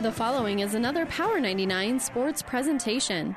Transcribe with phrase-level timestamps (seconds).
[0.00, 3.36] The following is another Power 99 sports presentation.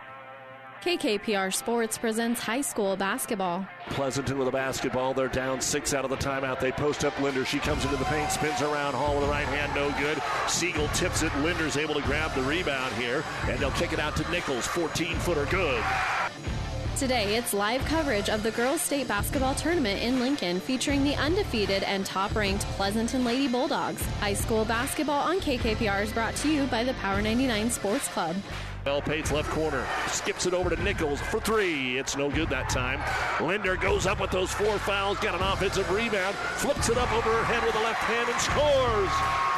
[0.81, 3.67] KKPR Sports presents high school basketball.
[3.89, 5.13] Pleasanton with a basketball.
[5.13, 6.61] They're down six out of the timeout.
[6.61, 7.43] They post up Linder.
[7.43, 10.21] She comes into the paint, spins around Hall with the right hand, no good.
[10.47, 11.35] Siegel tips it.
[11.39, 14.65] Linder's able to grab the rebound here, and they'll kick it out to Nichols.
[14.65, 15.83] 14 footer, good.
[17.03, 21.83] Today, it's live coverage of the Girls State Basketball Tournament in Lincoln featuring the undefeated
[21.83, 24.01] and top ranked Pleasanton Lady Bulldogs.
[24.21, 28.37] High school basketball on KKPR is brought to you by the Power 99 Sports Club.
[28.85, 31.97] Belle Pates left corner, skips it over to Nichols for three.
[31.97, 33.01] It's no good that time.
[33.45, 37.29] Linder goes up with those four fouls, got an offensive rebound, flips it up over
[37.29, 39.52] her head with the left hand and scores.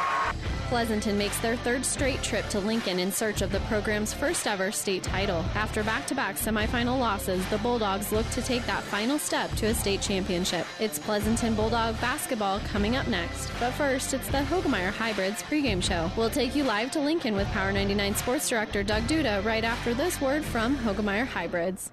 [0.68, 4.72] Pleasanton makes their third straight trip to Lincoln in search of the program's first ever
[4.72, 5.44] state title.
[5.54, 9.66] After back to back semifinal losses, the Bulldogs look to take that final step to
[9.66, 10.66] a state championship.
[10.80, 13.50] It's Pleasanton Bulldog basketball coming up next.
[13.60, 16.10] But first, it's the Hoegemeyer Hybrids pregame show.
[16.16, 19.94] We'll take you live to Lincoln with Power 99 Sports Director Doug Duda right after
[19.94, 21.92] this word from Hoegemeyer Hybrids.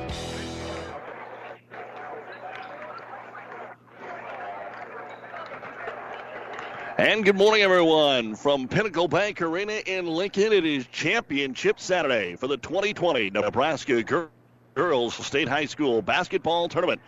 [7.01, 8.35] And good morning, everyone.
[8.35, 14.29] From Pinnacle Bank Arena in Lincoln, it is Championship Saturday for the 2020 Nebraska
[14.75, 17.01] Girls State High School Basketball Tournament.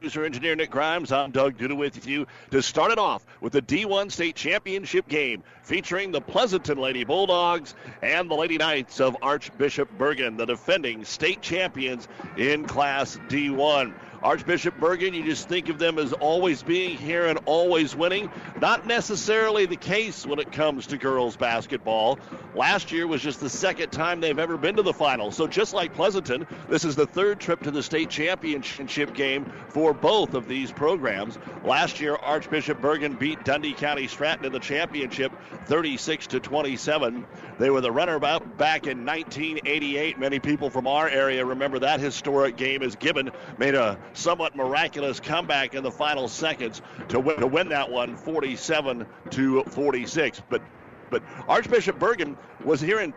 [0.00, 3.62] Producer engineer Nick Grimes, I'm Doug Duda with you to start it off with the
[3.62, 9.96] D1 State Championship game featuring the Pleasanton Lady Bulldogs and the Lady Knights of Archbishop
[9.96, 13.94] Bergan, the defending state champions in Class D1.
[14.22, 18.30] Archbishop Bergan, you just think of them as always being here and always winning.
[18.60, 22.20] Not necessarily the case when it comes to girls basketball.
[22.54, 25.32] Last year was just the second time they've ever been to the final.
[25.32, 29.92] So just like Pleasanton, this is the third trip to the state championship game for
[29.92, 31.36] both of these programs.
[31.64, 35.32] Last year, Archbishop Bergan beat Dundee County Stratton in the championship
[35.66, 37.26] 36 to 27.
[37.62, 40.18] They were the runner-up back in 1988.
[40.18, 45.20] Many people from our area remember that historic game as Gibbon made a somewhat miraculous
[45.20, 50.42] comeback in the final seconds to win, to win that one 47 to 46.
[50.50, 50.60] But
[51.08, 53.14] but Archbishop Bergan was here in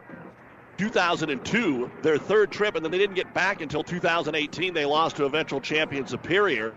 [0.77, 4.75] 2002, their third trip, and then they didn't get back until 2018.
[4.75, 6.75] They lost to eventual champion Superior.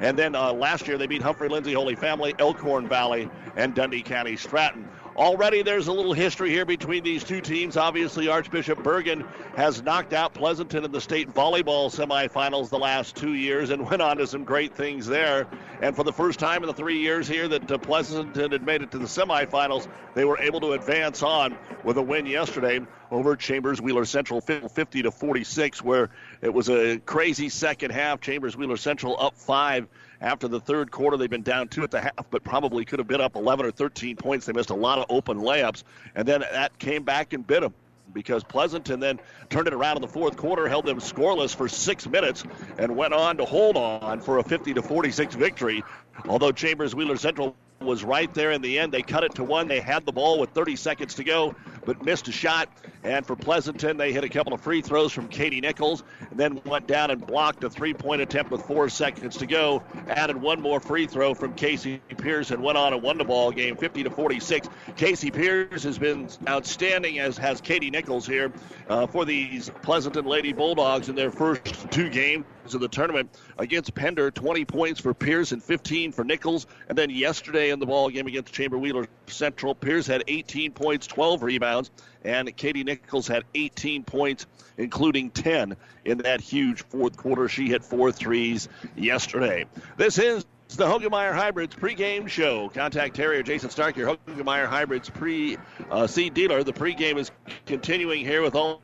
[0.00, 4.02] And then uh, last year they beat Humphrey Lindsay Holy Family, Elkhorn Valley, and Dundee
[4.02, 4.88] County Stratton.
[5.16, 7.78] Already there's a little history here between these two teams.
[7.78, 13.32] Obviously, Archbishop Bergan has knocked out Pleasanton in the state volleyball semifinals the last two
[13.32, 15.46] years and went on to some great things there.
[15.80, 18.82] And for the first time in the three years here that uh, Pleasanton had made
[18.82, 23.36] it to the semifinals, they were able to advance on with a win yesterday over
[23.36, 26.10] Chambers Wheeler Central 50 to 46, where
[26.42, 28.20] it was a crazy second half.
[28.20, 29.88] Chambers Wheeler Central up five
[30.20, 31.16] after the third quarter.
[31.16, 33.70] They've been down two at the half, but probably could have been up 11 or
[33.70, 34.46] 13 points.
[34.46, 35.82] They missed a lot of open layups,
[36.14, 37.74] and then that came back and bit them
[38.12, 42.08] because Pleasanton then turned it around in the fourth quarter, held them scoreless for six
[42.08, 42.44] minutes,
[42.78, 45.84] and went on to hold on for a 50 to 46 victory.
[46.26, 48.92] Although Chambers Wheeler Central was right there in the end.
[48.92, 49.68] They cut it to one.
[49.68, 51.54] They had the ball with 30 seconds to go,
[51.84, 52.68] but missed a shot.
[53.04, 56.60] And for Pleasanton, they hit a couple of free throws from Katie Nichols, and then
[56.64, 59.82] went down and blocked a three-point attempt with four seconds to go.
[60.08, 63.52] Added one more free throw from Casey Pierce and went on and won the ball
[63.52, 64.68] game, 50 to 46.
[64.96, 68.52] Casey Pierce has been outstanding, as has Katie Nichols here
[68.88, 72.44] uh, for these Pleasanton Lady Bulldogs in their first two games
[72.74, 74.30] of the tournament against Pender.
[74.30, 76.66] 20 points for Pierce and 15 for Nichols.
[76.88, 81.06] And then yesterday in the ball game against Chamber Wheeler Central, Pierce had 18 points,
[81.06, 81.90] 12 rebounds,
[82.24, 84.46] and Katie Nichols had 18 points,
[84.76, 87.48] including 10 in that huge fourth quarter.
[87.48, 89.66] She hit four threes yesterday.
[89.96, 90.44] This is
[90.74, 92.68] the Hoegemeyer Hybrids pregame show.
[92.70, 95.56] Contact Terry or Jason Stark, your Hoegemeyer Hybrids pre
[95.90, 96.64] uh, seed dealer.
[96.64, 97.30] The pregame is
[97.66, 98.82] continuing here with all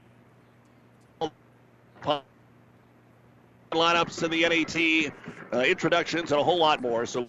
[3.72, 5.12] lineups in the NAT,
[5.52, 7.06] uh, introductions, and a whole lot more.
[7.06, 7.28] So,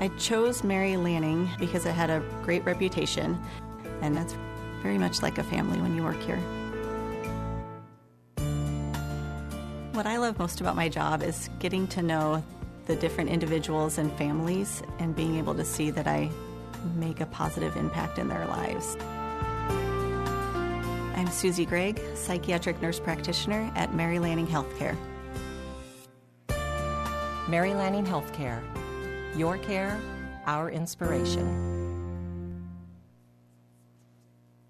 [0.00, 3.36] I chose Mary Lanning because it had a great reputation,
[4.00, 4.36] and that's
[4.80, 6.38] very much like a family when you work here.
[9.92, 12.44] What I love most about my job is getting to know
[12.86, 16.30] the different individuals and families and being able to see that I
[16.94, 18.96] make a positive impact in their lives.
[21.16, 24.96] I'm Susie Gregg, psychiatric nurse practitioner at Mary Lanning Healthcare.
[27.48, 28.62] Mary Lanning Healthcare.
[29.38, 30.00] Your care,
[30.46, 31.46] our inspiration.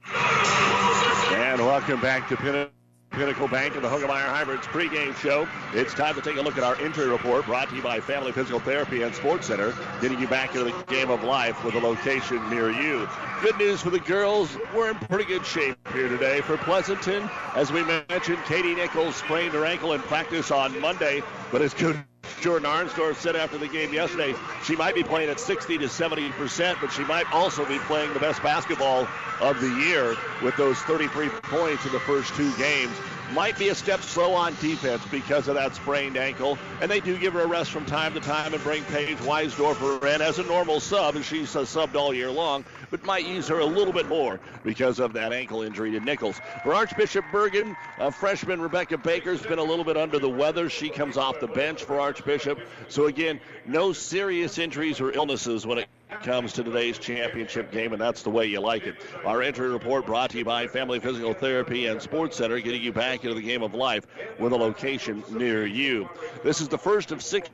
[0.05, 2.75] And welcome back to Pinnacle.
[3.11, 5.49] Pinnacle Bank and the Hoegemeyer Hybrids pregame show.
[5.73, 8.31] It's time to take a look at our injury report brought to you by Family
[8.31, 11.81] Physical Therapy and Sports Center, getting you back into the game of life with a
[11.81, 13.09] location near you.
[13.41, 14.57] Good news for the girls.
[14.73, 16.43] We're in pretty good shape here today.
[16.43, 21.63] For Pleasanton, as we mentioned, Katie Nichols sprained her ankle in practice on Monday, but
[21.63, 21.97] as Coach
[22.41, 24.35] Jordan Arnsdorf said after the game yesterday,
[24.65, 28.13] she might be playing at 60 to 70 percent, but she might also be playing
[28.13, 29.09] the best basketball
[29.41, 32.97] of the year with those 33 points in the first two games.
[33.33, 37.19] Might be a step slow on defense because of that sprained ankle, and they do
[37.19, 40.45] give her a rest from time to time and bring Paige Weisdorfer in as a
[40.45, 44.09] normal sub, and she's subbed all year long, but might use her a little bit
[44.09, 46.41] more because of that ankle injury to Nichols.
[46.63, 50.69] For Archbishop Bergan, a freshman Rebecca Baker's been a little bit under the weather.
[50.69, 52.59] She comes off the bench for Archbishop.
[52.89, 55.89] So again, no serious injuries or illnesses when it
[56.23, 58.97] comes to today's championship game, and that's the way you like it.
[59.25, 62.93] Our entry report brought to you by Family Physical Therapy and Sports Center, getting you
[62.93, 64.07] back into the game of life
[64.39, 66.09] with a location near you.
[66.43, 67.51] This is the first of six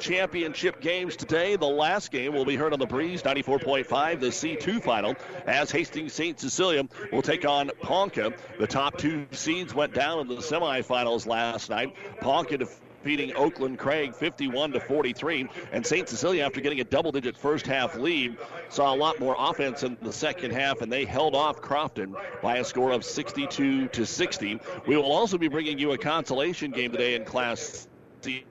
[0.00, 1.56] championship games today.
[1.56, 5.14] The last game will be heard on the Breeze 94.5, the C2 final,
[5.46, 6.38] as Hastings St.
[6.38, 8.32] Cecilia will take on Ponca.
[8.58, 11.94] The top two seeds went down in the semifinals last night.
[12.20, 15.48] Ponca defeating Oakland Craig 51 to 43.
[15.72, 16.08] And St.
[16.08, 18.36] Cecilia, after getting a double-digit first half lead,
[18.68, 22.58] saw a lot more offense in the second half, and they held off Crofton by
[22.58, 24.60] a score of 62 to 60.
[24.86, 27.88] We will also be bringing you a consolation game today in Class
[28.20, 28.44] C.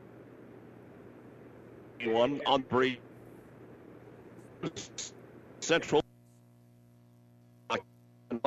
[2.06, 3.00] One on three.
[5.60, 6.02] Central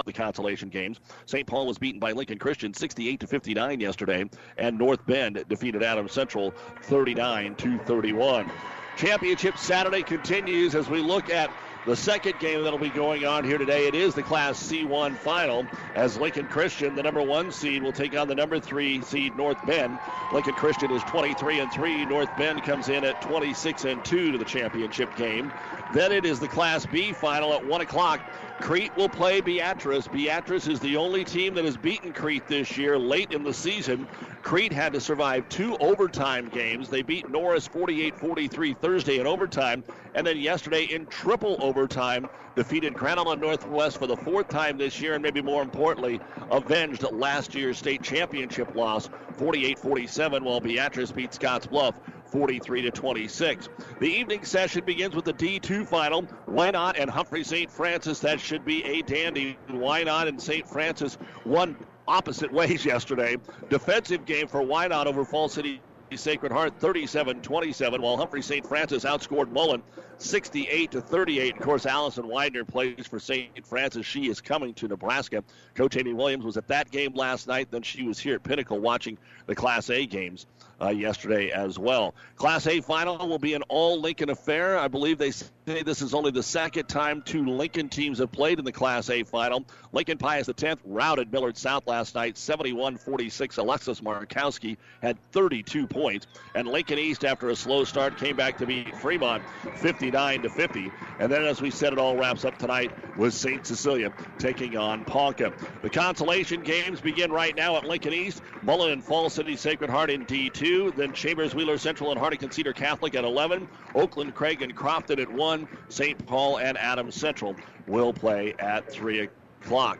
[0.06, 0.98] the consolation games.
[1.26, 1.46] St.
[1.46, 4.24] Paul was beaten by Lincoln Christian 68 to 59 yesterday,
[4.58, 6.52] and North Bend defeated Adams Central
[6.82, 8.50] 39 to 31.
[8.96, 11.50] Championship Saturday continues as we look at
[11.86, 13.86] the second game that'll be going on here today.
[13.86, 18.16] It is the Class C1 final as Lincoln Christian, the number one seed, will take
[18.16, 19.98] on the number three seed North Bend.
[20.32, 22.06] Lincoln Christian is 23 and 3.
[22.06, 25.52] North Bend comes in at 26 and 2 to the championship game.
[25.92, 28.20] Then it is the Class B final at 1 o'clock.
[28.60, 30.06] Crete will play Beatrice.
[30.08, 34.06] Beatrice is the only team that has beaten Crete this year late in the season.
[34.42, 36.88] Crete had to survive two overtime games.
[36.88, 39.84] They beat Norris 48 43 Thursday in overtime,
[40.14, 45.14] and then yesterday in triple overtime, defeated Island Northwest for the fourth time this year,
[45.14, 51.34] and maybe more importantly, avenged last year's state championship loss 48 47, while Beatrice beat
[51.34, 51.94] Scotts Bluff
[52.34, 53.68] 43 to 26.
[54.00, 56.24] The evening session begins with the D2 final.
[56.48, 57.70] Wynot and Humphrey St.
[57.70, 58.18] Francis.
[58.18, 59.56] That should be a dandy.
[59.70, 60.66] Wynot and St.
[60.66, 61.16] Francis
[61.46, 61.76] won
[62.08, 63.36] opposite ways yesterday.
[63.70, 65.80] Defensive game for Wynot over Falls City
[66.16, 68.66] Sacred Heart 37-27, while Humphrey St.
[68.66, 69.82] Francis outscored Mullen
[70.18, 71.56] 68 to 38.
[71.56, 73.66] Of course, Allison Weidner plays for St.
[73.66, 74.06] Francis.
[74.06, 75.44] She is coming to Nebraska.
[75.74, 77.68] Coach Amy Williams was at that game last night.
[77.70, 80.46] Then she was here at Pinnacle watching the Class A games
[80.84, 82.14] uh, yesterday as well.
[82.36, 84.78] Class A final will be an all Lincoln affair.
[84.78, 85.48] I believe they say
[85.82, 89.22] this is only the second time two Lincoln teams have played in the Class A
[89.22, 89.64] final.
[89.92, 93.56] Lincoln Pius X routed Millard South last night 71 46.
[93.56, 96.26] Alexis Markowski had 32 points.
[96.54, 100.92] And Lincoln East, after a slow start, came back to beat Fremont 59 to 50.
[101.18, 103.66] And then, as we said, it all wraps up tonight with St.
[103.66, 105.52] Cecilia taking on Ponca.
[105.82, 108.42] The consolation games begin right now at Lincoln East.
[108.62, 110.73] Mullen and Falls City Sacred Heart in D2.
[110.74, 113.68] Then Chambers, Wheeler Central, and Hardy Cedar Catholic at 11.
[113.94, 115.68] Oakland, Craig, and Crofton at 1.
[115.88, 116.26] St.
[116.26, 119.28] Paul and Adams Central will play at 3
[119.62, 119.98] o'clock.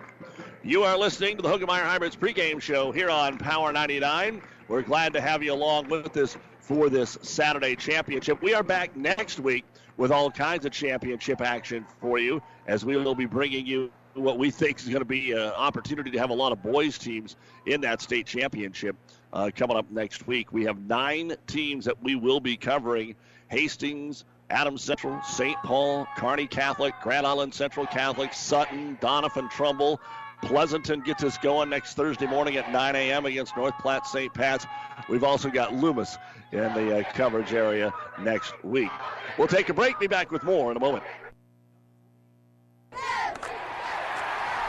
[0.62, 4.42] You are listening to the Hoegemeyer Hybrids pregame show here on Power 99.
[4.66, 8.42] We're glad to have you along with us for this Saturday championship.
[8.42, 9.64] We are back next week
[9.96, 14.38] with all kinds of championship action for you as we will be bringing you what
[14.38, 17.36] we think is going to be an opportunity to have a lot of boys teams
[17.66, 18.96] in that state championship
[19.34, 20.52] uh, coming up next week.
[20.52, 23.16] We have nine teams that we will be covering
[23.48, 25.56] Hastings, Adams Central, St.
[25.64, 30.00] Paul, Kearney Catholic, Grand Island Central Catholic, Sutton, Doniphan Trumbull.
[30.42, 33.26] Pleasanton gets us going next Thursday morning at 9 a.m.
[33.26, 34.32] against North Platte St.
[34.32, 34.66] Pat's.
[35.08, 36.16] We've also got Loomis
[36.52, 38.90] in the uh, coverage area next week.
[39.36, 39.98] We'll take a break.
[39.98, 41.02] Be back with more in a moment.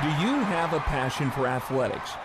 [0.02, 2.12] Do you have a passion for athletics?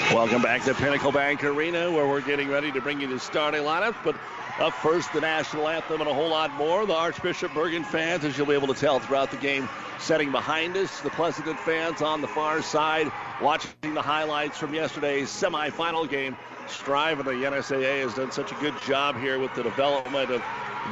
[0.00, 3.62] Welcome back to Pinnacle Bank Arena, where we're getting ready to bring you the starting
[3.62, 3.96] lineup.
[4.04, 4.14] But
[4.60, 6.86] up first, the national anthem and a whole lot more.
[6.86, 10.76] The Archbishop Bergan fans, as you'll be able to tell throughout the game, setting behind
[10.76, 11.00] us.
[11.00, 13.10] The Pleasanton fans on the far side,
[13.42, 16.36] watching the highlights from yesterday's semifinal game.
[16.68, 20.42] Strive and the NSAA has done such a good job here with the development of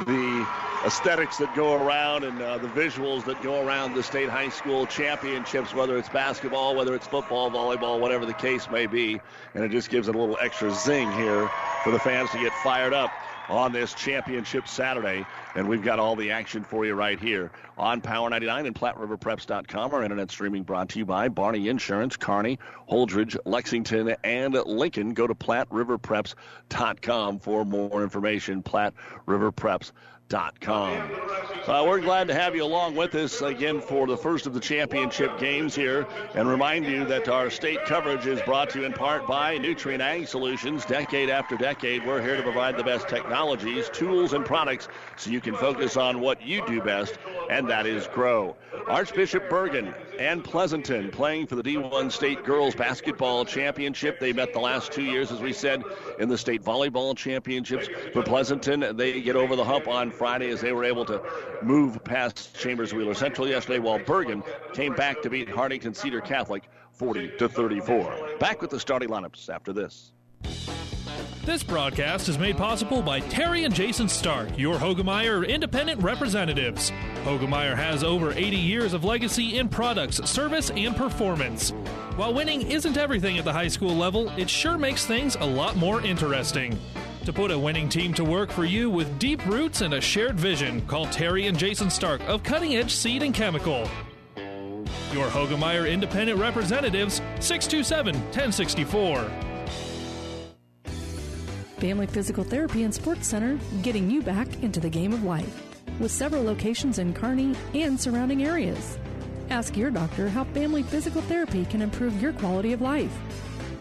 [0.05, 4.49] the aesthetics that go around and uh, the visuals that go around the state high
[4.49, 9.19] school championships, whether it's basketball, whether it's football, volleyball, whatever the case may be.
[9.53, 11.49] And it just gives it a little extra zing here
[11.83, 13.11] for the fans to get fired up
[13.49, 15.25] on this championship Saturday.
[15.55, 19.93] And we've got all the action for you right here on Power 99 and PlatteRiverPreps.com.
[19.93, 25.13] Our internet streaming brought to you by Barney Insurance, Kearney, Holdrege, Lexington, and Lincoln.
[25.13, 28.63] Go to PlatteRiverPreps.com for more information.
[28.63, 29.91] PlatteRiverPreps.com.
[30.29, 31.09] Com.
[31.67, 34.59] Uh, we're glad to have you along with us again for the first of the
[34.59, 36.05] championship games here
[36.35, 40.01] and remind you that our state coverage is brought to you in part by Nutrien
[40.01, 40.85] Ag Solutions.
[40.85, 45.39] Decade after decade, we're here to provide the best technologies, tools, and products so you
[45.39, 47.17] can focus on what you do best,
[47.49, 48.55] and that is grow.
[48.87, 54.19] Archbishop Bergan and Pleasanton playing for the D1 State Girls Basketball Championship.
[54.19, 55.83] They met the last two years, as we said,
[56.19, 57.87] in the state volleyball championships.
[58.13, 61.21] For Pleasanton, they get over the hump on Friday as they were able to
[61.61, 64.43] move past Chambers Wheeler Central yesterday, while Bergan
[64.73, 68.37] came back to beat Hartington Cedar Catholic 40 to 34.
[68.39, 70.11] Back with the starting lineups after this.
[71.47, 76.91] This broadcast is made possible by Terry and Jason Stark, your Hoegemeyer independent representatives.
[77.23, 81.69] Hoegemeyer has over 80 years of legacy in products, service, and performance.
[82.17, 85.77] While winning isn't everything at the high school level, it sure makes things a lot
[85.77, 86.77] more interesting.
[87.27, 90.39] To put a winning team to work for you with deep roots and a shared
[90.39, 93.85] vision, call Terry and Jason Stark of Cutting Edge Seed and Chemical.
[95.11, 99.29] Your Hoegemeyer independent representatives, 627 1064.
[101.79, 106.13] Family Physical Therapy and Sports Center, getting you back into the game of life, with
[106.13, 108.97] several locations in Kearney and surrounding areas.
[109.49, 113.11] Ask your doctor how Family Physical Therapy can improve your quality of life.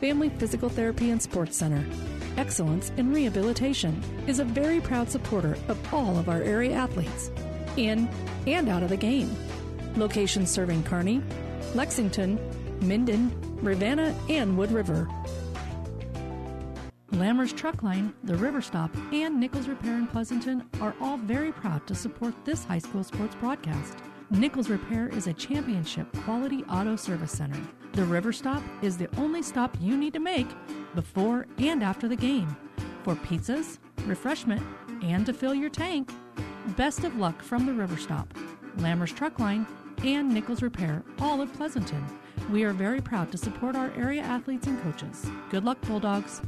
[0.00, 1.86] Family Physical Therapy and Sports Center,
[2.36, 7.30] excellence in rehabilitation, is a very proud supporter of all of our area athletes,
[7.76, 8.08] in
[8.46, 9.34] and out of the game.
[9.96, 11.22] Locations serving Kearney,
[11.74, 12.38] Lexington,
[12.80, 15.08] Minden, Ravenna, and Wood River.
[17.12, 21.86] Lammers Truck Line, the River Stop, and Nichols Repair in Pleasanton are all very proud
[21.86, 23.96] to support this high school sports broadcast.
[24.30, 27.60] Nichols Repair is a championship quality auto service center.
[27.92, 30.48] The River Stop is the only stop you need to make
[30.96, 32.56] before and after the game
[33.04, 34.62] for pizzas, refreshment,
[35.00, 36.12] and to fill your tank.
[36.76, 38.34] Best of luck from the River Stop,
[38.78, 39.64] Lammers Truck Line,
[40.02, 42.04] and Nichols Repair, all of Pleasanton.
[42.50, 45.30] We are very proud to support our area athletes and coaches.
[45.50, 46.42] Good luck, Bulldogs.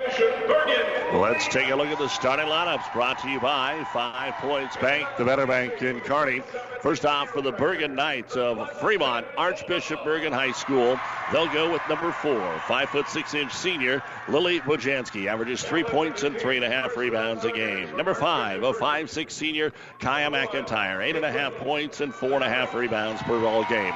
[0.00, 5.08] Let's take a look at the starting lineups brought to you by Five Points Bank,
[5.18, 6.42] the Better Bank in Kearney.
[6.80, 11.00] First off, for the Bergan Knights of Fremont, Archbishop Bergan High School,
[11.32, 16.22] they'll go with number four, five foot six inch senior Lily Bojanski, averages three points
[16.22, 17.96] and three and a half rebounds a game.
[17.96, 22.34] Number five, a five six senior Kaya McIntyre, eight and a half points and four
[22.34, 23.94] and a half rebounds per ball game.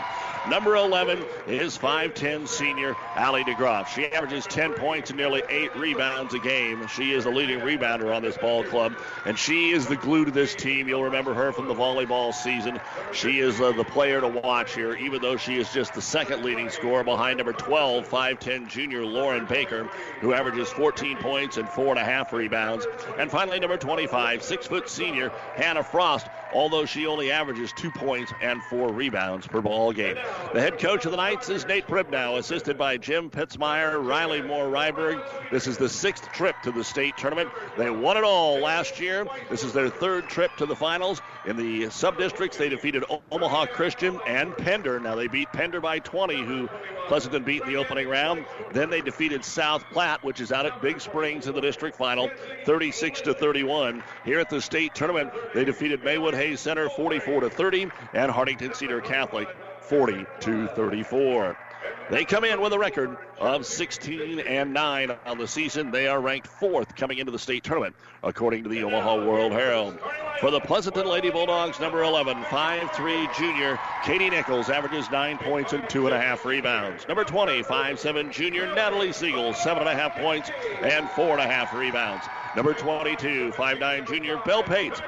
[0.50, 3.86] Number 11 is 5'10 senior Allie DeGroff.
[3.86, 6.84] She averages 10 points and nearly eight rebounds a game.
[6.88, 8.92] She is the leading rebounder on this ball club,
[9.24, 10.88] and she is the glue to this team.
[10.88, 12.80] You'll remember her from the volleyball season.
[13.12, 16.42] She is uh, the player to watch here, even though she is just the second
[16.42, 19.84] leading scorer behind number 12, 5'10 junior Lauren Baker,
[20.20, 22.84] who averages 14 points and four and a half rebounds.
[23.16, 28.32] And finally, number 25, six foot senior Hannah Frost, although she only averages two points
[28.40, 30.16] and four rebounds per ball game.
[30.52, 34.66] The head coach of the Knights is Nate Pribnow, assisted by Jim Pitzmeyer, Riley Moore
[34.66, 35.22] Ryberg.
[35.50, 37.50] This is the sixth trip to the state tournament.
[37.76, 39.26] They won it all last year.
[39.50, 41.20] This is their third trip to the finals.
[41.46, 45.00] In the sub districts, they defeated Omaha Christian and Pender.
[45.00, 46.68] Now they beat Pender by 20, who
[47.08, 48.44] Pleasanton beat in the opening round.
[48.72, 52.30] Then they defeated South Platte, which is out at Big Springs in the district final,
[52.64, 54.02] 36 to 31.
[54.24, 57.82] Here at the state tournament, they defeated Maywood Hayes Center 44 to 30
[58.14, 59.48] and Hartington Cedar Catholic
[59.82, 61.56] 40 to 34.
[62.10, 65.92] They come in with a record of 16 and 9 on the season.
[65.92, 67.94] They are ranked fourth coming into the state tournament,
[68.24, 70.00] according to the Omaha World Herald.
[70.40, 75.84] For the Pleasanton Lady Bulldogs, number 11, 5'3 junior Katie Nichols averages 9 points and
[75.84, 77.06] 2.5 rebounds.
[77.06, 80.50] Number 20, 5'7 junior Natalie Siegel, 7.5 points
[80.82, 82.26] and 4.5 rebounds.
[82.56, 85.00] Number 22, 5'9 junior Belle Pates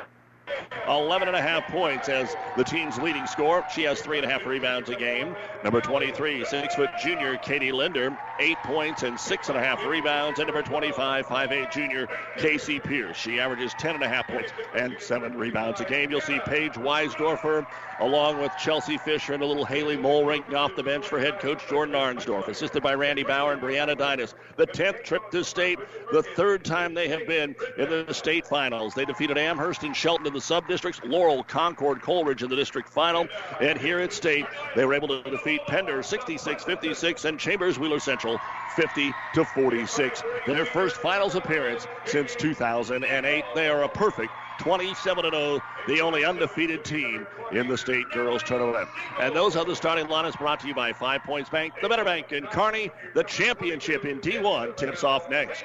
[0.88, 3.64] 11 and a half points as the team's leading scorer.
[3.72, 5.34] She has three and a half rebounds a game.
[5.62, 10.38] Number 23, six foot junior Katie Linder, eight points and six and a half rebounds.
[10.38, 13.16] And number 25, 5'8 junior Casey Pierce.
[13.16, 16.10] She averages 10 and a half points and seven rebounds a game.
[16.10, 17.66] You'll see Paige Weisdorfer
[18.00, 21.66] along with Chelsea Fisher and a little Haley Molrink off the bench for head coach
[21.68, 24.34] Jordan Arnsdorf, assisted by Randy Bauer and Brianna Dinas.
[24.56, 25.78] The 10th trip to state,
[26.12, 28.94] the third time they have been in the state finals.
[28.94, 33.26] They defeated Amherst and Shelton the sub districts, Laurel, Concord, Coleridge in the district final.
[33.60, 34.44] And here at state,
[34.76, 38.38] they were able to defeat Pender 66 56 and Chambers Wheeler Central
[38.76, 40.22] 50 to 46.
[40.46, 43.44] Their first finals appearance since 2008.
[43.54, 48.88] They are a perfect 27 0, the only undefeated team in the state girls tournament.
[49.18, 52.04] And those are the starting lineups brought to you by Five Points Bank, the Better
[52.04, 52.90] Bank, and Kearney.
[53.14, 55.64] The championship in D1 tips off next.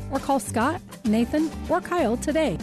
[0.11, 2.57] or call Scott, Nathan, or Kyle today.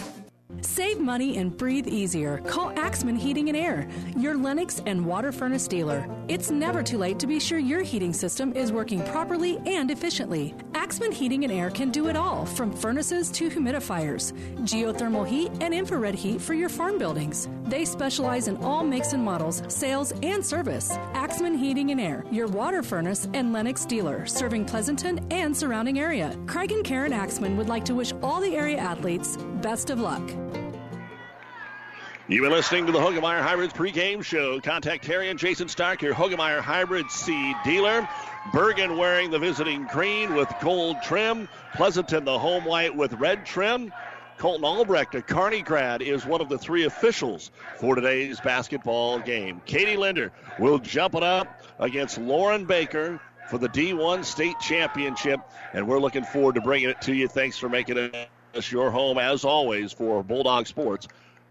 [0.60, 2.38] Save money and breathe easier.
[2.38, 6.08] Call Axman Heating and Air, your Lennox and water furnace dealer.
[6.28, 10.54] It's never too late to be sure your heating system is working properly and efficiently.
[10.74, 15.72] Axman Heating and Air can do it all, from furnaces to humidifiers, geothermal heat, and
[15.72, 17.48] infrared heat for your farm buildings.
[17.64, 20.90] They specialize in all makes and models, sales, and service.
[21.14, 26.36] Axman Heating and Air, your water furnace and Lennox dealer, serving Pleasanton and surrounding area.
[26.46, 30.22] Craig and Karen Axman would like to wish all the area athletes best of luck.
[32.30, 34.60] You've been listening to the Hoegemeyer Hybrids pregame show.
[34.60, 38.06] Contact Terry and Jason Stark, your Hoegemeyer Hybrid seed dealer.
[38.52, 41.48] Bergan wearing the visiting green with gold trim.
[41.74, 43.94] Pleasanton the home white with red trim.
[44.36, 49.62] Colton Albrecht, a Kearney grad, is one of the three officials for today's basketball game.
[49.64, 55.40] Katie Linder will jump it up against Lauren Baker for the D1 state championship,
[55.72, 57.26] and we're looking forward to bringing it to you.
[57.26, 58.28] Thanks for making it
[58.70, 61.08] your home, as always, for Bulldog Sports.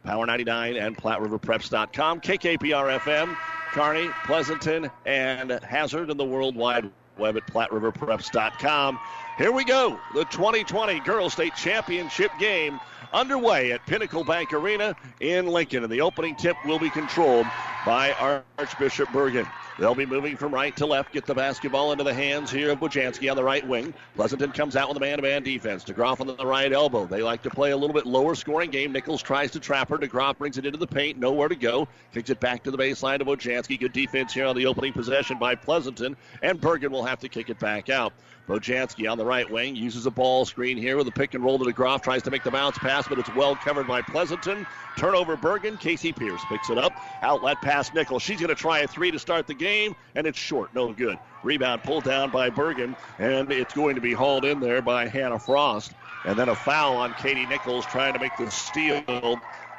[0.07, 3.37] Power 99 and PlatteRiverPreps.com, KKPR FM,
[3.73, 8.97] Kearney, Pleasanton, and Hazard, and the World Wide Web at PlatteRiverPreps.com.
[9.37, 9.99] Here we go.
[10.13, 12.79] The 2020 Girls State Championship game
[13.11, 17.45] underway at Pinnacle Bank Arena in Lincoln, and the opening tip will be controlled
[17.87, 19.49] by Archbishop Bergan.
[19.79, 22.81] They'll be moving from right to left, get the basketball into the hands here of
[22.81, 23.93] Bojanski on the right wing.
[24.15, 25.85] Pleasanton comes out with a man-to-man defense.
[25.85, 27.05] DeGroff on the right elbow.
[27.05, 28.91] They like to play a little bit lower scoring game.
[28.91, 29.97] Nichols tries to trap her.
[29.97, 31.17] DeGroff brings it into the paint.
[31.17, 31.87] Nowhere to go.
[32.13, 33.79] Kicks it back to the baseline to Bojanski.
[33.79, 36.17] Good defense here on the opening possession by Pleasanton.
[36.41, 38.11] And Bergan will have to kick it back out.
[38.49, 41.59] Bojanski on the right wing uses a ball screen here with a pick and roll
[41.59, 42.01] to DeGroff.
[42.01, 44.65] Tries to make the bounce pass, but it's well covered by Pleasanton.
[44.97, 45.79] Turnover Bergan.
[45.79, 46.93] Casey Pierce picks it up.
[47.21, 48.23] Outlet pass Nichols.
[48.23, 50.73] She's going to try a three to start the game, and it's short.
[50.73, 51.17] No good.
[51.43, 55.39] Rebound pulled down by Bergan, and it's going to be hauled in there by Hannah
[55.39, 55.91] Frost.
[56.25, 59.03] And then a foul on Katie Nichols trying to make the steal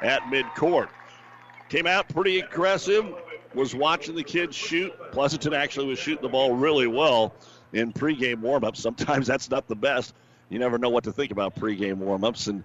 [0.01, 0.89] at midcourt.
[1.69, 3.05] Came out pretty aggressive.
[3.53, 4.93] Was watching the kids shoot.
[5.11, 7.33] Pleasanton actually was shooting the ball really well
[7.73, 8.75] in pregame warmup.
[8.75, 10.13] Sometimes that's not the best.
[10.49, 12.63] you never know what to think about pregame warm-ups, and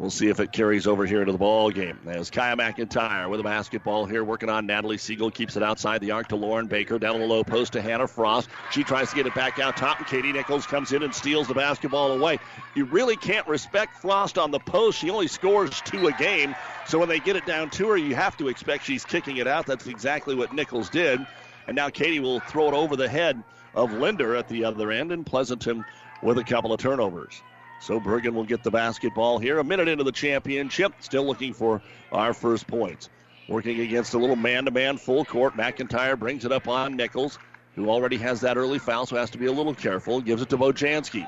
[0.00, 1.98] We'll see if it carries over here to the ball game.
[2.06, 6.12] As Kaya McIntyre with a basketball here, working on Natalie Siegel, keeps it outside the
[6.12, 8.48] arc to Lauren Baker, down the low post to Hannah Frost.
[8.72, 11.48] She tries to get it back out top, and Katie Nichols comes in and steals
[11.48, 12.38] the basketball away.
[12.74, 14.98] You really can't respect Frost on the post.
[14.98, 16.54] She only scores two a game,
[16.86, 19.46] so when they get it down to her, you have to expect she's kicking it
[19.46, 19.66] out.
[19.66, 21.20] That's exactly what Nichols did.
[21.66, 25.12] And now Katie will throw it over the head of Linder at the other end,
[25.12, 25.84] and Pleasanton
[26.22, 27.42] with a couple of turnovers.
[27.80, 29.58] So Bergan will get the basketball here.
[29.58, 31.80] A minute into the championship, still looking for
[32.12, 33.08] our first points.
[33.48, 35.56] Working against a little man to man full court.
[35.56, 37.38] McIntyre brings it up on Nichols,
[37.74, 40.20] who already has that early foul, so has to be a little careful.
[40.20, 41.26] Gives it to Bojanski.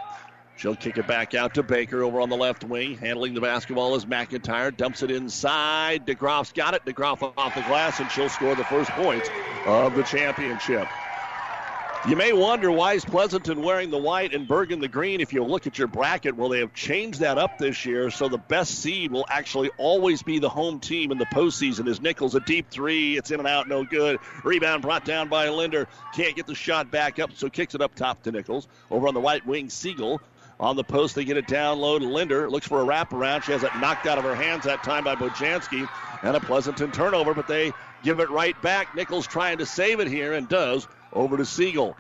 [0.56, 2.96] She'll kick it back out to Baker over on the left wing.
[2.98, 4.76] Handling the basketball is McIntyre.
[4.76, 6.06] Dumps it inside.
[6.06, 6.84] DeGroff's got it.
[6.84, 9.30] DeGroff off the glass, and she'll score the first points
[9.64, 10.86] of the championship.
[12.08, 15.20] You may wonder why is Pleasanton wearing the white and Bergan the green.
[15.20, 18.28] If you look at your bracket, well, they have changed that up this year, so
[18.28, 21.86] the best seed will actually always be the home team in the postseason.
[21.86, 23.16] Is Nichols a deep three?
[23.16, 24.18] It's in and out, no good.
[24.42, 25.86] Rebound brought down by Linder.
[26.12, 28.66] Can't get the shot back up, so kicks it up top to Nichols.
[28.90, 30.20] Over on the right wing, Siegel.
[30.58, 32.50] On the post, they get it down low to Linder.
[32.50, 33.44] Looks for a wraparound.
[33.44, 35.88] She has it knocked out of her hands that time by Bojanski.
[36.24, 38.96] And a Pleasanton turnover, but they give it right back.
[38.96, 41.96] Nichols trying to save it here and does over to Siegel.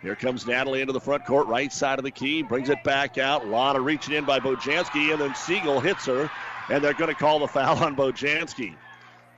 [0.00, 3.18] Here comes Natalie into the front court, right side of the key, brings it back
[3.18, 3.44] out.
[3.44, 6.28] A lot of reaching in by Bojanski, and then Siegel hits her,
[6.68, 8.74] and they're going to call the foul on Bojanski.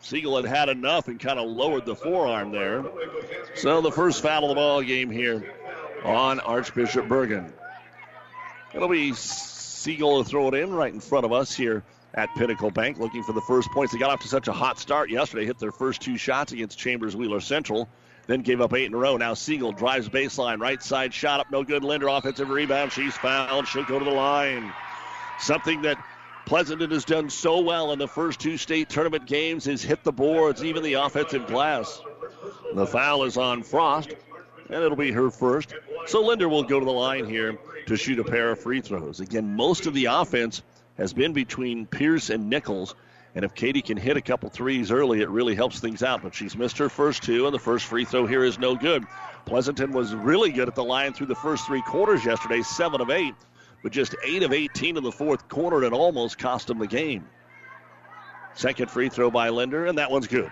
[0.00, 2.84] Siegel had had enough and kind of lowered the forearm there.
[3.56, 5.54] So the first foul of the ball game here
[6.02, 7.52] on Archbishop Bergan.
[8.74, 11.82] It'll be Siegel to throw it in right in front of us here
[12.14, 13.92] at Pinnacle Bank, looking for the first points.
[13.92, 16.78] They got off to such a hot start yesterday, hit their first two shots against
[16.78, 17.88] Chambers Wheeler Central
[18.26, 19.16] then gave up eight in a row.
[19.16, 21.84] Now Siegel drives baseline, right side shot up, no good.
[21.84, 22.92] Linder offensive rebound.
[22.92, 23.68] She's fouled.
[23.68, 24.72] She'll go to the line.
[25.38, 25.98] Something that
[26.46, 30.12] Pleasanton has done so well in the first two state tournament games is hit the
[30.12, 32.00] boards, even the offensive glass.
[32.74, 34.14] The foul is on Frost,
[34.68, 35.74] and it'll be her first.
[36.06, 39.20] So Linder will go to the line here to shoot a pair of free throws.
[39.20, 40.62] Again, most of the offense
[40.98, 42.94] has been between Pierce and Nichols.
[43.34, 46.22] And if Katie can hit a couple threes early, it really helps things out.
[46.22, 49.04] But she's missed her first two, and the first free throw here is no good.
[49.44, 53.10] Pleasanton was really good at the line through the first three quarters yesterday, seven of
[53.10, 53.34] eight,
[53.82, 56.86] but just eight of 18 in the fourth quarter, and it almost cost them the
[56.86, 57.28] game.
[58.54, 60.50] Second free throw by Linder, and that one's good.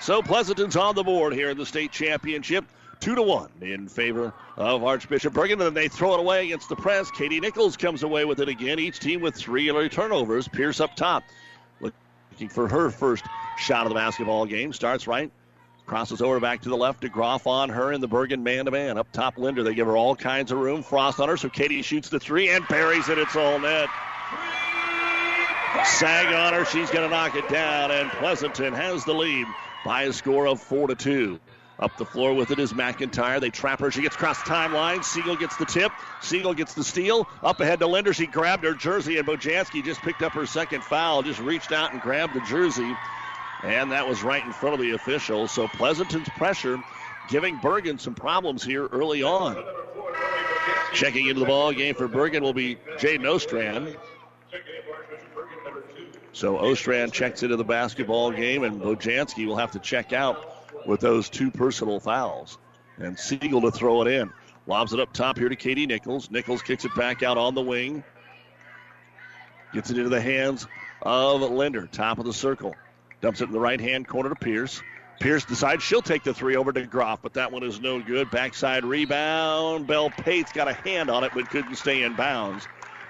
[0.00, 2.64] So Pleasanton's on the board here in the state championship.
[3.00, 5.64] Two to one in favor of Archbishop Bergan.
[5.64, 7.08] And they throw it away against the press.
[7.12, 8.80] Katie Nichols comes away with it again.
[8.80, 10.48] Each team with three early turnovers.
[10.48, 11.22] Pierce up top
[12.38, 13.24] looking for her first
[13.56, 14.72] shot of the basketball game.
[14.72, 15.28] Starts right,
[15.86, 18.96] crosses over back to the left DeGroff on her in the Bergan man to man.
[18.96, 19.64] Up top, Linder.
[19.64, 20.84] They give her all kinds of room.
[20.84, 23.18] Frost on her, so Katie shoots the three and buries it.
[23.18, 23.88] It's all net.
[25.84, 26.64] Sag on her.
[26.64, 29.48] She's going to knock it down, and Pleasanton has the lead
[29.84, 31.40] by a score of four to two.
[31.80, 33.40] Up the floor with it is McIntyre.
[33.40, 33.90] They trap her.
[33.90, 35.04] She gets across the timeline.
[35.04, 35.92] Siegel gets the tip.
[36.20, 37.28] Siegel gets the steal.
[37.42, 38.12] Up ahead to Linder.
[38.12, 41.22] She grabbed her jersey, and Bojanski just picked up her second foul.
[41.22, 42.96] Just reached out and grabbed the jersey.
[43.62, 45.46] And that was right in front of the official.
[45.46, 46.82] So Pleasanton's pressure
[47.28, 49.62] giving Bergan some problems here early on.
[50.94, 53.96] Checking into the ball game for Bergan will be Jay Nostrand.
[56.32, 61.00] So Ostrand checks into the basketball game, and Bojanski will have to check out with
[61.00, 62.58] those two personal fouls.
[62.98, 64.32] And Siegel to throw it in.
[64.66, 66.30] Lobs it up top here to Katie Nichols.
[66.30, 68.04] Nichols kicks it back out on the wing.
[69.72, 70.66] Gets it into the hands
[71.02, 72.74] of Linder, top of the circle.
[73.20, 74.82] Dumps it in the right hand corner to Pierce.
[75.20, 78.30] Pierce decides she'll take the three over DeGroff, but that one is no good.
[78.30, 79.86] Backside rebound.
[79.86, 82.66] Belle Pate's got a hand on it, but couldn't stay in bounds.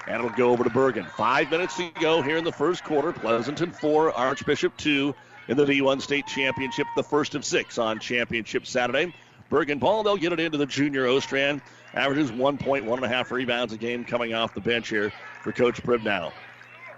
[0.06, 1.06] And it'll go over to Bergan.
[1.10, 3.12] Five minutes to go here in the first quarter.
[3.12, 5.14] Pleasanton four, Archbishop two
[5.48, 9.12] in the D1 State Championship, the first of six on Championship Saturday.
[9.50, 11.62] Bergan ball, they'll get it into the junior Ostrand.
[11.94, 15.10] Averages one point, one and a half rebounds a game coming off the bench here
[15.42, 16.32] for Coach Pribnow.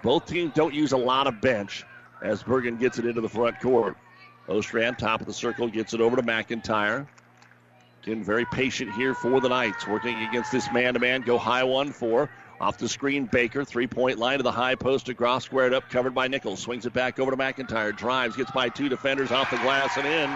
[0.03, 1.85] Both teams don't use a lot of bench
[2.21, 3.95] as Bergan gets it into the front court.
[4.49, 7.07] Ostrand, top of the circle, gets it over to McIntyre.
[8.03, 11.21] Again, very patient here for the Knights, working against this man to man.
[11.21, 12.29] Go high one for
[12.61, 15.07] off the screen, Baker, three point line to the high post.
[15.07, 16.59] DeGroff squared up, covered by Nichols.
[16.59, 17.95] Swings it back over to McIntyre.
[17.95, 20.29] Drives, gets by two defenders off the glass and in.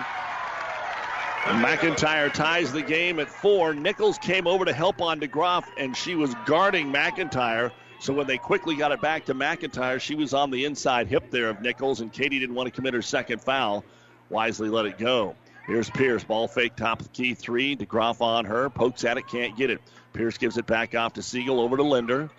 [1.46, 3.76] And McIntyre ties the game at four.
[3.76, 7.72] Nichols came over to help on DeGroff, and she was guarding McIntyre.
[8.00, 11.30] So when they quickly got it back to McIntyre, she was on the inside hip
[11.30, 13.86] there of Nichols, and Katie didn't want to commit her second foul.
[14.30, 15.36] Wisely let it go.
[15.68, 16.24] Here's Pierce.
[16.24, 17.76] Ball fake, top of the key three.
[17.76, 18.70] DeGroff on her.
[18.70, 19.82] Pokes at it, can't get it.
[20.14, 22.30] Pierce gives it back off to Siegel, over to Linder.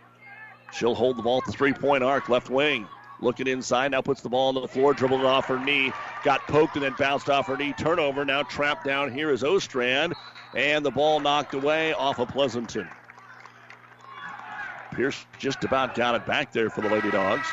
[0.73, 2.87] She'll hold the ball at the three point arc, left wing.
[3.21, 5.93] Looking inside, now puts the ball on the floor, dribbled off her knee.
[6.23, 7.73] Got poked and then bounced off her knee.
[7.73, 10.13] Turnover, now trapped down here is Ostrand.
[10.55, 12.89] And the ball knocked away off of Pleasanton.
[14.93, 17.49] Pierce just about got it back there for the Lady Dogs.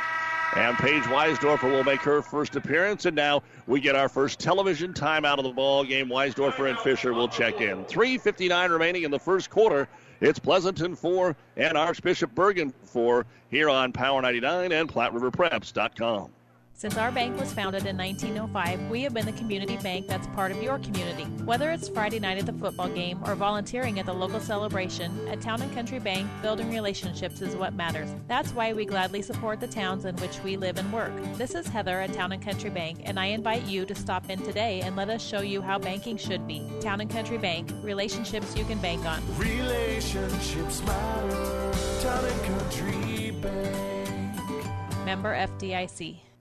[0.56, 3.06] And Paige Weisdorfer will make her first appearance.
[3.06, 6.10] And now we get our first television timeout of the ball game.
[6.10, 7.86] Weisdorfer and Fisher will check in.
[7.86, 9.88] 3.59 remaining in the first quarter.
[10.22, 16.30] It's Pleasanton 4 and Archbishop Bergan 4 here on Power 99 and PlatteRiverPreps.com.
[16.76, 20.52] Since our bank was founded in 1905, we have been the community bank that's part
[20.52, 21.24] of your community.
[21.46, 25.40] Whether it's Friday night at the football game or volunteering at the local celebration, at
[25.40, 28.10] Town and Country Bank, building relationships is what matters.
[28.28, 31.14] That's why we gladly support the towns in which we live and work.
[31.36, 34.42] This is Heather at Town and Country Bank, and I invite you to stop in
[34.42, 36.70] today and let us show you how banking should be.
[36.82, 39.22] Town and Country Bank, relationships you can bank on.
[39.38, 41.72] Relationships matter.
[42.02, 45.06] Town and Country Bank.
[45.06, 46.33] Member FDIC.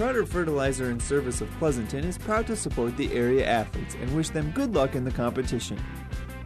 [0.00, 4.30] Trotter Fertilizer and Service of Pleasanton is proud to support the area athletes and wish
[4.30, 5.78] them good luck in the competition.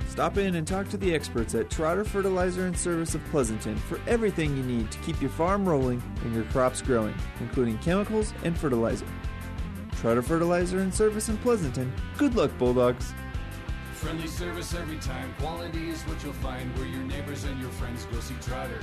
[0.08, 4.00] Stop in and talk to the experts at Trotter Fertilizer and Service of Pleasanton for
[4.08, 8.58] everything you need to keep your farm rolling and your crops growing, including chemicals and
[8.58, 9.06] fertilizer.
[10.00, 11.92] Trotter Fertilizer and Service in Pleasanton.
[12.18, 13.14] Good luck, Bulldogs.
[13.92, 15.32] Friendly service every time.
[15.38, 18.80] Quality is what you'll find where your neighbors and your friends go see Trotter.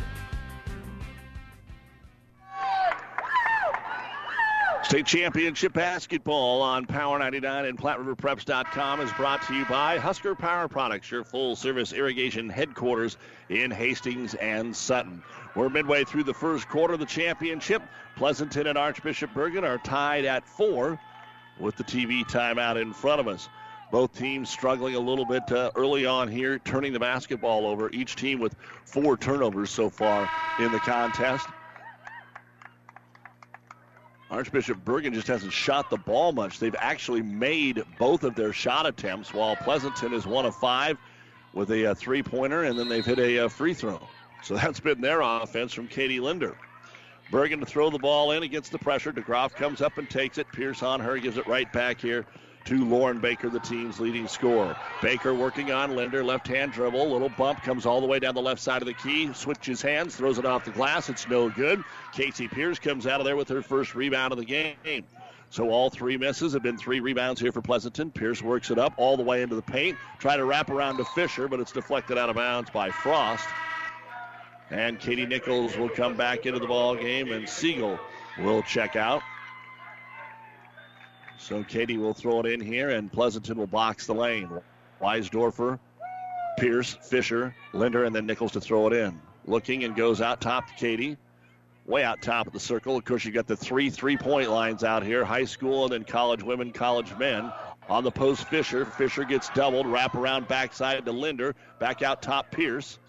[4.92, 10.68] State Championship Basketball on Power 99 and PlatteRiverPreps.com is brought to you by Husker Power
[10.68, 13.16] Products, your full service irrigation headquarters
[13.48, 15.24] in Hastings and Sutton.
[15.56, 17.82] We're midway through the first quarter of the championship.
[18.18, 21.00] Pleasanton and Archbishop Bergan are tied at four
[21.58, 23.48] with the TV timeout in front of us.
[23.94, 27.90] Both teams struggling a little bit uh, early on here, turning the basketball over.
[27.92, 31.48] Each team with four turnovers so far in the contest.
[34.32, 36.58] Archbishop Bergan just hasn't shot the ball much.
[36.58, 40.98] They've actually made both of their shot attempts, while Pleasanton is one of five
[41.54, 44.00] with a, uh, a three pointer, and then they've hit a, a, free throw.
[44.42, 46.56] So that's been their offense from Katie Linder.
[47.30, 49.12] Bergan to throw the ball in against the pressure.
[49.12, 50.48] DeGroff comes up and takes it.
[50.54, 52.26] Pierce on her, gives it right back here
[52.66, 54.76] to Lauren Baker, the team's leading scorer.
[55.02, 58.42] Baker working on Linder, left hand dribble, little bump, comes all the way down the
[58.42, 61.10] left side of the key, switches hands, throws it off the glass.
[61.10, 61.84] It's no good.
[62.14, 65.04] Casey Pierce comes out of there with her first rebound of the game.
[65.50, 68.12] So all three misses have been three rebounds here for Pleasanton.
[68.12, 71.06] Pierce works it up all the way into the paint, try to wrap around to
[71.06, 73.48] Fisher, but it's deflected out of bounds by Frost.
[74.70, 78.00] And Katie Nichols will come back into the ball game, and Siegel
[78.40, 79.22] will check out.
[81.42, 84.50] So Katie will throw it in here, and Pleasanton will box the lane.
[85.02, 85.80] Weisdorfer,
[86.60, 89.20] Pierce, Fisher, Linder, and then Nichols to throw it in.
[89.46, 91.18] Looking and goes out top to Katie.
[91.88, 92.96] Way out top of the circle.
[92.96, 96.04] Of course, you got the three three point lines out here high school and then
[96.04, 97.52] college women, college men.
[97.90, 98.86] On the post, Fisher.
[98.86, 99.88] Fisher gets doubled.
[99.88, 101.56] Wrap around backside to Linder.
[101.80, 103.00] Back out top, Pierce.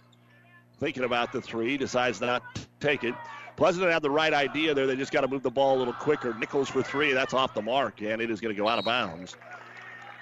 [0.81, 1.77] Thinking about the three.
[1.77, 3.15] Decides not to take it.
[3.57, 4.87] Pleasanton had the right idea there.
[4.87, 6.35] They just got to move the ball a little quicker.
[6.35, 7.13] Nichols for three.
[7.13, 9.37] That's off the mark, and it is going to go out of bounds.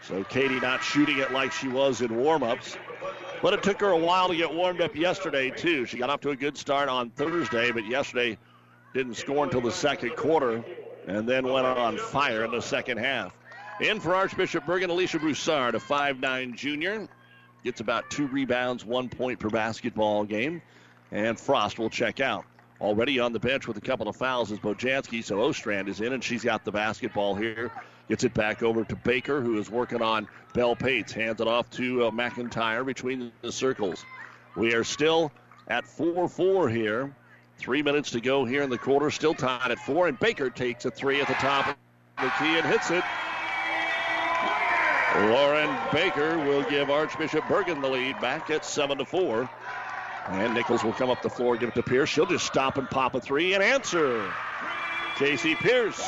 [0.02, 2.76] So Katie not shooting it like she was in warmups.
[3.42, 5.86] But it took her a while to get warmed up yesterday, too.
[5.86, 8.36] She got off to a good start on Thursday, but yesterday
[8.92, 10.62] didn't score until the second quarter
[11.06, 13.34] and then went on fire in the second half.
[13.80, 17.08] In for Archbishop Bergan, Alicia Broussard, a 5'9 junior.
[17.64, 20.60] Gets about two rebounds, one point per basketball game.
[21.12, 22.44] And Frost will check out.
[22.80, 26.12] Already on the bench with a couple of fouls is Bojanski, so Ostrand is in,
[26.12, 27.70] and she's got the basketball here.
[28.08, 31.12] Gets it back over to Baker, who is working on Belle Pates.
[31.12, 34.04] Hands it off to uh, McIntyre between the circles.
[34.56, 35.30] We are still
[35.68, 37.14] at 4 4 here.
[37.60, 39.10] Three minutes to go here in the quarter.
[39.10, 41.74] Still tied at four, and Baker takes a three at the top of
[42.16, 43.04] the key and hits it.
[45.28, 49.50] Lauren Baker will give Archbishop Bergan the lead back at 7 to 4.
[50.28, 52.08] And Nichols will come up the floor, give it to Pierce.
[52.08, 54.30] She'll just stop and pop a three and answer.
[55.16, 56.00] Casey Pierce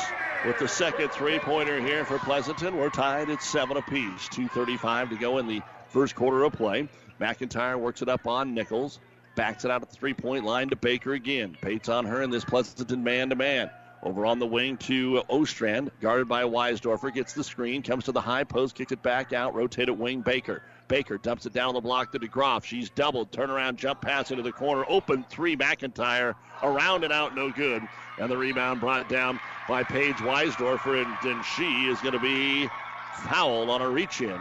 [0.45, 2.77] with the second three pointer here for Pleasanton.
[2.77, 4.27] We're tied at seven apiece.
[4.29, 6.87] 2.35 to go in the first quarter of play.
[7.19, 8.99] McIntyre works it up on Nichols.
[9.35, 11.57] Backs it out at the three point line to Baker again.
[11.61, 13.69] Pates on her in this Pleasanton man to man.
[14.03, 17.13] Over on the wing to Ostrand, guarded by Weisdorfer.
[17.13, 20.61] Gets the screen, comes to the high post, kicks it back out, rotated wing Baker.
[20.93, 22.63] Baker dumps it down the block to DeGroff.
[22.63, 23.31] She's doubled.
[23.31, 24.85] Turnaround jump pass into the corner.
[24.87, 25.57] Open three.
[25.57, 27.35] McIntyre around and out.
[27.35, 27.81] No good.
[28.19, 31.03] And the rebound brought down by Paige Weisdorfer.
[31.03, 32.69] And, and she is going to be
[33.23, 34.39] fouled on a reach in.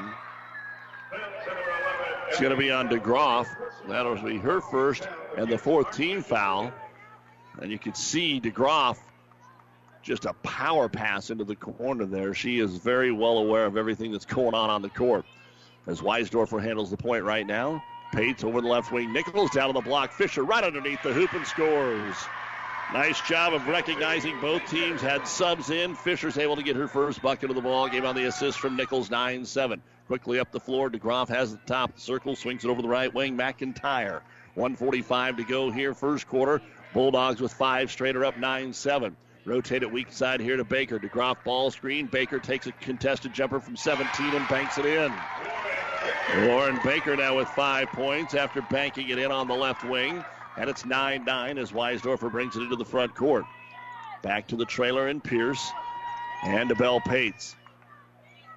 [2.29, 3.47] It's going to be on DeGroff.
[3.89, 6.71] That'll be her first and the fourth team foul.
[7.63, 8.99] And you can see DeGroff
[10.03, 12.35] just a power pass into the corner there.
[12.35, 15.25] She is very well aware of everything that's going on on the court.
[15.87, 17.83] As Weisdorfer handles the point right now.
[18.13, 19.13] Pates over the left wing.
[19.13, 20.13] Nichols down on the block.
[20.13, 22.17] Fisher right underneath the hoop and scores.
[22.93, 25.95] Nice job of recognizing both teams had subs in.
[25.95, 28.77] Fisher's able to get her first bucket of the ball game on the assist from
[28.77, 29.83] Nichols 9 7.
[30.09, 30.91] Quickly up the floor.
[30.91, 33.37] DeGroff has the top circle, swings it over the right wing.
[33.37, 34.21] McIntyre.
[34.55, 36.61] 145 to go here, first quarter.
[36.93, 39.17] Bulldogs with five straight are up 9 7.
[39.47, 40.99] Rotate it weak side here to Baker.
[40.99, 42.07] DeGroff ball screen.
[42.07, 45.13] Baker takes a contested jumper from 17 and banks it in.
[46.37, 50.25] Lauren Baker now with five points after banking it in on the left wing.
[50.57, 53.45] And it's 9 9 as Weisdorfer brings it into the front court.
[54.23, 55.73] Back to the trailer and Pierce
[56.45, 57.57] and to Belle Pates.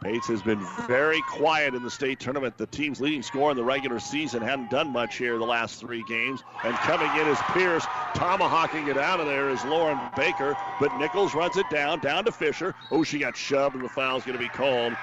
[0.03, 2.57] Pates has been very quiet in the state tournament.
[2.57, 6.03] The team's leading scorer in the regular season hadn't done much here the last three
[6.07, 6.43] games.
[6.63, 7.85] And coming in is Pierce.
[8.13, 10.55] Tomahawking it out of there is Lauren Baker.
[10.79, 12.75] But Nichols runs it down, down to Fisher.
[12.91, 14.93] Oh, she got shoved, and the foul's going to be called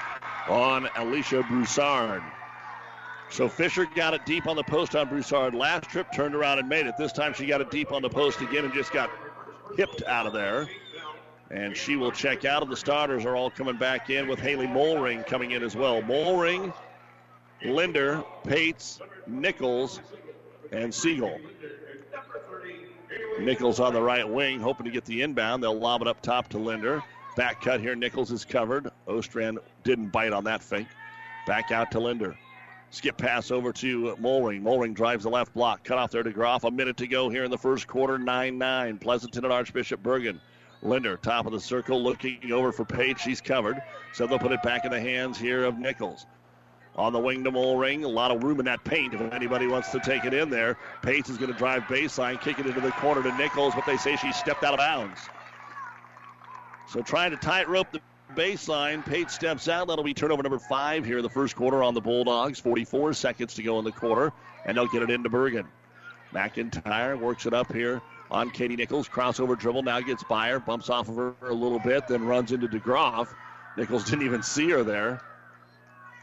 [0.48, 2.22] on Alicia Broussard.
[3.32, 5.54] So Fisher got it deep on the post on Broussard.
[5.54, 6.96] Last trip turned around and made it.
[6.98, 9.10] This time she got it deep on the post again and just got
[9.74, 10.68] hipped out of there
[11.50, 12.68] and she will check out.
[12.68, 16.02] The starters are all coming back in with Haley Molring coming in as well.
[16.02, 16.74] Molring,
[17.64, 20.00] Linder, Pates, Nichols,
[20.70, 21.38] and Siegel.
[23.40, 25.62] Nichols on the right wing, hoping to get the inbound.
[25.62, 27.02] They'll lob it up top to Linder.
[27.36, 27.94] Back cut here.
[27.94, 28.90] Nichols is covered.
[29.06, 30.88] Ostrand didn't bite on that fake.
[31.46, 32.36] Back out to Linder.
[32.92, 34.60] Skip pass over to Molring.
[34.60, 35.82] Molring drives the left block.
[35.82, 36.64] Cut off there to Groff.
[36.64, 38.18] A minute to go here in the first quarter.
[38.18, 38.98] 9 9.
[38.98, 40.38] Pleasanton and Archbishop Bergan.
[40.82, 43.18] Linder, top of the circle, looking over for Page.
[43.18, 43.82] She's covered.
[44.12, 46.26] So they'll put it back in the hands here of Nichols.
[46.94, 48.04] On the wing to Molring.
[48.04, 50.76] A lot of room in that paint if anybody wants to take it in there.
[51.00, 53.96] Page is going to drive baseline, kick it into the corner to Nichols, but they
[53.96, 55.18] say she stepped out of bounds.
[56.90, 58.02] So trying to tightrope the
[58.34, 59.04] baseline.
[59.04, 59.88] Pate steps out.
[59.88, 62.58] That'll be turnover number five here in the first quarter on the Bulldogs.
[62.58, 64.32] 44 seconds to go in the quarter,
[64.64, 65.66] and they'll get it into Bergan.
[66.32, 69.08] McIntyre works it up here on Katie Nichols.
[69.08, 72.52] Crossover dribble now gets by her, bumps off of her a little bit, then runs
[72.52, 73.28] into DeGroff.
[73.76, 75.20] Nichols didn't even see her there.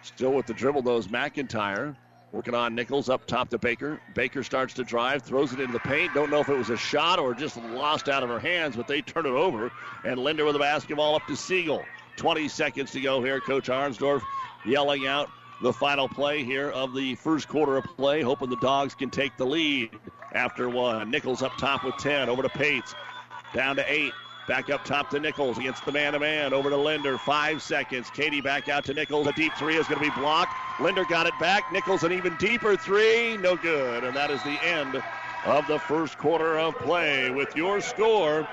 [0.01, 1.95] Still with the dribble, though, is McIntyre.
[2.31, 3.99] Working on Nichols up top to Baker.
[4.13, 6.13] Baker starts to drive, throws it into the paint.
[6.13, 8.87] Don't know if it was a shot or just lost out of her hands, but
[8.87, 9.71] they turn it over.
[10.03, 11.83] And Linder with the basketball up to Siegel.
[12.19, 13.39] 20 seconds to go here.
[13.39, 14.21] Coach Arnsdorf
[14.65, 15.29] yelling out
[15.61, 19.35] the final play here of the first quarter of play, hoping the Dogs can take
[19.37, 19.89] the lead
[20.33, 21.09] after one.
[21.09, 22.27] Nichols up top with 10.
[22.27, 22.93] Over to Pates.
[23.53, 24.11] Down to 8.
[24.49, 26.53] Back up top to Nichols against the man to man.
[26.53, 27.17] Over to Linder.
[27.17, 28.09] Five seconds.
[28.09, 29.27] Katie back out to Nichols.
[29.27, 30.53] A deep three is going to be blocked.
[30.81, 31.71] Linder got it back.
[31.71, 33.37] Nichols an even deeper three.
[33.37, 34.03] No good.
[34.03, 35.01] And that is the end
[35.45, 38.47] of the first quarter of play with your score.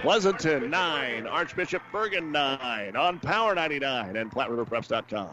[0.00, 5.30] Pleasanton 9, Archbishop Bergan 9 on Power 99 and PlatteRiverPreps.com.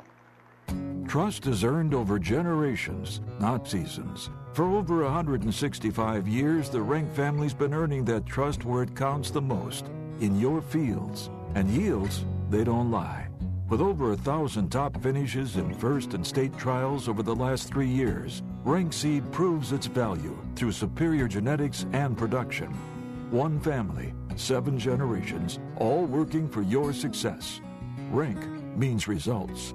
[1.07, 4.29] Trust is earned over generations, not seasons.
[4.53, 9.41] For over 165 years, the Rank family's been earning that trust where it counts the
[9.41, 9.87] most
[10.21, 11.29] in your fields.
[11.55, 13.27] And yields, they don't lie.
[13.67, 17.87] With over a thousand top finishes in first and state trials over the last three
[17.87, 22.67] years, Rank Seed proves its value through superior genetics and production.
[23.31, 27.61] One family, seven generations, all working for your success.
[28.11, 28.39] Rank
[28.75, 29.73] means results.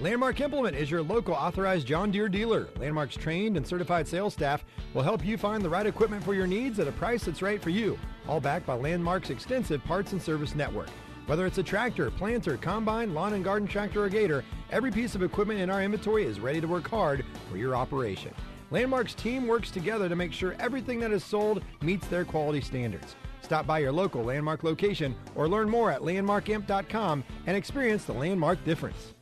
[0.00, 2.68] Landmark Implement is your local authorized John Deere dealer.
[2.78, 6.46] Landmark's trained and certified sales staff will help you find the right equipment for your
[6.46, 10.22] needs at a price that's right for you, all backed by Landmark's extensive parts and
[10.22, 10.88] service network.
[11.26, 15.22] Whether it's a tractor, planter, combine, lawn and garden tractor, or gator, every piece of
[15.22, 18.32] equipment in our inventory is ready to work hard for your operation.
[18.70, 23.16] Landmark's team works together to make sure everything that is sold meets their quality standards.
[23.42, 28.64] Stop by your local Landmark location or learn more at landmarkimp.com and experience the Landmark
[28.64, 29.14] difference.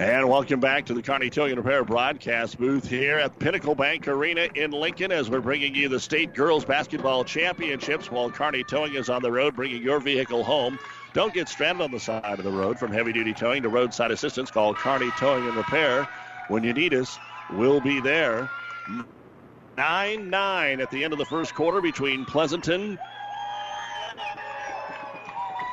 [0.00, 4.06] And welcome back to the Kearney Towing and Repair broadcast booth here at Pinnacle Bank
[4.06, 8.94] Arena in Lincoln as we're bringing you the state girls basketball championships while Kearney Towing
[8.94, 10.78] is on the road bringing your vehicle home.
[11.14, 14.12] Don't get stranded on the side of the road from heavy duty towing to roadside
[14.12, 14.52] assistance.
[14.52, 16.08] Call Kearney Towing and Repair.
[16.46, 17.18] When you need us,
[17.50, 18.48] we'll be there.
[19.76, 22.98] 9 9 at the end of the first quarter between Pleasanton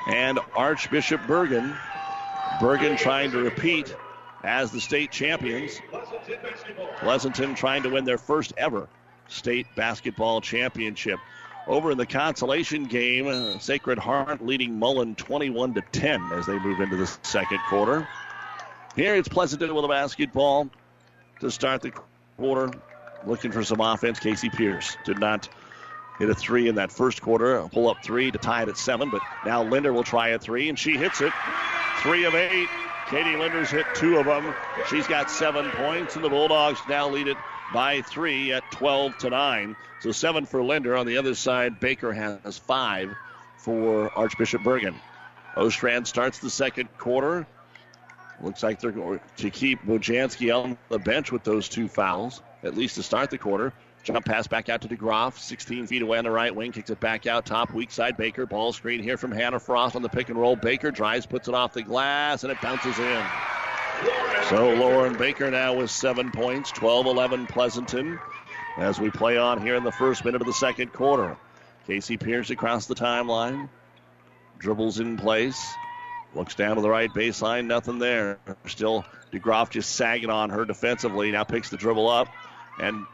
[0.08, 1.76] and Archbishop Bergan.
[2.60, 3.96] Bergan trying to repeat
[4.44, 5.82] as the state champions.
[7.00, 8.88] Pleasanton trying to win their first ever
[9.28, 11.20] state basketball championship.
[11.68, 16.60] Over in the consolation game, uh, Sacred Heart leading Mullen 21 to 10 as they
[16.60, 18.08] move into the second quarter.
[18.96, 20.70] Here it's Pleasanton with a basketball
[21.40, 21.92] to start the
[22.38, 22.72] quarter.
[23.26, 24.20] Looking for some offense.
[24.20, 25.50] Casey Pierce did not
[26.20, 27.58] hit a three in that first quarter.
[27.58, 30.40] A pull up three to tie it at seven, but now Linder will try a
[30.40, 31.34] three, and she hits it.
[32.02, 32.70] Three of eight.
[33.08, 34.54] Katie Linder's hit two of them.
[34.90, 37.38] She's got seven points, and the Bulldogs now lead it
[37.74, 39.76] by three at 12 to 9.
[40.02, 40.96] So seven for Linder.
[40.96, 43.12] On the other side, Baker has five
[43.58, 44.96] for Archbishop Bergan.
[45.56, 47.48] Ostrand starts the second quarter.
[48.42, 52.76] Looks like they're going to keep Bojanski on the bench with those two fouls, at
[52.76, 53.72] least to start the quarter.
[54.04, 57.00] Jump pass back out to DeGroff, 16 feet away on the right wing, kicks it
[57.00, 58.46] back out top, weak side Baker.
[58.46, 60.56] Ball screen here from Hannah Frost on the pick and roll.
[60.56, 63.26] Baker drives, puts it off the glass, and it bounces in.
[64.50, 68.20] So Lauren Baker now with seven points, 12 11 Pleasanton
[68.78, 71.38] as we play on here in the first minute of the second quarter.
[71.88, 73.70] Casey Pierce across the timeline,
[74.60, 75.74] dribbles in place,
[76.34, 78.38] looks down to the right baseline, nothing there.
[78.68, 82.28] Still, DeGroff just sagging on her defensively, now picks the dribble up,
[82.80, 83.06] and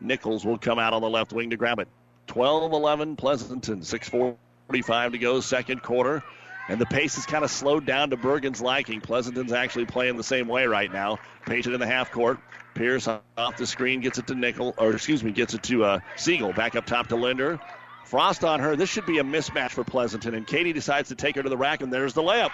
[0.00, 1.88] Nichols will come out on the left wing to grab it.
[2.26, 6.22] 12 11 Pleasanton, 6.45 to go, second quarter.
[6.68, 9.02] And the pace is kind of slowed down to Bergan's liking.
[9.02, 11.18] Pleasanton's actually playing the same way right now.
[11.44, 12.38] Patient in the half court.
[12.74, 15.98] Pierce off the screen gets it to Nickel, or excuse me, gets it to uh,
[16.16, 16.52] Siegel.
[16.52, 17.60] Back up top to Linder.
[18.06, 18.76] Frost on her.
[18.76, 20.34] This should be a mismatch for Pleasanton.
[20.34, 22.50] And Katie decides to take her to the rack, and there's the layup.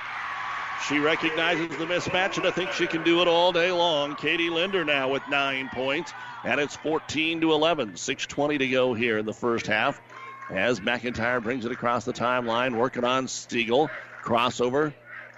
[0.89, 4.17] She recognizes the mismatch, and I think she can do it all day long.
[4.17, 6.13] Katie Linder now with nine points,
[6.45, 7.97] and it's 14 to 11.
[7.97, 10.01] 6:20 to go here in the first half.
[10.51, 13.91] As McIntyre brings it across the timeline, working on Siegel.
[14.25, 14.93] Crossover,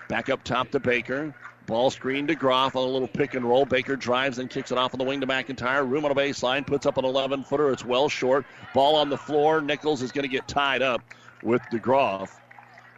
[0.09, 1.35] back up top to Baker.
[1.67, 3.65] Ball screen to Groff on a little pick and roll.
[3.65, 5.89] Baker drives and kicks it off on the wing to McIntyre.
[5.89, 7.71] Room on a baseline, puts up an 11 footer.
[7.71, 8.45] It's well short.
[8.75, 9.61] Ball on the floor.
[9.61, 11.03] Nichols is going to get tied up
[11.43, 12.31] with DeGroff.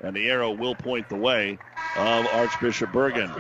[0.01, 1.59] And the arrow will point the way
[1.97, 3.33] of Archbishop Bergan.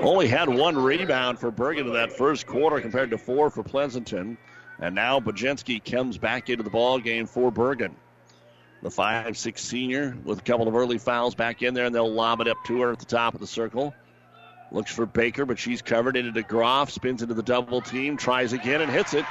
[0.00, 4.38] Only had one rebound for Bergan in that first quarter compared to four for Pleasanton.
[4.78, 7.94] And now Bojanski comes back into the ball game for Bergan.
[8.82, 12.40] The five-six senior with a couple of early fouls back in there, and they'll lob
[12.40, 13.94] it up to her at the top of the circle.
[14.72, 18.80] Looks for Baker, but she's covered into DeGroff, spins into the double team, tries again
[18.80, 19.24] and hits it.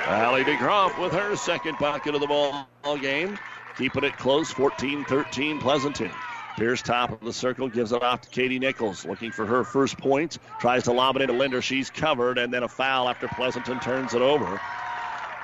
[0.00, 2.66] Allie DeGroff with her second bucket of the ball
[3.00, 3.38] game.
[3.76, 6.10] Keeping it close, 14-13 Pleasanton.
[6.56, 9.98] Pierce top of the circle gives it off to Katie Nichols, looking for her first
[9.98, 10.38] point.
[10.60, 11.60] Tries to lob it into Linder.
[11.60, 14.60] She's covered, and then a foul after Pleasanton turns it over.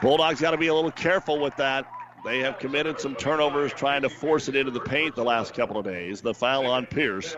[0.00, 1.86] Bulldogs got to be a little careful with that.
[2.24, 5.78] They have committed some turnovers trying to force it into the paint the last couple
[5.78, 6.20] of days.
[6.20, 7.36] The foul on Pierce,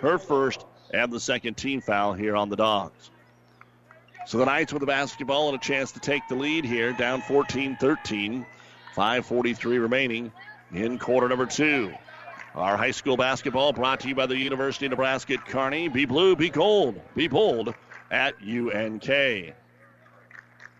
[0.00, 3.10] her first and the second team foul here on the Dogs.
[4.26, 7.22] So the Knights with the basketball and a chance to take the lead here, down
[7.22, 8.46] 14 13.
[8.96, 10.32] 5.43 remaining
[10.72, 11.92] in quarter number two.
[12.54, 15.88] Our high school basketball brought to you by the University of Nebraska at Kearney.
[15.88, 17.74] Be blue, be gold, be bold
[18.10, 19.54] at UNK.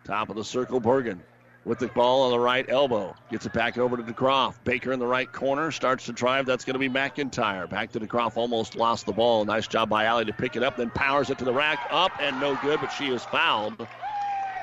[0.04, 1.20] Top of the circle, Bergan
[1.64, 3.14] with the ball on the right elbow.
[3.30, 4.54] Gets it back over to DeGroff.
[4.64, 6.46] Baker in the right corner starts to drive.
[6.46, 7.68] That's going to be McIntyre.
[7.68, 8.36] Back to DeGroff.
[8.36, 9.44] Almost lost the ball.
[9.44, 10.76] Nice job by Allie to pick it up.
[10.76, 11.86] Then powers it to the rack.
[11.90, 13.86] Up and no good, but she is fouled.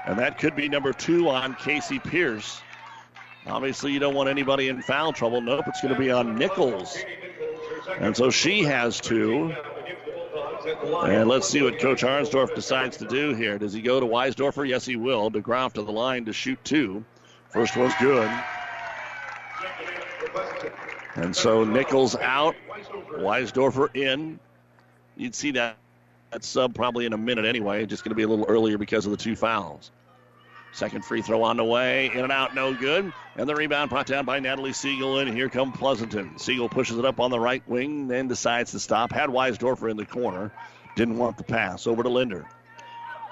[0.05, 2.61] And that could be number two on Casey Pierce.
[3.49, 5.41] Obviously, you don't want anybody in foul trouble.
[5.41, 6.97] Nope, it's going to be on Nichols.
[7.99, 9.53] And so she has two.
[11.03, 13.57] And let's see what Coach Arnsdorf decides to do here.
[13.57, 14.67] Does he go to Weisdorfer?
[14.67, 15.31] Yes, he will.
[15.31, 17.03] DeGroff to the line to shoot two.
[17.49, 18.29] First one's good.
[21.15, 22.55] And so Nichols out,
[23.11, 24.39] Weisdorfer in.
[25.17, 25.77] You'd see that,
[26.31, 27.85] that sub probably in a minute anyway.
[27.85, 29.91] Just going to be a little earlier because of the two fouls.
[30.71, 32.11] Second free throw on the way.
[32.13, 33.11] In and out, no good.
[33.35, 35.19] And the rebound brought down by Natalie Siegel.
[35.19, 36.37] And here come Pleasanton.
[36.37, 39.11] Siegel pushes it up on the right wing, then decides to stop.
[39.11, 40.51] Had Weisdorfer in the corner.
[40.95, 41.87] Didn't want the pass.
[41.87, 42.45] Over to Linder.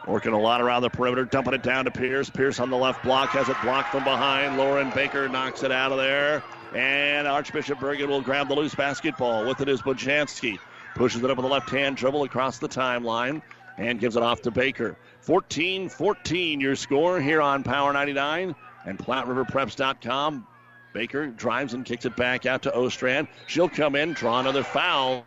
[0.07, 2.29] Working a lot around the perimeter, dumping it down to Pierce.
[2.29, 4.57] Pierce on the left block has it blocked from behind.
[4.57, 6.43] Lauren Baker knocks it out of there.
[6.73, 9.45] And Archbishop Bergan will grab the loose basketball.
[9.45, 10.59] With it is Bojanski.
[10.95, 13.41] Pushes it up with a left hand dribble across the timeline
[13.77, 14.97] and gives it off to Baker.
[15.27, 18.55] 14 14 your score here on Power 99
[18.85, 20.47] and PlatteRiverPreps.com.
[20.93, 23.27] Baker drives and kicks it back out to Ostrand.
[23.45, 25.25] She'll come in, draw another foul.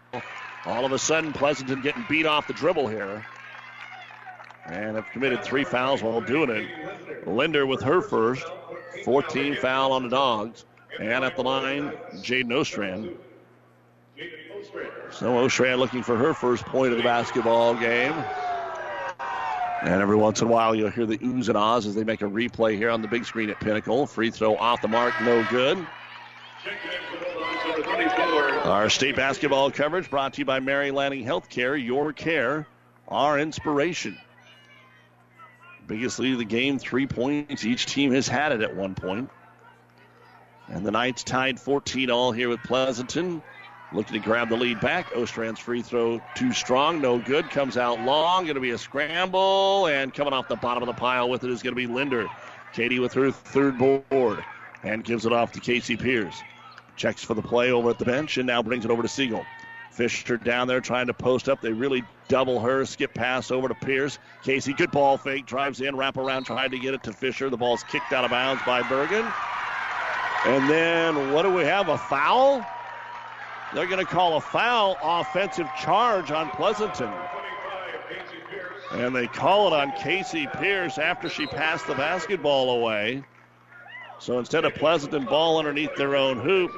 [0.64, 3.26] All of a sudden, Pleasanton getting beat off the dribble here.
[4.64, 7.28] And have committed three fouls while doing it.
[7.28, 8.46] Linder with her first.
[9.04, 10.64] 14 foul on the Dogs.
[10.98, 13.14] And at the line, Jaden Ostrand.
[15.10, 18.14] So Ostrand looking for her first point of the basketball game.
[19.82, 22.20] And every once in a while, you'll hear the oohs and ahs as they make
[22.20, 24.06] a replay here on the big screen at Pinnacle.
[24.06, 25.86] Free throw off the mark, no good.
[28.64, 32.66] Our state basketball coverage brought to you by Mary Lanning Healthcare, your care,
[33.08, 34.18] our inspiration.
[35.86, 37.64] Biggest lead of the game, three points.
[37.64, 39.30] Each team has had it at one point.
[40.68, 43.42] And the Knights tied 14 all here with Pleasanton.
[43.92, 45.12] Looking to grab the lead back.
[45.16, 47.50] Ostrand's free throw too strong, no good.
[47.50, 48.44] Comes out long.
[48.44, 49.88] Going to be a scramble.
[49.88, 52.28] And coming off the bottom of the pile with it is going to be Linder.
[52.72, 54.44] Katie with her third board.
[54.84, 56.40] And gives it off to Casey Pierce.
[56.96, 59.44] Checks for the play over at the bench and now brings it over to Siegel.
[59.90, 61.60] Fisher down there trying to post up.
[61.60, 62.86] They really double her.
[62.86, 64.18] Skip pass over to Pierce.
[64.44, 65.46] Casey, good ball fake.
[65.46, 67.50] Drives in, wrap around, trying to get it to Fisher.
[67.50, 69.30] The ball's kicked out of bounds by Bergan.
[70.46, 71.88] And then what do we have?
[71.88, 72.64] A foul?
[73.74, 77.12] They're going to call a foul offensive charge on Pleasanton.
[78.92, 83.22] And they call it on Casey Pierce after she passed the basketball away.
[84.18, 86.72] So instead of Pleasanton ball underneath their own hoop,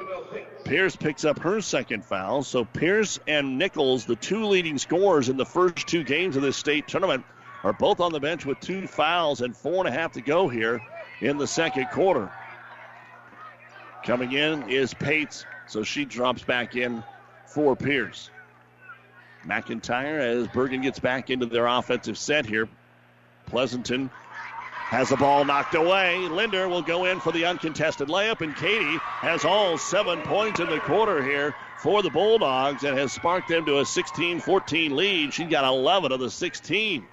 [0.63, 2.43] Pierce picks up her second foul.
[2.43, 6.55] So Pierce and Nichols, the two leading scorers in the first two games of this
[6.55, 7.25] state tournament,
[7.63, 10.47] are both on the bench with two fouls and four and a half to go
[10.47, 10.81] here
[11.21, 12.31] in the second quarter.
[14.05, 17.03] Coming in is Pates, so she drops back in
[17.47, 18.29] for Pierce.
[19.45, 22.67] McIntyre as Bergan gets back into their offensive set here.
[23.45, 24.09] Pleasanton
[24.87, 26.17] has the ball knocked away.
[26.29, 30.69] Linder will go in for the uncontested layup, and Katie has all seven points in
[30.69, 35.33] the quarter here for the Bulldogs and has sparked them to a 16 14 lead.
[35.33, 37.05] She got 11 of the 16.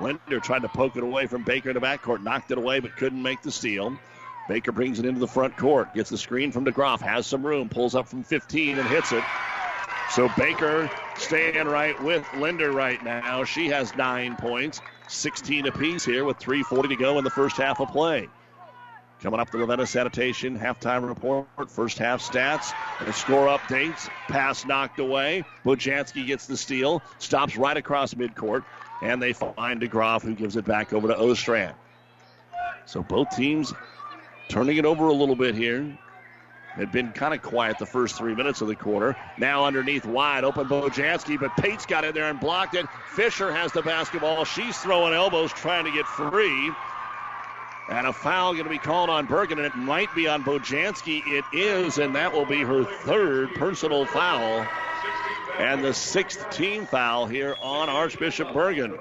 [0.00, 2.96] Linder tried to poke it away from Baker in the backcourt, knocked it away, but
[2.96, 3.98] couldn't make the steal.
[4.50, 7.68] Baker brings it into the front court, gets the screen from DeGroff, has some room,
[7.68, 9.22] pulls up from 15 and hits it.
[10.10, 13.44] So Baker staying right with Linder right now.
[13.44, 17.80] She has nine points, 16 apiece here with 3.40 to go in the first half
[17.80, 18.28] of play.
[19.20, 24.08] Coming up, the Ravenna Sanitation halftime report, first half stats, and score updates.
[24.26, 25.44] Pass knocked away.
[25.64, 28.64] Bojanski gets the steal, stops right across midcourt,
[29.00, 31.74] and they find DeGroff, who gives it back over to Ostrand.
[32.86, 33.72] So both teams
[34.50, 35.96] turning it over a little bit here.
[36.74, 39.16] Had been kind of quiet the first three minutes of the quarter.
[39.38, 42.86] Now underneath wide open Bojanski, but Pates got in there and blocked it.
[43.14, 44.44] Fisher has the basketball.
[44.44, 46.72] She's throwing elbows trying to get free.
[47.90, 51.22] And a foul going to be called on Bergan, and it might be on Bojanski.
[51.26, 54.64] It is, and that will be her third personal foul.
[55.58, 58.96] And the sixth team foul here on Archbishop Bergen.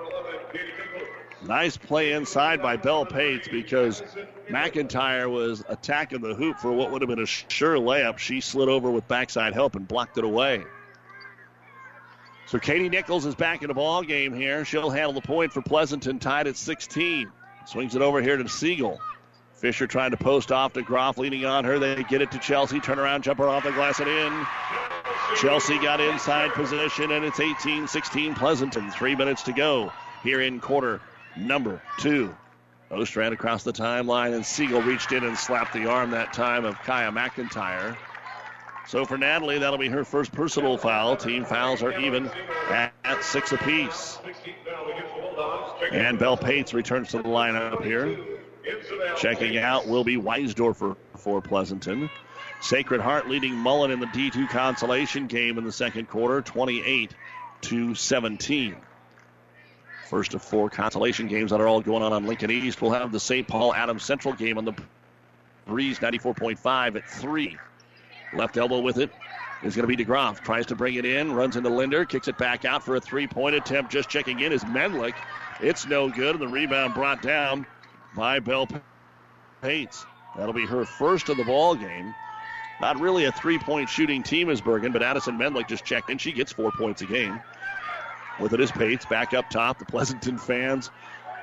[1.41, 4.03] Nice play inside by Belle Pates because
[4.49, 8.17] McIntyre was attacking the hoop for what would have been a sure layup.
[8.17, 10.63] She slid over with backside help and blocked it away.
[12.47, 14.65] So Katie Nichols is back in the ball game here.
[14.65, 17.31] She'll handle the point for Pleasanton, tied at 16.
[17.65, 18.99] Swings it over here to Siegel.
[19.55, 21.79] Fisher trying to post off to Groff, leaning on her.
[21.79, 22.79] They get it to Chelsea.
[22.79, 24.47] Turn around, jumper off the glass and in.
[25.35, 28.89] Chelsea got inside position, and it's 18 16 Pleasanton.
[28.91, 30.99] Three minutes to go here in quarter
[31.39, 32.35] number two.
[32.91, 36.79] Ostrand across the timeline, and Siegel reached in and slapped the arm that time of
[36.79, 37.95] Kaya McIntyre.
[38.87, 41.15] So for Natalie, that'll be her first personal foul.
[41.15, 42.31] Team fouls are even
[42.71, 44.17] at, six apiece.
[45.91, 48.17] And Belle Pates returns to the lineup here.
[49.17, 52.09] Checking out will be Weisdorfer for Pleasanton.
[52.61, 57.13] Sacred Heart leading Mullen in the D2 consolation game in the second quarter, 28
[57.61, 58.75] to 17.
[60.09, 62.81] First of four consolation games that are all going on on Lincoln East.
[62.81, 63.47] We'll have the St.
[63.47, 64.73] Paul Adams Central game on the
[65.67, 67.57] Breeze 94.5 at 3.
[68.33, 69.11] Left elbow with it
[69.61, 70.39] is going to be DeGroff.
[70.39, 73.27] Tries to bring it in, runs into Linder, kicks it back out for a three
[73.27, 73.91] point attempt.
[73.91, 75.13] Just checking in is Menlick.
[75.61, 77.67] It's no good, and the rebound brought down
[78.15, 78.67] by Belle
[79.61, 80.07] Pates.
[80.35, 82.15] That'll be her first of the ball game.
[82.81, 86.17] Not really a three point shooting team is Bergan, but Addison Menlick just checked in.
[86.17, 87.39] She gets four points a game.
[88.39, 89.79] With it is Pates back up top.
[89.79, 90.89] The Pleasanton fans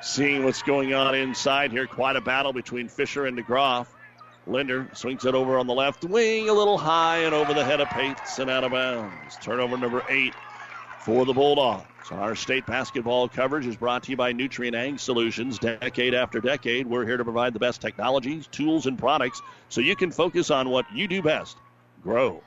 [0.01, 1.87] seeing what's going on inside here.
[1.87, 3.87] Quite a battle between Fisher and DeGroff.
[4.47, 7.81] Linder swings it over on the left wing, a little high and over the head
[7.81, 9.37] of Pates and out of bounds.
[9.43, 10.35] Turnover number eight
[11.01, 11.85] for the Bulldogs.
[12.13, 15.59] Our state basketball coverage is brought to you by Nutrien Ag Solutions.
[15.59, 19.97] Decade after decade, we're here to provide the best technologies, tools, and products so you
[19.97, 21.57] can focus on what you do best
[22.03, 22.43] grow.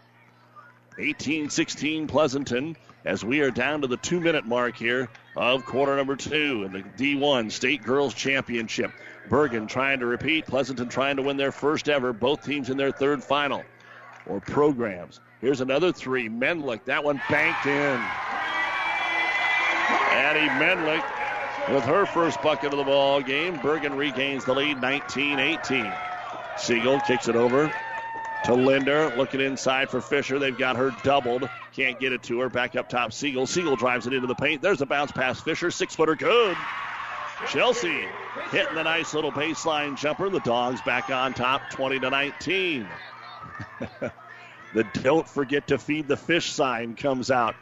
[0.97, 2.75] 18 16 Pleasanton
[3.09, 6.71] as we are down to the two minute mark here of quarter number two in
[6.71, 8.91] the D1 State Girls Championship.
[9.27, 12.91] Bergan trying to repeat, Pleasanton trying to win their first ever, both teams in their
[12.91, 13.63] third final
[14.27, 15.21] or programs.
[15.41, 16.29] Here's another three.
[16.29, 17.99] Menlick, that one banked in.
[20.11, 21.03] Addie Menlick
[21.73, 23.57] with her first bucket of the ball game.
[23.57, 25.91] Bergan regains the lead 19 18.
[26.57, 27.73] Siegel kicks it over
[28.43, 29.13] to Linder.
[29.15, 30.39] Looking inside for Fisher.
[30.39, 31.49] They've got her doubled.
[31.73, 32.49] Can't get it to her.
[32.49, 33.47] Back up top, Siegel.
[33.47, 34.61] Siegel drives it into the paint.
[34.61, 35.41] There's a bounce pass.
[35.41, 36.57] Fisher, six footer, good.
[37.47, 38.05] Chelsea
[38.51, 40.29] hitting the nice little baseline jumper.
[40.29, 42.87] The Dogs back on top, 20 to 19.
[44.73, 47.55] the don't forget to feed the fish sign comes out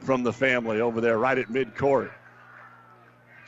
[0.00, 2.10] from the family over there right at midcourt.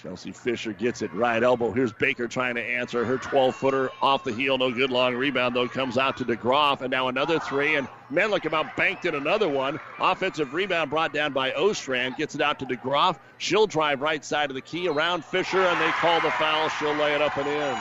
[0.02, 1.72] Chelsea Fisher gets it right elbow.
[1.72, 4.56] Here's Baker trying to answer her 12 footer off the heel.
[4.56, 5.68] No good long rebound, though.
[5.68, 6.80] Comes out to DeGroff.
[6.80, 7.74] And now another three.
[7.74, 9.78] And Menlick about banked in another one.
[9.98, 12.16] Offensive rebound brought down by Ostrand.
[12.16, 13.18] Gets it out to DeGroff.
[13.36, 15.60] She'll drive right side of the key around Fisher.
[15.60, 16.70] And they call the foul.
[16.70, 17.76] She'll lay it up and in.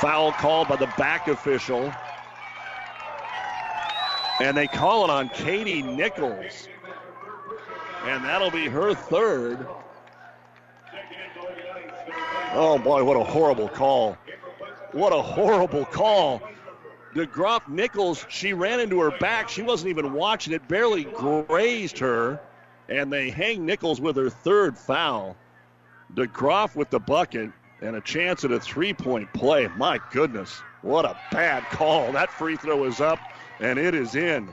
[0.00, 1.92] Foul called by the back official.
[4.40, 6.66] And they call it on Katie Nichols.
[8.04, 9.64] And that'll be her third.
[12.54, 14.16] Oh boy, what a horrible call.
[14.92, 16.42] What a horrible call.
[17.14, 19.48] DeGroff Nichols, she ran into her back.
[19.48, 22.40] She wasn't even watching it, barely grazed her.
[22.88, 25.36] And they hang Nichols with her third foul.
[26.14, 27.50] DeGroff with the bucket
[27.80, 29.68] and a chance at a three point play.
[29.76, 32.12] My goodness, what a bad call.
[32.12, 33.18] That free throw is up
[33.60, 34.48] and it is in.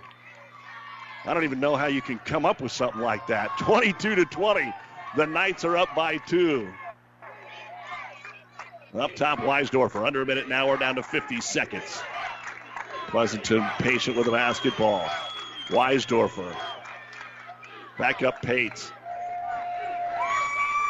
[1.25, 3.49] I don't even know how you can come up with something like that.
[3.59, 4.73] 22 to 20.
[5.17, 6.69] The Knights are up by two.
[8.97, 10.05] Up top, Weisdorfer.
[10.05, 10.67] Under a minute now.
[10.67, 12.01] We're down to 50 seconds.
[13.09, 15.07] Pleasanton patient with the basketball.
[15.67, 16.55] Weisdorfer.
[17.99, 18.91] Back up Pates.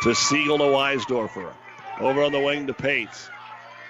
[0.03, 1.53] To Siegel to Weisdorfer.
[1.99, 3.29] Over on the wing to Pates.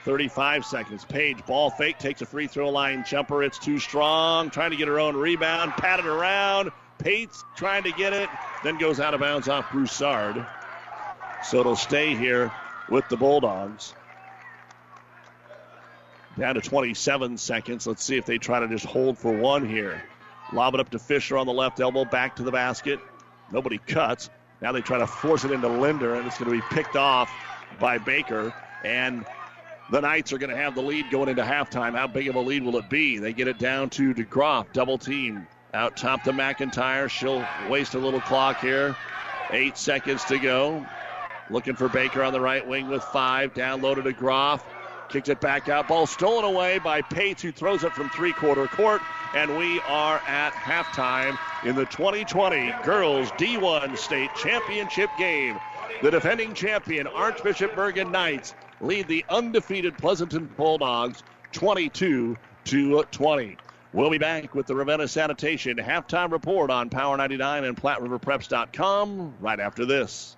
[0.06, 1.06] 35 seconds.
[1.06, 3.44] Page, ball fake, takes a free throw line jumper.
[3.44, 4.50] It's too strong.
[4.50, 5.74] Trying to get her own rebound.
[5.74, 6.72] Patted around.
[6.98, 8.30] Pates trying to get it.
[8.64, 10.48] Then goes out of bounds off Broussard.
[11.44, 12.52] So it'll stay here
[12.90, 13.94] with the Bulldogs.
[16.38, 17.88] Down to 27 seconds.
[17.88, 20.02] Let's see if they try to just hold for one here.
[20.54, 23.00] Lob it up to Fisher on the left elbow, back to the basket.
[23.52, 24.30] Nobody cuts.
[24.62, 27.32] Now they try to force it into Linder, and it's going to be picked off
[27.80, 28.54] by Baker.
[28.84, 29.26] And
[29.92, 31.96] the Knights are going to have the lead going into halftime.
[31.96, 33.18] How big of a lead will it be?
[33.18, 35.48] They get it down to DeGroff, double team.
[35.74, 37.10] Out top to McIntyre.
[37.10, 38.96] She'll waste a little clock here.
[39.52, 40.86] Eight seconds to go.
[41.52, 43.54] Looking for Baker on the right wing with five.
[43.54, 44.64] Downloaded to Groff.
[45.10, 45.88] Kicks it back out.
[45.88, 49.02] Ball stolen away by Pates, who throws it from three quarter court.
[49.34, 55.60] And we are at halftime in the 2020 Girls D1 State Championship game.
[56.02, 63.58] The defending champion, Archbishop Bergan Knights, lead the undefeated Pleasanton Bulldogs 22 to 20.
[63.92, 69.60] We'll be back with the Ravenna Sanitation halftime report on Power 99 and PlatteRiverPreps.com right
[69.60, 70.38] after this.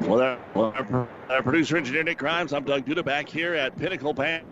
[0.00, 4.46] Well, our, producer engineer Nick Grimes, I'm Doug Duda back here at Pinnacle Bank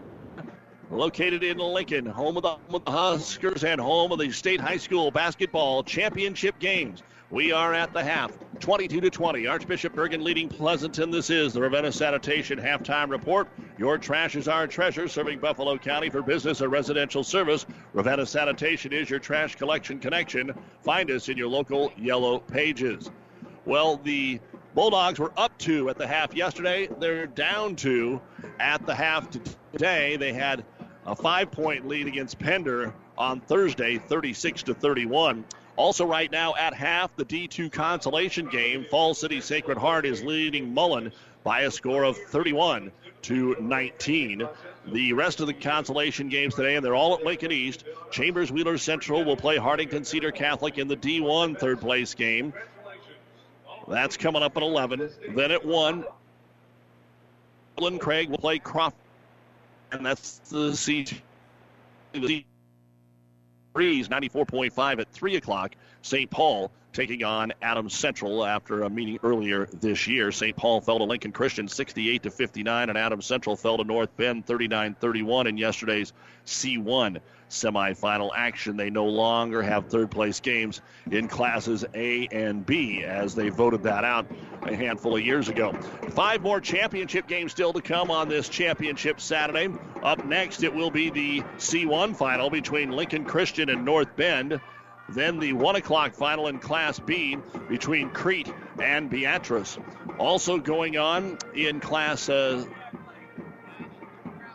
[0.90, 4.60] located in Lincoln, home of the, home of the Huskers and home of the state
[4.60, 7.02] high school basketball championship games.
[7.30, 8.32] We are at the half,
[8.64, 9.46] 22 to 20.
[9.46, 11.10] Archbishop Bergan leading Pleasanton.
[11.10, 13.46] This is the Ravenna Sanitation halftime report.
[13.76, 17.66] Your trash is our treasure, serving Buffalo County for business or residential service.
[17.92, 20.54] Ravenna Sanitation is your trash collection connection.
[20.80, 23.10] Find us in your local yellow pages.
[23.66, 24.40] Well, the
[24.74, 26.88] Bulldogs were up two at the half yesterday.
[26.98, 28.18] They're down two
[28.58, 29.28] at the half
[29.72, 30.16] today.
[30.16, 30.64] They had
[31.04, 35.44] a five point lead against Pender on Thursday, 36 to 31.
[35.76, 40.72] Also, right now at half, the D2 consolation game, Falls City Sacred Heart is leading
[40.72, 41.12] Mullen
[41.42, 44.48] by a score of 31 to 19.
[44.86, 47.84] The rest of the consolation games today, and they're all at Lincoln East.
[48.10, 52.52] Chambers Wheeler Central will play Hartington Cedar Catholic in the D1 third place game.
[53.88, 55.10] That's coming up at 11.
[55.34, 56.04] Then at 1,
[57.76, 58.98] Glen Craig will play Crawford,
[59.90, 61.06] and that's the C.
[63.74, 65.74] Breeze 94.5 at 3 o'clock.
[66.00, 66.30] St.
[66.30, 70.30] Paul taking on Adams Central after a meeting earlier this year.
[70.30, 70.56] St.
[70.56, 74.46] Paul fell to Lincoln Christian 68 to 59, and Adams Central fell to North Bend
[74.46, 76.12] 39 31 in yesterday's
[76.46, 77.20] C1
[77.54, 78.76] semifinal action.
[78.76, 80.80] They no longer have third place games
[81.10, 84.26] in classes A and B as they voted that out
[84.62, 85.72] a handful of years ago.
[86.10, 89.68] Five more championship games still to come on this championship Saturday.
[90.02, 94.60] Up next, it will be the C1 final between Lincoln Christian and North Bend.
[95.08, 97.36] Then the 1 o'clock final in Class B
[97.68, 98.52] between Crete
[98.82, 99.78] and Beatrice.
[100.18, 102.64] Also going on in Class uh,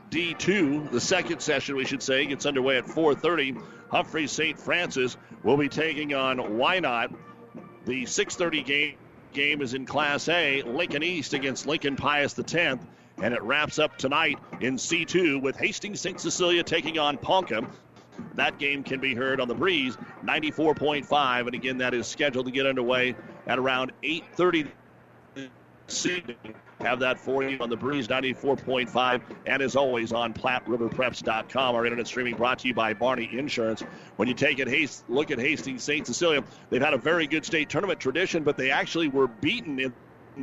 [0.10, 3.62] D2, the second session, we should say, gets underway at 4.30.
[3.90, 4.60] Humphrey St.
[4.60, 7.14] Francis will be taking on Wynot.
[7.86, 8.96] The 6.30 game,
[9.34, 12.84] game is in Class A, Lincoln East against Lincoln Pius X.
[13.22, 16.20] And it wraps up tonight in C2 with Hastings St.
[16.20, 17.68] Cecilia taking on Ponca.
[18.36, 21.40] That game can be heard on the breeze 94.5.
[21.46, 24.70] And again, that is scheduled to get underway at around 8.30
[26.82, 31.76] have that for you on the Breeze 94.5 and as always on PlatteRiverPreps.com.
[31.76, 33.82] Our internet streaming brought to you by Barney Insurance.
[34.16, 36.06] When you take it, look at Hastings St.
[36.06, 39.94] Cecilia, they've had a very good state tournament tradition, but they actually were beaten in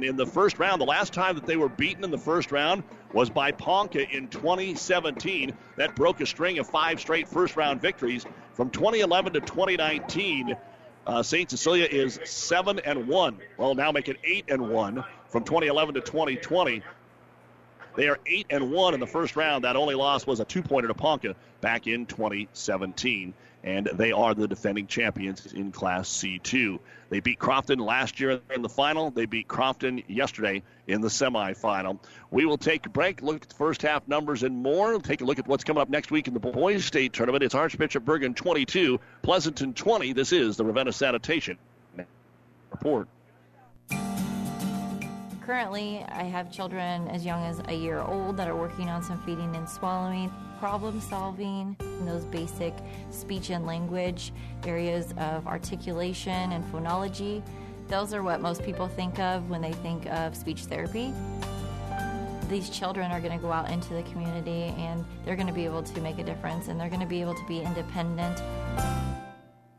[0.02, 0.80] in the first round.
[0.80, 2.82] The last time that they were beaten in the first round
[3.14, 5.56] was by Ponca in 2017.
[5.76, 8.26] That broke a string of five straight first round victories.
[8.52, 10.54] From 2011 to 2019,
[11.06, 11.48] uh, St.
[11.48, 13.38] Cecilia is seven and one.
[13.56, 16.82] Well, now make it eight and one from 2011 to 2020.
[17.96, 19.64] They are eight and one in the first round.
[19.64, 23.32] That only loss was a two-pointer to Ponca back in 2017,
[23.64, 26.78] and they are the defending champions in Class C2.
[27.08, 29.10] They beat Crofton last year in the final.
[29.10, 31.98] They beat Crofton yesterday in the semifinal.
[32.30, 34.90] We will take a break, look at the first half numbers and more.
[34.90, 37.42] We'll Take a look at what's coming up next week in the boys' state tournament.
[37.44, 40.12] It's Archbishop Bergan 22, Pleasanton 20.
[40.12, 41.56] This is the Ravenna Sanitation
[42.70, 43.08] report.
[45.46, 49.22] Currently, I have children as young as a year old that are working on some
[49.22, 50.28] feeding and swallowing,
[50.58, 52.74] problem solving, those basic
[53.10, 54.32] speech and language
[54.66, 57.44] areas of articulation and phonology.
[57.86, 61.14] Those are what most people think of when they think of speech therapy.
[62.48, 65.64] These children are going to go out into the community and they're going to be
[65.64, 68.42] able to make a difference and they're going to be able to be independent.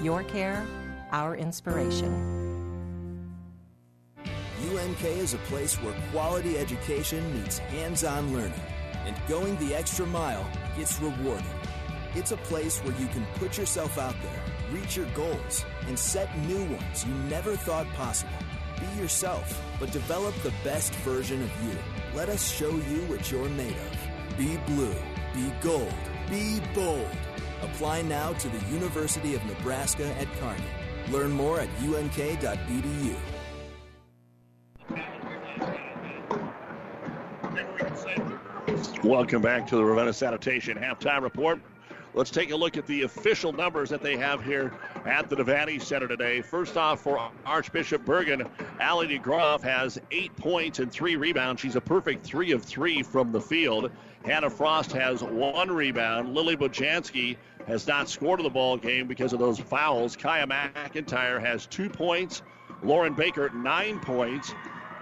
[0.00, 0.64] your care,
[1.10, 2.42] our inspiration.
[4.70, 8.60] UNK is a place where quality education meets hands on learning,
[9.04, 11.44] and going the extra mile gets rewarded.
[12.14, 16.36] It's a place where you can put yourself out there, reach your goals, and set
[16.46, 18.32] new ones you never thought possible.
[18.78, 21.76] Be yourself, but develop the best version of you.
[22.14, 24.38] Let us show you what you're made of.
[24.38, 24.94] Be blue,
[25.34, 25.94] be gold,
[26.30, 27.08] be bold.
[27.62, 30.62] Apply now to the University of Nebraska at Kearney.
[31.10, 33.16] Learn more at unk.edu.
[39.04, 41.60] Welcome back to the Ravenna Sanitation halftime report.
[42.14, 44.74] Let's take a look at the official numbers that they have here
[45.06, 46.42] at the Devaney Center today.
[46.42, 48.50] First off, for Archbishop Bergan,
[48.80, 51.62] Allie DeGroff has eight points and three rebounds.
[51.62, 53.90] She's a perfect three of three from the field.
[54.26, 56.34] Hannah Frost has one rebound.
[56.34, 57.36] Lily Bojanski
[57.66, 60.16] has not scored in the ball game because of those fouls.
[60.16, 62.42] Kaya McIntyre has two points.
[62.82, 64.52] Lauren Baker, nine points.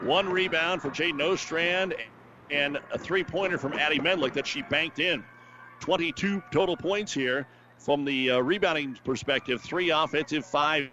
[0.03, 1.95] One rebound for Jaden Ostrand
[2.51, 5.25] and a three pointer from Addie Menlick that she banked in.
[5.81, 7.47] 22 total points here
[7.79, 9.63] from the uh, rebounding perspective.
[9.63, 10.91] Three offensive, five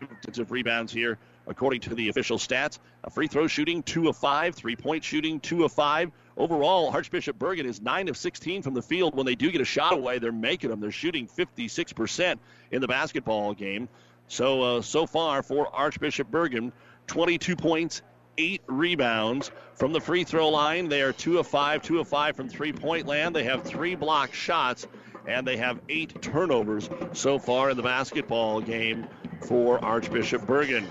[0.00, 2.78] defensive rebounds here, according to the official stats.
[3.04, 4.54] A free throw shooting, two of five.
[4.54, 6.10] Three point shooting, two of five.
[6.36, 9.14] Overall, Archbishop Bergan is 9 of 16 from the field.
[9.14, 10.80] When they do get a shot away, they're making them.
[10.80, 12.38] They're shooting 56%
[12.70, 13.88] in the basketball game.
[14.28, 16.72] So, uh, so far for Archbishop Bergan,
[17.06, 18.00] 22 points,
[18.38, 20.88] eight rebounds from the free throw line.
[20.88, 23.36] They are two of five, two of five from three point land.
[23.36, 24.86] They have three block shots,
[25.26, 29.06] and they have eight turnovers so far in the basketball game
[29.42, 30.86] for Archbishop Bergan.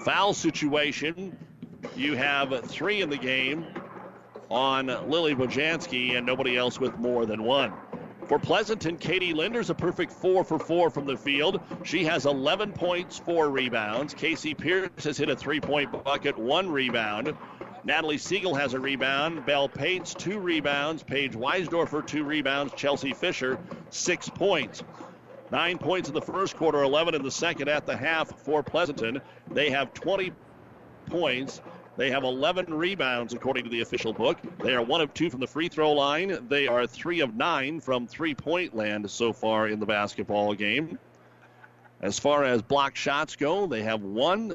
[0.00, 1.36] Foul situation,
[1.94, 3.64] you have three in the game
[4.50, 7.72] on Lily Bojanski and nobody else with more than one.
[8.26, 11.60] For Pleasanton, Katie Linder's a perfect four for four from the field.
[11.84, 14.14] She has 11 points, four rebounds.
[14.14, 17.36] Casey Pierce has hit a three point bucket, one rebound.
[17.84, 19.46] Natalie Siegel has a rebound.
[19.46, 21.04] Belle Pates, two rebounds.
[21.04, 22.72] Paige Weisdorfer, two rebounds.
[22.74, 24.82] Chelsea Fisher, six points.
[25.52, 29.22] Nine points in the first quarter, 11 in the second at the half for Pleasanton.
[29.52, 30.32] They have 20
[31.06, 31.60] points
[31.96, 34.38] they have 11 rebounds, according to the official book.
[34.62, 36.46] They are one of two from the free throw line.
[36.48, 40.98] They are three of nine from three point land so far in the basketball game.
[42.02, 44.54] As far as block shots go, they have one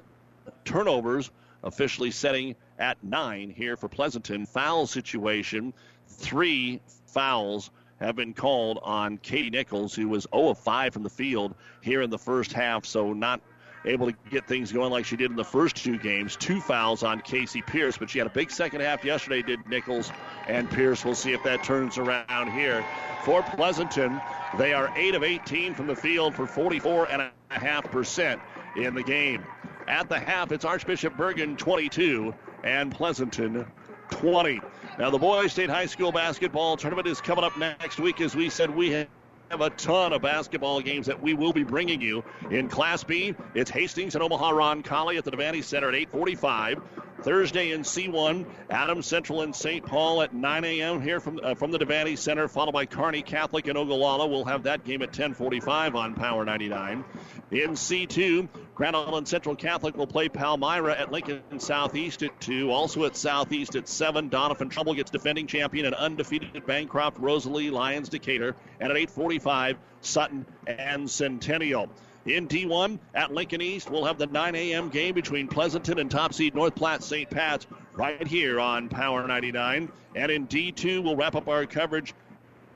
[0.65, 1.31] turnovers,
[1.63, 4.45] officially setting at nine here for Pleasanton.
[4.45, 5.73] Foul situation,
[6.07, 11.09] three fouls have been called on Katie Nichols, who was 0 of 5 from the
[11.09, 13.41] field here in the first half, so not
[13.85, 16.35] able to get things going like she did in the first two games.
[16.35, 20.11] Two fouls on Casey Pierce, but she had a big second half yesterday, did Nichols
[20.47, 21.03] and Pierce.
[21.03, 22.85] We'll see if that turns around here.
[23.23, 24.21] For Pleasanton,
[24.57, 28.39] they are 8 of 18 from the field for 44.5%
[28.77, 29.43] in the game.
[29.87, 33.65] At the half, it's Archbishop Bergan 22 and Pleasanton
[34.11, 34.61] 20.
[34.99, 38.21] Now, the Boys State High School basketball tournament is coming up next week.
[38.21, 39.05] As we said, we
[39.51, 42.23] have a ton of basketball games that we will be bringing you.
[42.51, 46.81] In Class B, it's Hastings and Omaha Roncalli at the Devaney Center at 845.
[47.23, 49.85] Thursday in C1, Adams Central and St.
[49.85, 51.01] Paul at 9 a.m.
[51.01, 54.27] here from uh, from the Devaney Center, followed by Kearney Catholic and Ogallala.
[54.27, 57.03] We'll have that game at 10:45 on Power 99.
[57.51, 62.71] In C2, Grand Island Central Catholic will play Palmyra at Lincoln Southeast at 2.
[62.71, 68.09] Also at Southeast at 7, Doniphan Trumbull gets defending champion and undefeated Bancroft Rosalie Lyons
[68.09, 68.55] Decatur.
[68.79, 71.89] And at 8:45, Sutton and Centennial.
[72.25, 74.89] In D1 at Lincoln East, we'll have the 9 a.m.
[74.89, 77.27] game between Pleasanton and top seed North Platte St.
[77.27, 79.91] Pat's right here on Power 99.
[80.15, 82.13] And in D2, we'll wrap up our coverage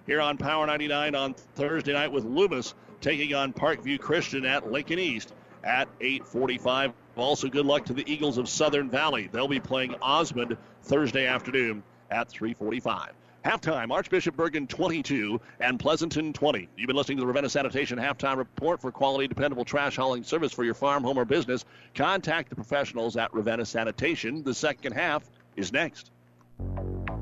[0.07, 4.97] here on Power 99 on Thursday night with Loomis taking on Parkview Christian at Lincoln
[4.97, 5.31] East
[5.63, 6.93] at 8:45.
[7.15, 9.29] Also, good luck to the Eagles of Southern Valley.
[9.31, 13.11] They'll be playing Osmond Thursday afternoon at 3:45.
[13.45, 16.67] Halftime, Archbishop Bergan 22 and Pleasanton 20.
[16.75, 20.51] You've been listening to the Ravenna Sanitation Halftime Report for quality, dependable trash hauling service
[20.51, 21.63] for your farm, home, or business.
[21.93, 24.41] Contact the professionals at Ravenna Sanitation.
[24.41, 26.09] The second half is next.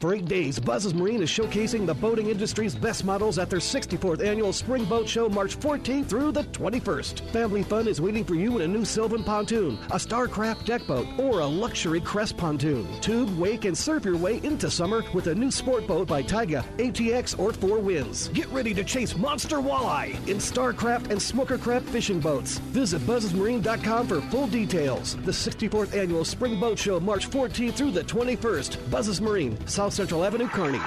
[0.00, 4.24] For eight days, Buzz's Marine is showcasing the boating industry's best models at their 64th
[4.24, 7.30] annual Spring Boat Show, March 14th through the 21st.
[7.32, 11.06] Family fun is waiting for you in a new Sylvan pontoon, a Starcraft deck boat,
[11.18, 12.88] or a luxury Crest pontoon.
[13.02, 16.64] Tube, wake, and surf your way into summer with a new sport boat by Taiga,
[16.78, 18.28] ATX, or Four Winds.
[18.28, 22.56] Get ready to chase monster walleye in Starcraft and Smokercraft fishing boats.
[22.72, 25.16] Visit buzzesmarine.com for full details.
[25.26, 28.90] The 64th annual Spring Boat Show, March 14th through the 21st.
[28.90, 30.80] Buzzes Marine, South Central Avenue, Kearney.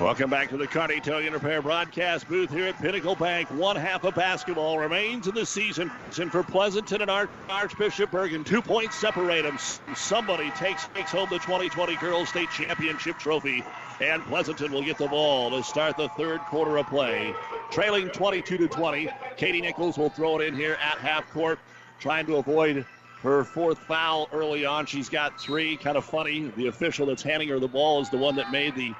[0.00, 3.48] Welcome back to the Kearney Towing and Repair broadcast booth here at Pinnacle Bank.
[3.52, 5.90] One half of basketball remains in the season.
[6.20, 9.56] And for Pleasanton and Arch- Archbishop Bergan, two points separate them.
[9.94, 13.62] Somebody takes, takes home the 2020 Girls State Championship trophy.
[14.00, 17.32] And Pleasanton will get the ball to start the third quarter of play.
[17.70, 19.08] Trailing 22 to 20.
[19.36, 21.60] Katie Nichols will throw it in here at half court,
[22.00, 22.84] trying to avoid
[23.24, 24.84] her fourth foul early on.
[24.86, 25.76] She's got three.
[25.76, 26.52] Kind of funny.
[26.56, 28.92] The official that's handing her the ball is the one that made the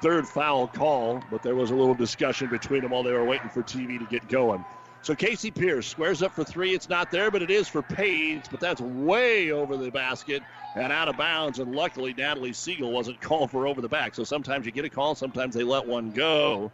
[0.00, 3.48] third foul call, but there was a little discussion between them while they were waiting
[3.48, 4.64] for TV to get going.
[5.02, 6.74] So Casey Pierce squares up for three.
[6.74, 10.42] It's not there, but it is for Page, but that's way over the basket
[10.74, 11.60] and out of bounds.
[11.60, 14.16] And luckily, Natalie Siegel wasn't called for over the back.
[14.16, 16.72] So sometimes you get a call, sometimes they let one go.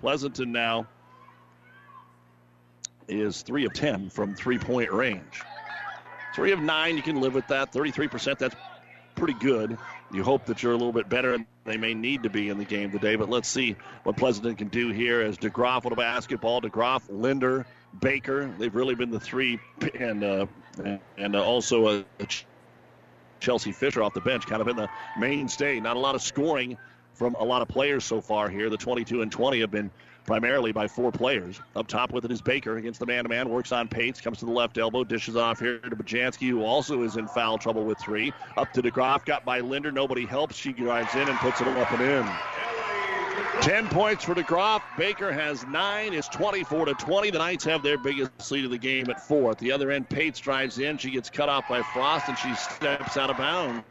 [0.00, 0.86] Pleasanton now
[3.08, 5.42] is three of 10 from three point range.
[6.38, 7.72] Three of nine, you can live with that.
[7.72, 8.54] 33%, that's
[9.16, 9.76] pretty good.
[10.12, 11.34] You hope that you're a little bit better.
[11.34, 13.74] And they may need to be in the game today, but let's see
[14.04, 16.60] what Pleasanton can do here as DeGroff with a basketball.
[16.60, 17.66] DeGroff, Linder,
[18.00, 19.58] Baker, they've really been the three,
[19.98, 20.46] and uh,
[21.16, 22.26] and uh, also a, a
[23.40, 25.80] Chelsea Fisher off the bench, kind of in the mainstay.
[25.80, 26.78] Not a lot of scoring
[27.14, 28.70] from a lot of players so far here.
[28.70, 29.90] The 22 and 20 have been
[30.28, 31.58] primarily by four players.
[31.74, 34.52] Up top with it is Baker against the man-to-man, works on Pates, comes to the
[34.52, 38.30] left elbow, dishes off here to Bojanski, who also is in foul trouble with three.
[38.58, 40.54] Up to DeGroff, got by Linder, nobody helps.
[40.54, 42.28] She drives in and puts it up and in.
[43.62, 44.82] 10 points for DeGroff.
[44.98, 46.12] Baker has nine.
[46.12, 47.30] It's 24 to 20.
[47.30, 49.52] The Knights have their biggest lead of the game at four.
[49.52, 50.98] At the other end, Pates drives in.
[50.98, 53.82] She gets cut off by Frost and she steps out of bounds.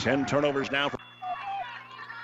[0.00, 0.98] 10 turnovers now for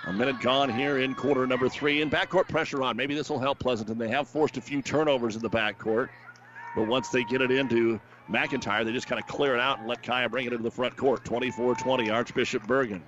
[0.06, 2.96] a minute gone here in quarter number three, and backcourt pressure on.
[2.96, 3.98] Maybe this will help Pleasanton.
[3.98, 6.08] They have forced a few turnovers in the backcourt,
[6.74, 9.88] but once they get it into McIntyre, they just kind of clear it out and
[9.88, 11.24] let Kaya bring it into the front court.
[11.24, 13.02] 24 20, Archbishop Bergan.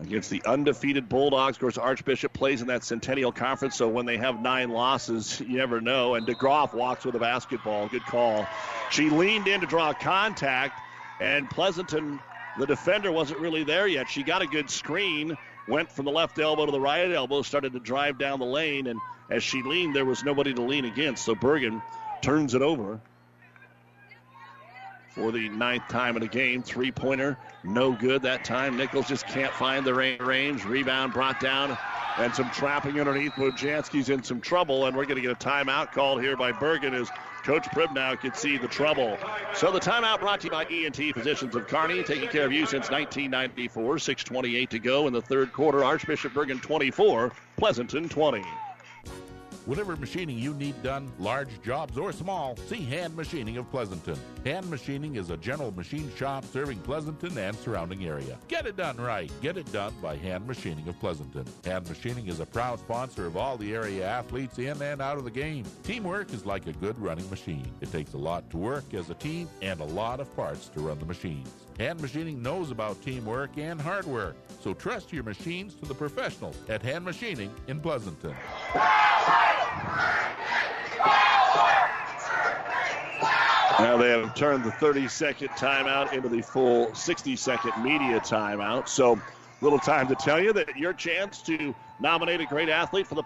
[0.00, 1.56] Against the undefeated Bulldogs.
[1.56, 5.58] Of course, Archbishop plays in that Centennial Conference, so when they have nine losses, you
[5.58, 6.14] never know.
[6.14, 7.86] And DeGroff walks with a basketball.
[7.86, 8.46] Good call.
[8.90, 10.80] She leaned in to draw contact,
[11.20, 12.18] and Pleasanton,
[12.58, 14.08] the defender, wasn't really there yet.
[14.08, 15.36] She got a good screen
[15.68, 18.86] went from the left elbow to the right elbow, started to drive down the lane,
[18.86, 19.00] and
[19.30, 21.24] as she leaned, there was nobody to lean against.
[21.24, 21.82] So Bergan
[22.22, 23.00] turns it over
[25.10, 26.62] for the ninth time in the game.
[26.62, 28.76] Three pointer, no good that time.
[28.76, 30.64] Nichols just can't find the range.
[30.64, 31.76] Rebound brought down,
[32.18, 33.32] and some trapping underneath.
[33.32, 36.94] Bojanski's in some trouble, and we're going to get a timeout called here by Bergan.
[36.94, 37.10] as
[37.44, 39.18] Coach Pribnow could see the trouble.
[39.54, 42.66] So the timeout brought to you by ENT Physicians of Kearney, taking care of you
[42.66, 43.96] since 1994.
[43.96, 45.84] 6:28 to go in the third quarter.
[45.84, 48.69] Archbishop Bergan 24, Pleasanton 20.
[49.70, 54.18] Whatever machining you need done, large jobs or small, see Hand Machining of Pleasanton.
[54.44, 58.36] Hand Machining is a general machine shop serving Pleasanton and surrounding area.
[58.48, 59.30] Get it done right.
[59.40, 61.44] Get it done by Hand Machining of Pleasanton.
[61.64, 65.22] Hand Machining is a proud sponsor of all the area athletes in and out of
[65.22, 65.64] the game.
[65.84, 67.72] Teamwork is like a good running machine.
[67.80, 70.80] It takes a lot to work as a team and a lot of parts to
[70.80, 71.48] run the machines.
[71.78, 76.56] Hand Machining knows about teamwork and hard work, so trust your machines to the professionals
[76.68, 78.34] at Hand Machining in Pleasanton.
[83.78, 88.88] Now they have turned the 30 second timeout into the full 60 second media timeout.
[88.88, 89.18] So,
[89.62, 93.24] little time to tell you that your chance to nominate a great athlete for the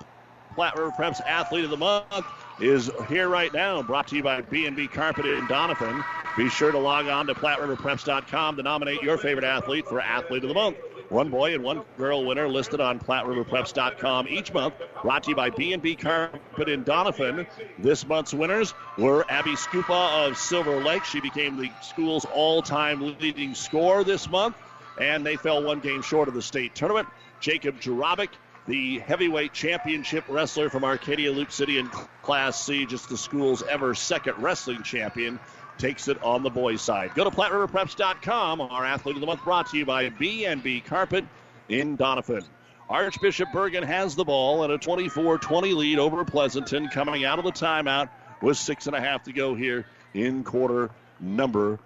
[0.54, 2.24] Platte River Preps Athlete of the Month
[2.58, 3.82] is here right now.
[3.82, 6.04] Brought to you by B&B Carpet in Doniphan.
[6.36, 10.48] Be sure to log on to PlatteRiverPreps.com to nominate your favorite athlete for Athlete of
[10.48, 10.78] the Month.
[11.08, 14.74] One boy and one girl winner listed on PlatteRiverPreps.com each month.
[15.02, 17.46] Brought to you by B&B Carpet in Doniphan.
[17.78, 21.04] This month's winners were Abby Scupa of Silver Lake.
[21.04, 24.56] She became the school's all-time leading scorer this month,
[25.00, 27.08] and they fell one game short of the state tournament.
[27.40, 28.30] Jacob Jurabik
[28.66, 31.88] the heavyweight championship wrestler from Arcadia Loop City in
[32.22, 35.38] Class C, just the school's ever second wrestling champion,
[35.76, 37.14] takes it on the boys' side.
[37.14, 38.60] Go to PlatteRiverPreps.com.
[38.60, 41.26] Our athlete of the month brought to you by B&B Carpet
[41.68, 42.44] in Doniphan.
[42.88, 47.52] Archbishop Bergan has the ball and a 24-20 lead over Pleasanton coming out of the
[47.52, 48.08] timeout
[48.42, 51.78] with six and a half to go here in quarter number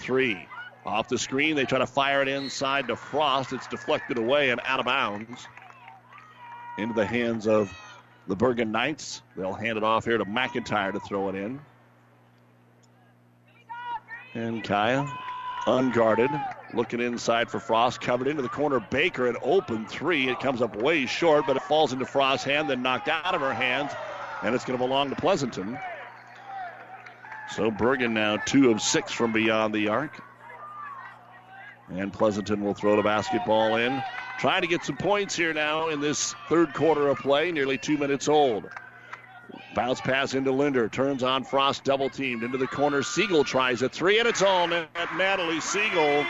[0.00, 0.46] three.
[0.86, 3.52] Off the screen, they try to fire it inside to Frost.
[3.52, 5.46] It's deflected away and out of bounds
[6.78, 7.72] into the hands of
[8.26, 9.22] the Bergan Knights.
[9.36, 11.60] They'll hand it off here to McIntyre to throw it in.
[14.34, 15.06] And Kaya,
[15.66, 16.30] unguarded,
[16.72, 18.78] looking inside for Frost, covered into the corner.
[18.78, 20.28] Baker, an open three.
[20.28, 23.40] It comes up way short, but it falls into Frost's hand, then knocked out of
[23.40, 23.92] her hands,
[24.42, 25.78] and it's going to belong to Pleasanton.
[27.54, 30.22] So Bergan now two of six from beyond the arc.
[31.90, 34.02] And Pleasanton will throw the basketball in.
[34.38, 37.98] Trying to get some points here now in this third quarter of play, nearly two
[37.98, 38.70] minutes old.
[39.74, 40.88] Bounce pass into Linder.
[40.88, 43.02] Turns on Frost, double teamed into the corner.
[43.02, 44.88] Siegel tries a three, and it's all net.
[45.16, 46.24] Natalie Siegel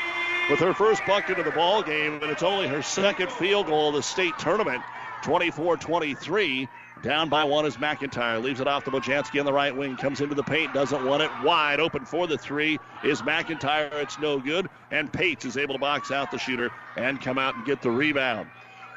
[0.50, 3.88] with her first bucket of the ball game, and it's only her second field goal
[3.90, 4.82] of the state tournament.
[5.22, 6.66] 24 23.
[7.02, 8.42] Down by one is McIntyre.
[8.42, 9.96] Leaves it off to Bojanski on the right wing.
[9.96, 10.74] Comes into the paint.
[10.74, 11.30] Doesn't want it.
[11.44, 13.92] Wide open for the three is McIntyre.
[14.02, 14.68] It's no good.
[14.90, 17.90] And Pates is able to box out the shooter and come out and get the
[17.90, 18.48] rebound.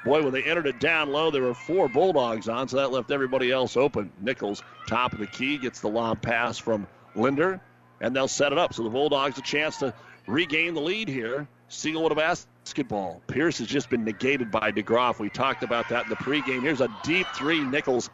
[0.04, 3.12] Boy, when they entered it down low, there were four Bulldogs on, so that left
[3.12, 4.12] everybody else open.
[4.20, 7.62] Nichols, top of the key, gets the lob pass from Linder,
[7.99, 8.74] and they'll set it up.
[8.74, 9.93] So the Bulldogs a chance to
[10.26, 11.47] regain the lead here.
[11.68, 12.16] Siegel with a
[12.64, 13.22] basketball.
[13.28, 15.20] Pierce has just been negated by DeGroff.
[15.20, 16.62] We talked about that in the pregame.
[16.62, 18.09] Here's a deep three, Nichols,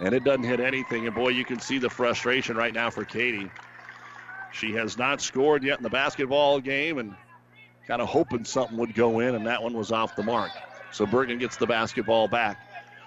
[0.00, 1.06] and it doesn't hit anything.
[1.06, 3.50] And boy, you can see the frustration right now for Katie.
[4.52, 7.14] She has not scored yet in the basketball game and
[7.86, 10.52] kind of hoping something would go in, and that one was off the mark.
[10.92, 12.56] So Bergan gets the basketball back.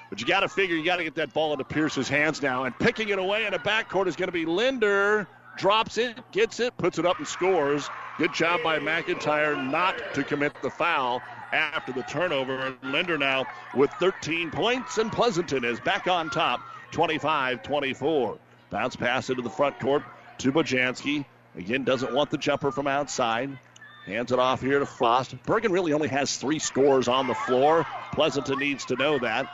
[0.10, 2.66] But you got to figure you got to get that ball into Pierce's hands now.
[2.66, 5.26] And picking it away in the backcourt is going to be Linder.
[5.62, 7.88] Drops it, gets it, puts it up, and scores.
[8.18, 11.22] Good job by McIntyre not to commit the foul
[11.54, 12.76] after the turnover.
[12.82, 13.46] Linder now
[13.76, 16.62] with 13 points, and Pleasanton is back on top,
[16.94, 18.40] 25 24.
[18.72, 20.02] Bounce pass into the front court
[20.40, 21.26] to Bojanski.
[21.56, 23.56] Again, doesn't want the jumper from outside.
[24.08, 25.36] Hands it off here to Frost.
[25.44, 27.86] Bergan really only has three scores on the floor.
[28.14, 29.48] Pleasanton needs to know that.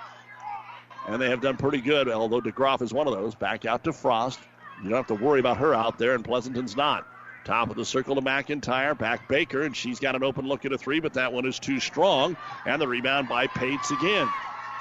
[1.05, 3.35] And they have done pretty good, although DeGroff is one of those.
[3.35, 4.39] Back out to Frost.
[4.83, 7.07] You don't have to worry about her out there, and Pleasanton's not.
[7.43, 8.97] Top of the circle to McIntyre.
[8.97, 11.59] Back Baker, and she's got an open look at a three, but that one is
[11.59, 12.35] too strong.
[12.65, 14.27] And the rebound by Pates again.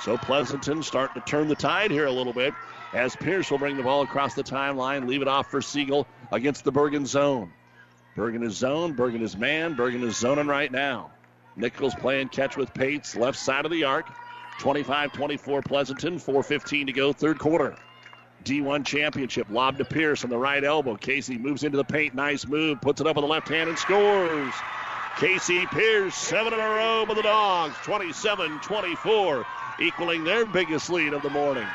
[0.03, 2.53] So Pleasanton starting to turn the tide here a little bit
[2.93, 6.65] as Pierce will bring the ball across the timeline, leave it off for Siegel against
[6.65, 7.53] the Bergan zone.
[8.17, 11.11] Bergan is zone, Bergan is man, Bergan is zoning right now.
[11.57, 14.07] Nichols playing catch with Pates, left side of the arc.
[14.59, 17.77] 25 24 Pleasanton, 4.15 to go, third quarter.
[18.45, 20.97] D1 championship, lob to Pierce on the right elbow.
[20.97, 23.79] Casey moves into the paint, nice move, puts it up with the left hand and
[23.79, 24.55] scores.
[25.17, 29.47] Casey Pierce, seven in a row for the Dogs, 27 24,
[29.81, 31.67] equaling their biggest lead of the morning.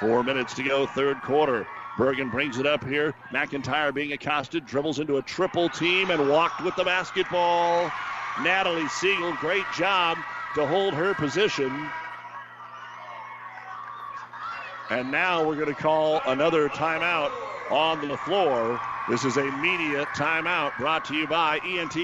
[0.00, 1.66] Four minutes to go, third quarter.
[1.96, 3.14] Bergan brings it up here.
[3.32, 7.90] McIntyre being accosted, dribbles into a triple team and walked with the basketball.
[8.42, 10.16] Natalie Siegel, great job
[10.54, 11.90] to hold her position.
[14.90, 17.30] And now we're going to call another timeout
[17.70, 18.80] on the floor.
[19.06, 21.96] This is a media timeout brought to you by ENT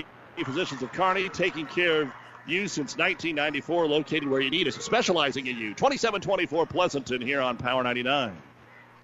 [0.44, 2.12] Physicians of Kearney, taking care of
[2.46, 5.74] you since 1994, located where you need us, specializing in you.
[5.74, 8.36] 2724 Pleasanton here on Power 99.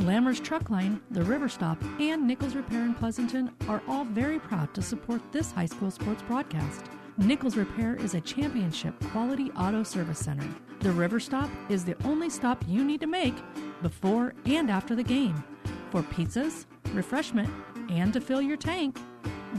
[0.00, 4.74] Lammers Truck Line, the River Stop, and Nichols Repair in Pleasanton are all very proud
[4.74, 6.86] to support this high school sports broadcast.
[7.16, 10.46] Nichols Repair is a championship quality auto service center.
[10.80, 13.36] The River Stop is the only stop you need to make
[13.82, 15.42] before and after the game
[15.90, 17.48] for pizzas, refreshment,
[17.88, 18.98] and to fill your tank.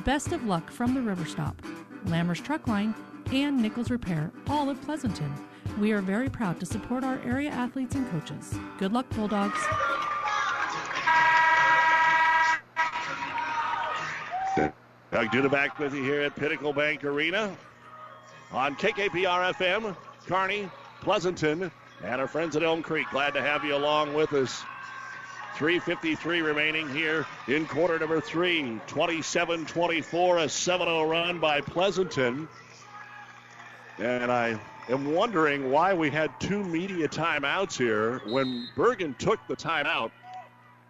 [0.04, 1.62] Best of luck from the River Stop,
[2.08, 2.94] Lammers Truck Line,
[3.32, 5.34] and Nichols Repair, all of Pleasanton.
[5.80, 8.54] We are very proud to support our area athletes and coaches.
[8.78, 9.66] Good luck, Bulldogs.
[15.16, 17.56] Doug Duda back with you here at Pinnacle Bank Arena
[18.52, 19.96] on KKPR FM,
[20.28, 20.70] Kearney,
[21.00, 21.72] Pleasanton,
[22.04, 23.08] and our friends at Elm Creek.
[23.12, 24.62] Glad to have you along with us.
[25.56, 28.78] 3.53 remaining here in quarter number three.
[28.88, 32.50] 27 24, a 7 0 run by Pleasanton.
[33.98, 34.60] And I
[34.90, 40.12] am wondering why we had two media timeouts here when Bergan took the timeout.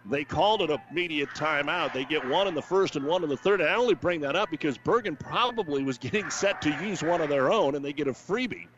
[0.08, 1.92] They called it a immediate timeout.
[1.92, 3.60] They get one in the first and one in the third.
[3.60, 7.20] And I only bring that up because Bergan probably was getting set to use one
[7.20, 8.68] of their own, and they get a freebie.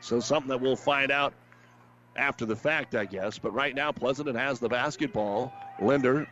[0.00, 1.32] So something that we'll find out
[2.16, 3.38] after the fact, I guess.
[3.38, 5.52] But right now, Pleasanton has the basketball.
[5.80, 6.28] Linder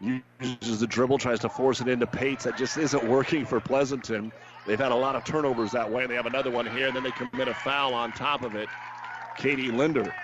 [0.00, 2.44] uses the dribble, tries to force it into Pates.
[2.44, 4.30] That just isn't working for Pleasanton.
[4.64, 6.02] They've had a lot of turnovers that way.
[6.02, 8.54] And they have another one here, and then they commit a foul on top of
[8.54, 8.68] it.
[9.36, 10.14] Katie Linder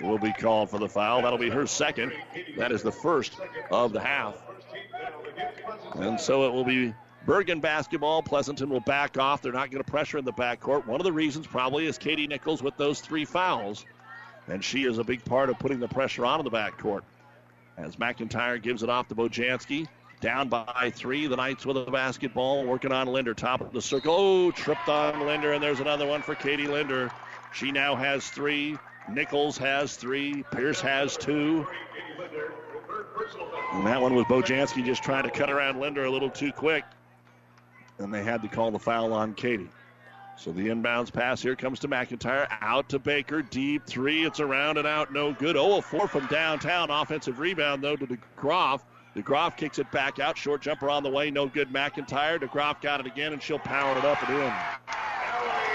[0.00, 1.22] will be called for the foul.
[1.22, 2.12] That'll be her second.
[2.56, 3.38] That is the first
[3.70, 4.42] of the half.
[5.94, 6.94] And so it will be
[7.26, 8.22] Bergan basketball.
[8.22, 9.42] Pleasanton will back off.
[9.42, 10.86] They're not going to pressure in the backcourt.
[10.86, 13.84] One of the reasons probably is Katie Nichols with those three fouls.
[14.48, 17.02] And she is a big part of putting the pressure on in the backcourt.
[17.76, 19.88] As McIntyre gives it off to Bojanski.
[20.20, 21.26] Down by three.
[21.26, 22.64] The Knights with a basketball.
[22.64, 23.34] Working on Linder.
[23.34, 24.14] Top of the circle.
[24.16, 25.52] Oh, tripped on Linder.
[25.52, 27.10] And there's another one for Katie Linder.
[27.52, 28.78] She now has three.
[29.08, 30.44] Nichols has three.
[30.52, 31.66] Pierce has two.
[33.72, 36.84] And that one was Bojanski just trying to cut around Linder a little too quick.
[37.98, 39.68] And they had to call the foul on Katie.
[40.36, 42.46] So the inbounds pass here comes to McIntyre.
[42.60, 43.42] Out to Baker.
[43.42, 44.26] Deep three.
[44.26, 45.12] It's around and out.
[45.12, 45.56] No good.
[45.56, 46.90] Oh, a four from downtown.
[46.90, 48.82] Offensive rebound, though, to DeGroff.
[49.16, 50.36] DeGroff kicks it back out.
[50.36, 51.30] Short jumper on the way.
[51.30, 51.70] No good.
[51.70, 52.38] McIntyre.
[52.38, 54.52] DeGroff got it again, and she'll power it up and in.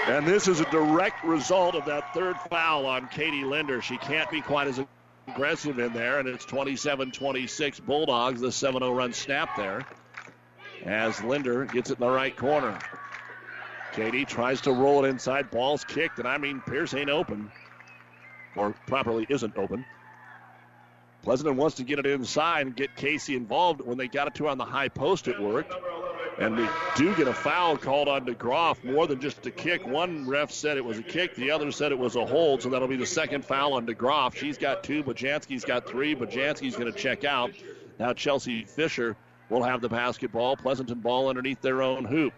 [0.08, 3.80] And this is a direct result of that third foul on Katie Linder.
[3.80, 4.80] She can't be quite as
[5.28, 9.86] aggressive in there, and it's 27 26 Bulldogs, the 7 0 run snap there.
[10.84, 12.76] As Linder gets it in the right corner.
[13.92, 15.50] Katie tries to roll it inside.
[15.50, 17.50] Ball's kicked, and I mean, Pierce ain't open,
[18.56, 19.84] or properly isn't open.
[21.22, 23.80] Pleasanton wants to get it inside and get Casey involved.
[23.80, 25.72] When they got it to her on the high post, it worked.
[26.38, 29.86] And we do get a foul called on DeGroff, more than just a kick.
[29.86, 32.70] One ref said it was a kick, the other said it was a hold, so
[32.70, 34.34] that'll be the second foul on DeGroff.
[34.34, 36.14] She's got two, Bojanski's got three.
[36.14, 37.50] Bojanski's going to check out.
[37.98, 39.16] Now Chelsea Fisher
[39.50, 40.56] will have the basketball.
[40.56, 42.32] Pleasanton ball underneath their own hoop.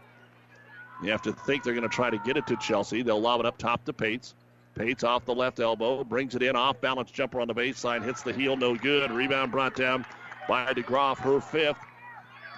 [1.03, 3.03] You have to think they're going to try to get it to Chelsea.
[3.03, 4.35] They'll lob it up top to Pates.
[4.75, 8.23] Pates off the left elbow, brings it in, off balance jumper on the baseline, hits
[8.23, 9.13] the heel, no good.
[9.13, 10.05] Rebound brought down
[10.49, 11.79] by DeGroff, her fifth.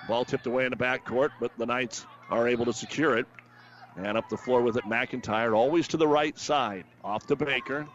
[0.08, 3.26] Ball tipped away in the backcourt, but the Knights are able to secure it.
[3.96, 6.84] And up the floor with it, McIntyre, always to the right side.
[7.02, 7.86] Off to Baker.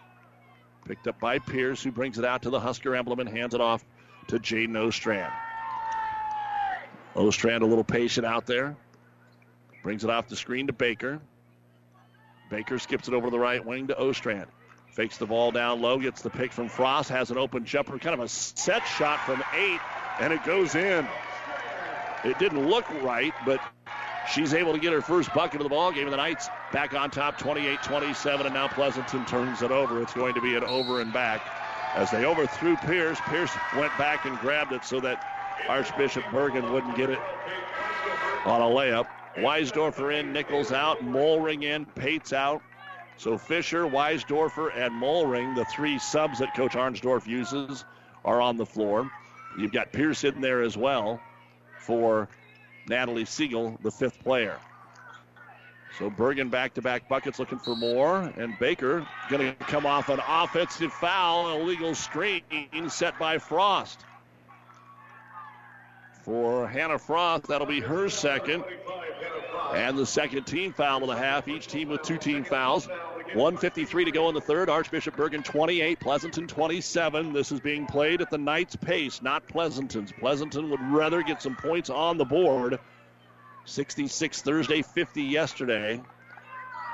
[0.86, 3.62] Picked up by Pierce, who brings it out to the Husker emblem and hands it
[3.62, 3.86] off
[4.28, 5.32] to Jaden Ostrand.
[7.16, 8.76] Ostrand a little patient out there.
[9.84, 11.20] Brings it off the screen to Baker.
[12.50, 14.48] Baker skips it over to the right wing to Ostrand.
[14.94, 18.14] Fakes the ball down low, gets the pick from Frost, has an open jumper, kind
[18.14, 19.80] of a set shot from eight,
[20.20, 21.08] and it goes in.
[22.24, 23.60] It didn't look right, but
[24.32, 26.04] she's able to get her first bucket of the ball game.
[26.04, 30.02] And the Knights back on top 28 27, and now Pleasanton turns it over.
[30.02, 31.42] It's going to be an over and back.
[31.96, 35.26] As they overthrew Pierce, Pierce went back and grabbed it so that
[35.68, 37.20] Archbishop Bergan wouldn't get it
[38.46, 39.08] on a layup.
[39.38, 42.62] Weisdorfer in, Nichols out, Molring in, Pates out.
[43.18, 47.84] So Fisher, Weisdorfer, and Molring, the three subs that Coach Arnsdorf uses,
[48.24, 49.10] are on the floor.
[49.58, 51.20] You've got Pierce in there as well
[51.82, 52.30] for
[52.88, 54.58] Natalie Siegel, the fifth player.
[56.00, 58.32] So Bergan back to back buckets looking for more.
[58.38, 62.42] And Baker going to come off an offensive foul, illegal screen
[62.88, 64.00] set by Frost.
[66.24, 68.64] For Hannah Frost, that'll be her second.
[69.74, 72.88] And the second team foul of the half, each team with two team fouls.
[73.34, 74.70] 153 to go in the third.
[74.70, 77.32] Archbishop Bergan 28, Pleasanton 27.
[77.32, 80.12] This is being played at the Knights' pace, not Pleasanton's.
[80.12, 82.78] Pleasanton would rather get some points on the board.
[83.66, 86.02] 66 Thursday, 50 yesterday.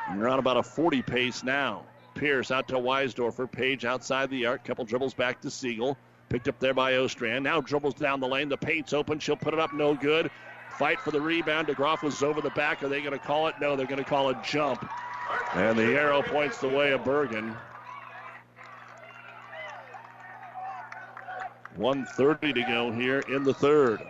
[0.08, 1.84] And you're on about a 40 pace now.
[2.14, 3.52] Pierce out to Weisdorfer.
[3.52, 4.64] Paige outside the arc.
[4.64, 5.98] Couple dribbles back to Siegel.
[6.30, 7.44] Picked up there by Ostrand.
[7.44, 8.50] Now dribbles down the lane.
[8.50, 9.20] The paint's open.
[9.20, 9.74] She'll put it up.
[9.74, 10.30] No good.
[10.78, 11.68] Fight for the rebound.
[11.68, 12.84] DeGroff was over the back.
[12.84, 13.56] Are they going to call it?
[13.60, 14.88] No, they're going to call it jump.
[15.54, 17.56] And the arrow points the way of Bergan.
[21.76, 24.02] 130 to go here in the third.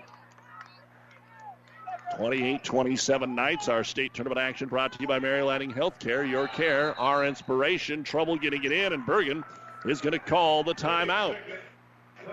[2.16, 3.70] 28 27 Knights.
[3.70, 6.28] Our state tournament action brought to you by Mary Lanning Healthcare.
[6.28, 8.04] Your care, our inspiration.
[8.04, 9.44] Trouble getting it in, and Bergan
[9.86, 11.38] is going to call the timeout.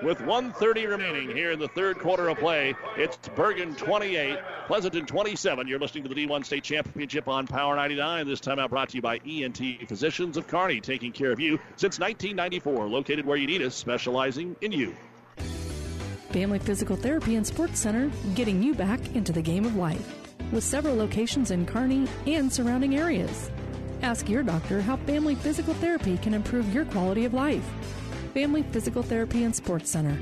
[0.02, 5.68] With 130 remaining here in the third quarter of play, it's Bergan 28, Pleasanton 27.
[5.68, 8.26] You're listening to the D1 State Championship on Power 99.
[8.26, 11.58] This time out brought to you by ENT Physicians of Kearney, taking care of you
[11.76, 12.88] since 1994.
[12.88, 14.94] Located where you need us, specializing in you.
[16.30, 20.14] Family Physical Therapy and Sports Center, getting you back into the game of life.
[20.50, 23.50] With several locations in Kearney and surrounding areas.
[24.02, 27.64] Ask your doctor how family physical therapy can improve your quality of life.
[28.34, 30.18] Family Physical Therapy and Sports Center.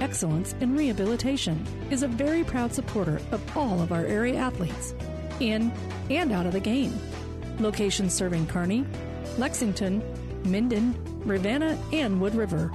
[0.00, 4.94] Excellence in Rehabilitation is a very proud supporter of all of our area athletes,
[5.40, 5.72] in
[6.10, 6.92] and out of the game.
[7.58, 8.84] Locations serving Kearney,
[9.38, 10.02] Lexington,
[10.44, 12.70] Minden, Ravenna, and Wood River.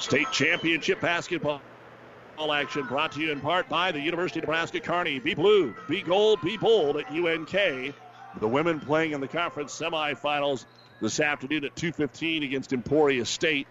[0.00, 1.62] State championship basketball
[2.36, 5.20] all action brought to you in part by the University of Nebraska Kearney.
[5.20, 7.94] Be blue, be gold, be bold at UNK.
[8.38, 10.64] The women playing in the conference semifinals
[11.00, 13.66] this afternoon at 2:15 against Emporia State.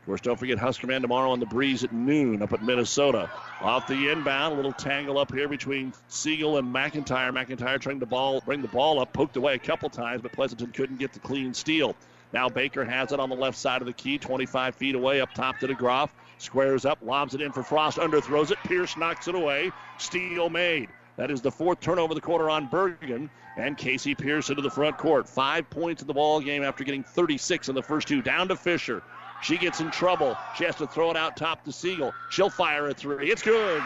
[0.00, 3.28] Of course, don't forget Huskerman tomorrow on the breeze at noon up at Minnesota.
[3.60, 7.32] Off the inbound, a little tangle up here between Siegel and McIntyre.
[7.32, 10.70] McIntyre trying to ball, bring the ball up, poked away a couple times, but Pleasanton
[10.70, 11.96] couldn't get the clean steal.
[12.32, 15.34] Now Baker has it on the left side of the key, 25 feet away, up
[15.34, 16.10] top to DeGroff.
[16.38, 18.58] Squares up, lobs it in for Frost, underthrows it.
[18.64, 19.72] Pierce knocks it away.
[19.98, 20.88] Steal made.
[21.16, 23.30] That is the fourth turnover of the quarter on Bergan.
[23.56, 25.26] And Casey Pierce into the front court.
[25.28, 28.20] Five points in the ball game after getting 36 in the first two.
[28.20, 29.02] Down to Fisher.
[29.42, 30.36] She gets in trouble.
[30.56, 32.12] She has to throw it out top to Siegel.
[32.30, 33.30] She'll fire a three.
[33.30, 33.82] It's good.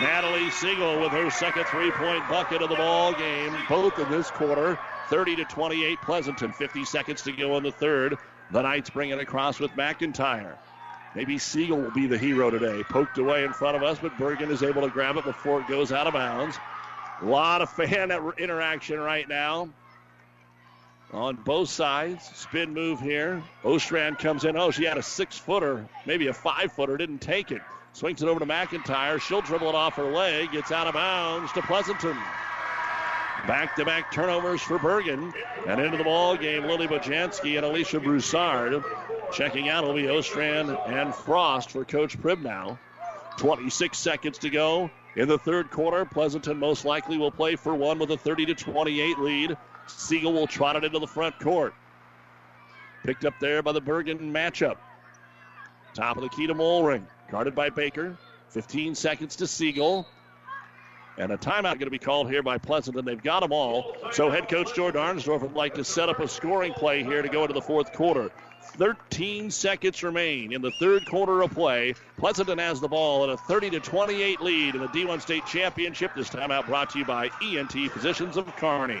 [0.00, 4.78] Natalie Siegel with her second three-point bucket of the ball game, both in this quarter.
[5.08, 6.52] 30 to 28 Pleasanton.
[6.52, 8.16] 50 seconds to go in the third.
[8.50, 10.56] The Knights bring it across with McIntyre.
[11.14, 12.82] Maybe Siegel will be the hero today.
[12.84, 15.68] Poked away in front of us, but Bergan is able to grab it before it
[15.68, 16.56] goes out of bounds.
[17.22, 19.68] A lot of fan interaction right now
[21.12, 22.30] on both sides.
[22.34, 23.42] Spin move here.
[23.64, 24.56] Ostrand comes in.
[24.56, 27.60] Oh, she had a six footer, maybe a five footer, didn't take it.
[27.92, 29.20] Swings it over to McIntyre.
[29.20, 30.52] She'll dribble it off her leg.
[30.52, 32.16] Gets out of bounds to Pleasanton.
[33.46, 35.32] Back to back turnovers for Bergan.
[35.66, 38.82] And into the ball game, Lily Bojanski and Alicia Broussard.
[39.32, 42.78] Checking out will be Ostrand and Frost for Coach Pribnow.
[43.38, 46.04] 26 seconds to go in the third quarter.
[46.04, 49.56] Pleasanton most likely will play for one with a 30 to 28 lead.
[49.86, 51.74] Siegel will trot it into the front court.
[53.04, 54.76] Picked up there by the Bergan matchup.
[55.94, 57.06] Top of the key to Molring.
[57.30, 58.16] Guarded by Baker.
[58.50, 60.06] 15 seconds to Siegel.
[61.20, 63.04] And a timeout going to be called here by Pleasanton.
[63.04, 63.94] They've got them all.
[64.10, 67.28] So head coach Jordan Arnsdorf would like to set up a scoring play here to
[67.28, 68.30] go into the fourth quarter.
[68.78, 71.94] 13 seconds remain in the third quarter of play.
[72.16, 76.12] Pleasanton has the ball at a 30 to 28 lead in the D1 State Championship.
[76.16, 79.00] This timeout brought to you by ENT Physicians of Kearney.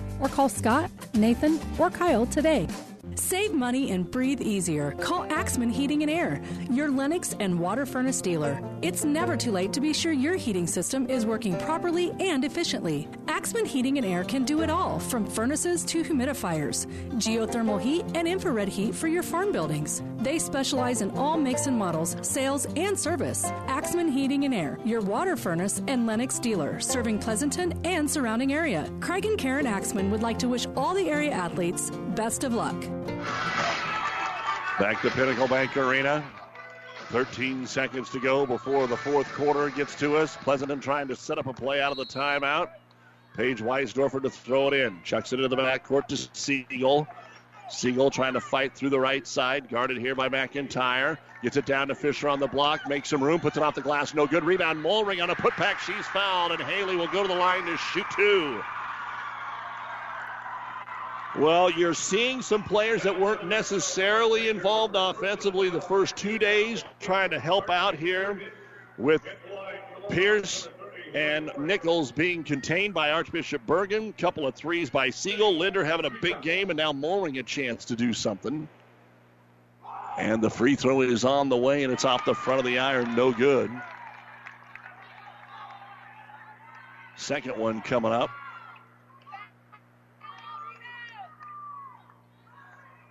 [0.21, 2.67] or call Scott, Nathan, or Kyle today.
[3.21, 4.91] Save money and breathe easier.
[4.93, 6.41] Call Axman Heating and Air,
[6.71, 8.59] your Lennox and water furnace dealer.
[8.81, 13.07] It's never too late to be sure your heating system is working properly and efficiently.
[13.27, 18.27] Axman Heating and Air can do it all, from furnaces to humidifiers, geothermal heat, and
[18.27, 20.01] infrared heat for your farm buildings.
[20.17, 23.45] They specialize in all makes and models, sales, and service.
[23.67, 28.91] Axman Heating and Air, your water furnace and Lennox dealer, serving Pleasanton and surrounding area.
[28.99, 32.75] Craig and Karen Axman would like to wish all the area athletes best of luck.
[34.79, 36.23] Back to Pinnacle Bank Arena.
[37.09, 40.37] 13 seconds to go before the fourth quarter gets to us.
[40.37, 42.69] Pleasanton trying to set up a play out of the timeout.
[43.35, 45.01] Paige Weisdorfer to throw it in.
[45.03, 47.07] Chucks it into the backcourt to Siegel.
[47.69, 49.69] Siegel trying to fight through the right side.
[49.69, 51.17] Guarded here by McIntyre.
[51.43, 52.87] Gets it down to Fisher on the block.
[52.87, 53.39] Makes some room.
[53.39, 54.13] Puts it off the glass.
[54.13, 54.43] No good.
[54.43, 54.83] Rebound.
[54.83, 55.79] Molring on a putback.
[55.79, 56.51] She's fouled.
[56.51, 58.61] And Haley will go to the line to shoot two.
[61.37, 67.29] Well, you're seeing some players that weren't necessarily involved offensively the first two days trying
[67.29, 68.41] to help out here
[68.97, 69.21] with
[70.09, 70.67] Pierce
[71.15, 74.15] and Nichols being contained by Archbishop Bergan.
[74.17, 75.57] Couple of threes by Siegel.
[75.57, 78.67] Linder having a big game, and now Molring a chance to do something.
[80.17, 82.79] And the free throw is on the way, and it's off the front of the
[82.79, 83.15] iron.
[83.15, 83.71] No good.
[87.15, 88.29] Second one coming up.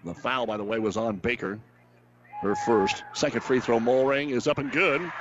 [0.04, 1.58] The foul, by the way, was on Baker.
[2.40, 3.04] Her first.
[3.12, 5.12] Second free throw, Molring is up and good.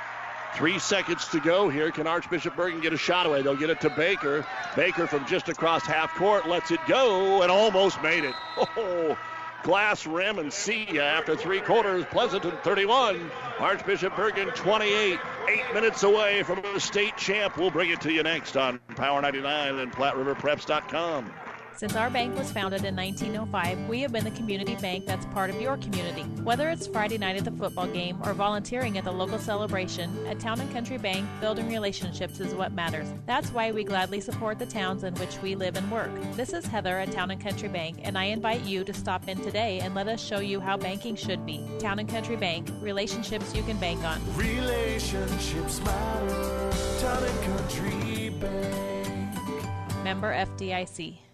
[0.54, 1.90] Three seconds to go here.
[1.90, 3.42] Can Archbishop Bergan get a shot away?
[3.42, 4.44] They'll get it to Baker.
[4.74, 8.34] Baker from just across half court lets it go and almost made it.
[8.76, 9.16] Oh,
[9.62, 12.04] glass rim and see ya after three quarters.
[12.10, 15.18] Pleasanton 31, Archbishop Bergan 28.
[15.48, 17.56] Eight minutes away from a state champ.
[17.56, 21.30] We'll bring it to you next on Power 99 and PlatteRiverPreps.com.
[21.76, 25.48] Since our bank was founded in 1905, we have been the community bank that's part
[25.48, 26.22] of your community.
[26.42, 30.38] Whether it's Friday night at the football game or volunteering at the local celebration, at
[30.38, 33.08] Town and Country Bank, building relationships is what matters.
[33.24, 36.10] That's why we gladly support the towns in which we live and work.
[36.34, 39.38] This is Heather at Town and Country Bank, and I invite you to stop in
[39.40, 41.66] today and let us show you how banking should be.
[41.78, 44.20] Town and Country Bank, relationships you can bank on.
[44.36, 46.70] Relationships matter.
[47.00, 50.04] Town and Country Bank.
[50.04, 51.29] Member FDIC.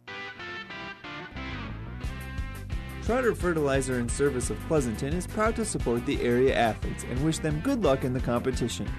[3.07, 7.39] Trotter Fertilizer and Service of Pleasanton is proud to support the area athletes and wish
[7.39, 8.93] them good luck in the competition.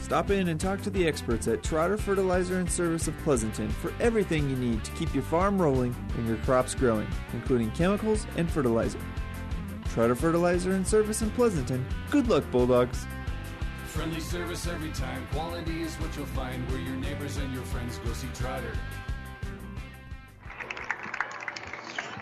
[0.00, 3.92] Stop in and talk to the experts at Trotter Fertilizer and Service of Pleasanton for
[4.00, 8.50] everything you need to keep your farm rolling and your crops growing, including chemicals and
[8.50, 8.98] fertilizer.
[9.90, 11.84] Trotter Fertilizer and Service in Pleasanton.
[12.10, 13.06] Good luck, Bulldogs!
[13.88, 15.26] Friendly service every time.
[15.32, 18.72] Quality is what you'll find where your neighbors and your friends go see Trotter.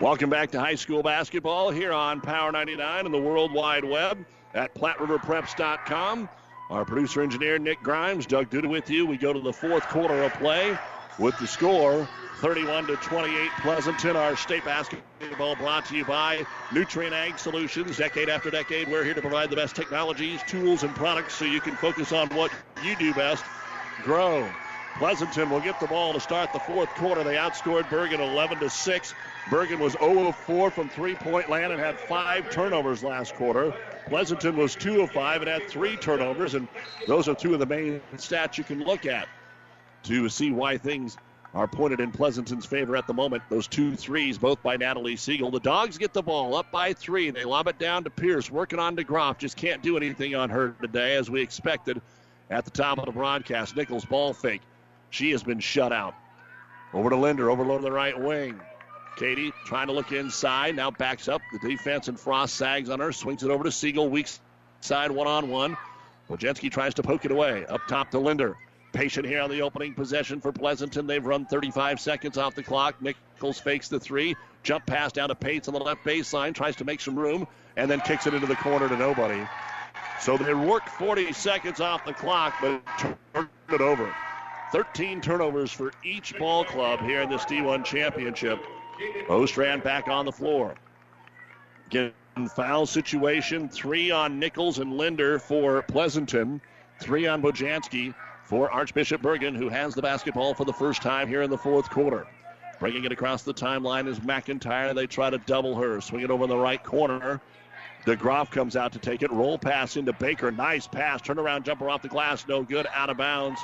[0.03, 4.25] Welcome back to high school basketball here on Power 99 and the World Wide Web
[4.53, 6.27] at PlatteRiverPreps.com.
[6.69, 9.05] Our producer engineer Nick Grimes, Doug Duda with you.
[9.05, 10.77] We go to the fourth quarter of play
[11.19, 12.05] with the score
[12.39, 14.17] 31 to 28 Pleasanton.
[14.17, 17.95] Our state basketball brought to you by Nutrien Ag Solutions.
[17.95, 21.61] Decade after decade, we're here to provide the best technologies, tools, and products so you
[21.61, 22.51] can focus on what
[22.83, 23.45] you do best
[24.03, 24.45] grow.
[24.97, 27.23] Pleasanton will get the ball to start the fourth quarter.
[27.23, 29.15] They outscored Bergan 11 to 6.
[29.45, 33.73] Bergan was 0 of 4 from three-point land and had five turnovers last quarter.
[34.07, 36.67] Pleasanton was 2 of 5 and had three turnovers, and
[37.07, 39.27] those are two of the main stats you can look at
[40.03, 41.17] to see why things
[41.53, 43.43] are pointed in Pleasanton's favor at the moment.
[43.49, 45.51] Those two threes, both by Natalie Siegel.
[45.51, 47.29] The Dogs get the ball up by three.
[47.29, 49.37] They lob it down to Pierce, working on DeGroff.
[49.37, 52.01] Just can't do anything on her today, as we expected
[52.49, 53.75] at the top of the broadcast.
[53.75, 54.61] Nichols ball fake.
[55.13, 56.15] She has been shut out.
[56.91, 58.59] Over to Linder, overload to the right wing.
[59.15, 61.39] Katie trying to look inside, now backs up.
[61.51, 64.27] The defense and Frost sags on her, swings it over to Siegel, weak
[64.81, 65.77] side one on one.
[66.31, 67.63] Wojcicki tries to poke it away.
[67.67, 68.57] Up top to Linder.
[68.91, 71.05] Patient here on the opening possession for Pleasanton.
[71.05, 72.99] They've run 35 seconds off the clock.
[72.99, 74.35] Nichols fakes the three.
[74.63, 76.55] Jump pass down to Pates on the left baseline.
[76.55, 77.45] Tries to make some room
[77.77, 79.47] and then kicks it into the corner to nobody.
[80.19, 84.11] So they work 40 seconds off the clock, but turn it over.
[84.73, 88.59] 13 turnovers for each ball club here in this D1 championship.
[89.29, 90.73] Ostrand back on the floor.
[91.85, 92.11] Again,
[92.55, 93.69] foul situation.
[93.69, 96.59] Three on Nichols and Linder for Pleasanton.
[96.99, 101.43] Three on Bojanski for Archbishop Bergan, who has the basketball for the first time here
[101.43, 102.25] in the fourth quarter.
[102.79, 104.95] Bringing it across the timeline is McIntyre.
[104.95, 106.01] They try to double her.
[106.01, 107.39] Swing it over in the right corner.
[108.07, 109.31] DeGroff comes out to take it.
[109.31, 110.49] Roll pass into Baker.
[110.51, 111.21] Nice pass.
[111.21, 112.47] Turnaround jumper off the glass.
[112.47, 112.87] No good.
[112.95, 113.61] Out of bounds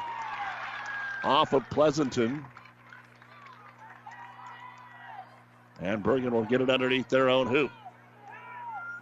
[1.23, 2.45] off of Pleasanton.
[5.81, 7.71] And Bergan will get it underneath their own hoop.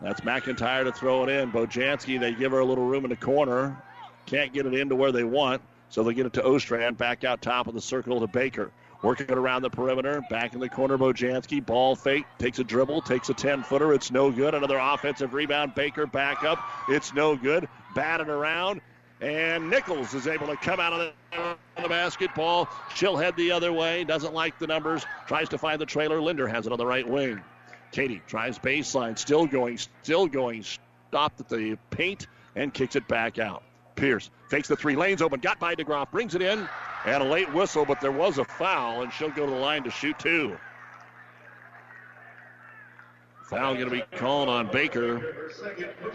[0.02, 1.52] That's McIntyre to throw it in.
[1.52, 3.82] Bojanski, they give her a little room in the corner.
[4.28, 6.98] Can't get it into where they want, so they get it to Ostrand.
[6.98, 8.72] Back out top of the circle to Baker.
[9.04, 10.24] Working it around the perimeter.
[10.30, 11.64] Back in the corner, Bojanski.
[11.64, 12.26] Ball fake.
[12.40, 13.02] Takes a dribble.
[13.04, 13.94] Takes a 10 footer.
[13.94, 14.56] It's no good.
[14.56, 15.76] Another offensive rebound.
[15.76, 16.60] Baker back up.
[16.90, 17.68] It's no good.
[17.94, 18.82] Batted around.
[19.20, 22.70] And Nichols is able to come out of the, the basketball.
[22.96, 24.04] She'll head the other way.
[24.04, 25.04] Doesn't like the numbers.
[25.28, 26.22] Tries to find the trailer.
[26.22, 27.42] Linder has it on the right wing.
[27.92, 29.18] Katie tries baseline.
[29.18, 29.80] Still going.
[30.04, 30.64] Still going.
[31.10, 33.64] Stopped at the paint and kicks it back out.
[33.96, 35.40] Pierce takes the three lanes open.
[35.40, 36.12] Got by DeGroff.
[36.12, 36.68] Brings it in.
[37.06, 39.84] And a late whistle, but there was a foul, and she'll go to the line
[39.84, 40.58] to shoot two.
[43.48, 45.52] Foul going to be called on Baker.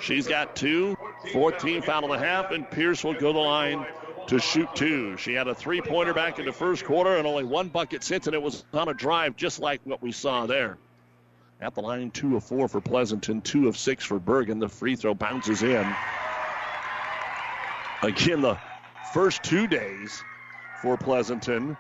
[0.01, 0.97] She's got two.
[1.33, 3.87] 14 foul and a half, and Pierce will go to the line
[4.27, 5.17] to shoot two.
[5.17, 8.27] She had a three pointer back in the first quarter and only one bucket since,
[8.27, 10.77] and it was on a drive just like what we saw there.
[11.61, 14.61] At the line, two of four for Pleasanton, two of six for Bergan.
[14.61, 15.95] The free throw bounces in.
[18.03, 18.59] Again, the
[19.15, 20.23] first two days
[20.83, 21.77] for Pleasanton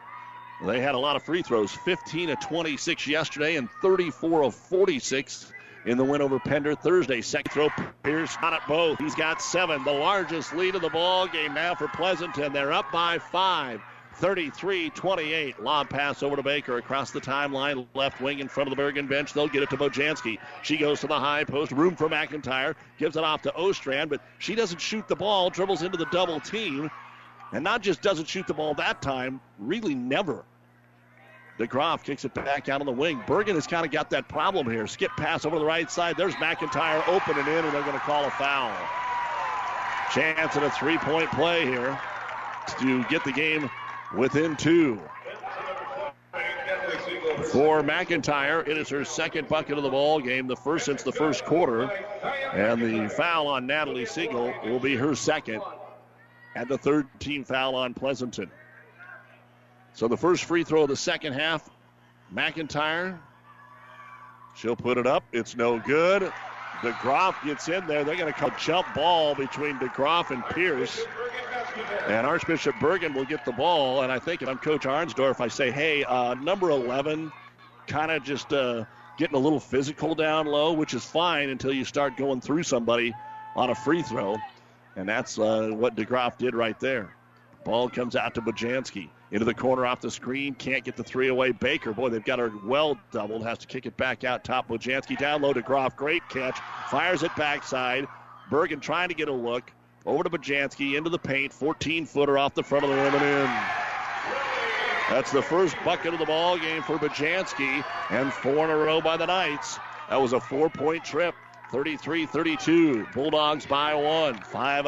[0.65, 5.53] they had a lot of free throws 15 of 26 yesterday and 34 of 46
[5.85, 7.21] in the win over Pender Thursday.
[7.21, 7.69] Second throw,
[8.03, 8.99] Pierce on it both.
[8.99, 12.53] He's got seven, the largest lead of the ball game now for Pleasanton.
[12.53, 13.81] They're up by five.
[14.17, 15.63] 33 28.
[15.63, 19.09] Lob pass over to Baker across the timeline, left wing in front of the Bergan
[19.09, 19.33] bench.
[19.33, 20.39] They'll get it to Bojanski.
[20.63, 24.21] She goes to the high post, room for McIntyre, gives it off to Ostrand, but
[24.39, 26.91] she doesn't shoot the ball, dribbles into the double team,
[27.53, 30.45] and not just doesn't shoot the ball that time, really never.
[31.59, 33.21] DeGroff kicks it back out on the wing.
[33.27, 34.87] Bergan has kind of got that problem here.
[34.87, 36.17] Skip pass over the right side.
[36.17, 38.75] There's McIntyre opening in, and they're going to call a foul.
[40.13, 41.99] Chance at a three point play here
[42.79, 43.71] to get the game
[44.17, 45.01] within two.
[47.51, 51.13] For McIntyre, it is her second bucket of the ball game, the first since the
[51.13, 51.91] first quarter.
[52.55, 55.63] And the foul on Natalie Siegel will be her second,
[56.55, 58.51] and the third team foul on Pleasanton.
[59.95, 61.69] So the first free throw of the second half,
[62.35, 63.19] McIntyre.
[64.55, 65.25] She'll put it up.
[65.33, 66.33] It's no good.
[66.83, 68.03] DeGroff gets in there.
[68.05, 71.01] They're going to call jump ball between DeGroff and Pierce.
[72.09, 74.03] And Archbishop Bergan will get the ball.
[74.03, 77.31] And I think if I'm Coach Arnsdorf, I say, hey, uh, number 11,
[77.87, 78.85] kind of just uh,
[79.17, 83.15] getting a little physical down low, which is fine until you start going through somebody
[83.55, 84.37] on a free throw.
[84.97, 87.15] And that's uh, what DeGroff did right there.
[87.65, 89.09] Ball comes out to Bojanski.
[89.31, 90.55] Into the corner off the screen.
[90.55, 91.53] Can't get the three away.
[91.53, 93.45] Baker, boy, they've got her well doubled.
[93.45, 94.69] Has to kick it back out top.
[94.69, 95.97] Bojanski down low to Groff.
[95.97, 96.59] Great catch.
[96.91, 98.07] Fires it backside.
[98.51, 99.73] Bergan trying to get a look.
[100.05, 100.97] Over to Bojanski.
[100.97, 101.53] Into the paint.
[101.53, 103.83] 14 footer off the front of the rim and in.
[105.13, 109.03] That's the first bucket of the ball game for Bojanski, and four in a row
[109.03, 109.79] by the Knights.
[110.09, 111.35] That was a four point trip.
[111.71, 113.07] 33 32.
[113.13, 114.41] Bulldogs by one.
[114.43, 114.87] Five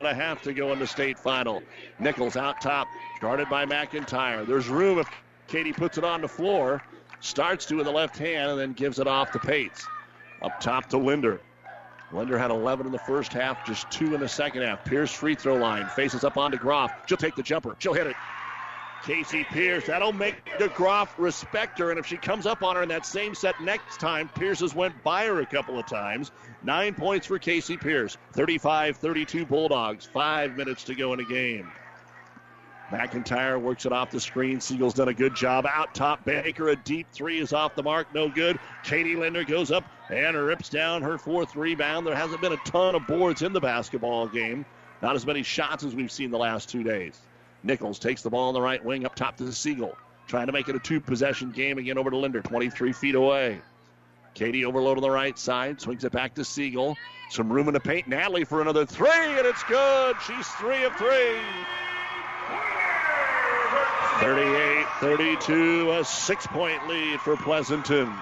[0.00, 1.62] and a half to have to go in the state final.
[1.98, 2.88] Nichols out top,
[3.20, 4.46] guarded by McIntyre.
[4.46, 5.08] There's room if
[5.46, 6.82] Katie puts it on the floor.
[7.20, 9.86] Starts to in the left hand and then gives it off to Pates.
[10.42, 11.40] Up top to Linder.
[12.12, 14.84] Linder had 11 in the first half, just two in the second half.
[14.84, 15.86] Pierce free throw line.
[15.88, 16.92] Faces up onto Groff.
[17.06, 17.74] She'll take the jumper.
[17.78, 18.16] She'll hit it.
[19.04, 19.86] Casey Pierce.
[19.86, 21.90] That'll make DeGroff respect her.
[21.90, 24.74] And if she comes up on her in that same set next time, Pierce has
[24.74, 26.32] went by her a couple of times.
[26.62, 28.16] Nine points for Casey Pierce.
[28.34, 30.06] 35-32 Bulldogs.
[30.06, 31.70] Five minutes to go in the game.
[32.90, 34.60] McIntyre works it off the screen.
[34.60, 35.66] Siegel's done a good job.
[35.66, 38.14] Out top, Baker, a deep three is off the mark.
[38.14, 38.58] No good.
[38.84, 42.06] Katie Linder goes up and rips down her fourth rebound.
[42.06, 44.64] There hasn't been a ton of boards in the basketball game.
[45.02, 47.20] Not as many shots as we've seen the last two days.
[47.66, 49.96] Nichols takes the ball on the right wing up top to the Siegel.
[50.28, 53.60] Trying to make it a two possession game again over to Linder, 23 feet away.
[54.34, 56.96] Katie overload on the right side, swings it back to Siegel.
[57.30, 58.06] Some room in the paint.
[58.06, 60.16] Natalie for another three, and it's good.
[60.26, 61.38] She's three of three.
[64.20, 68.12] 38 32, a six point lead for Pleasanton.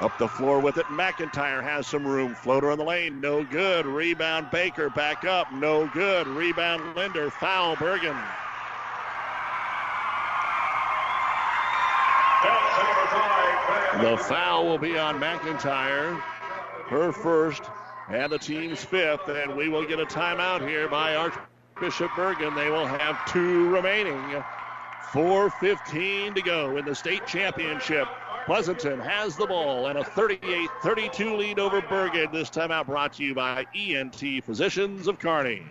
[0.00, 0.86] Up the floor with it.
[0.86, 2.34] McIntyre has some room.
[2.34, 3.20] Floater in the lane.
[3.20, 3.86] No good.
[3.86, 4.90] Rebound Baker.
[4.90, 5.52] Back up.
[5.52, 6.26] No good.
[6.26, 7.30] Rebound Linder.
[7.30, 8.16] Foul Bergen.
[14.02, 16.20] The foul will be on McIntyre.
[16.88, 17.62] Her first
[18.10, 19.26] and the team's fifth.
[19.28, 22.54] And we will get a timeout here by Archbishop Bergan.
[22.54, 24.44] They will have two remaining.
[25.12, 28.06] 4.15 to go in the state championship.
[28.44, 32.30] Pleasanton has the ball and a 38 32 lead over Bergan.
[32.30, 35.62] This timeout brought to you by ENT Physicians of Kearney.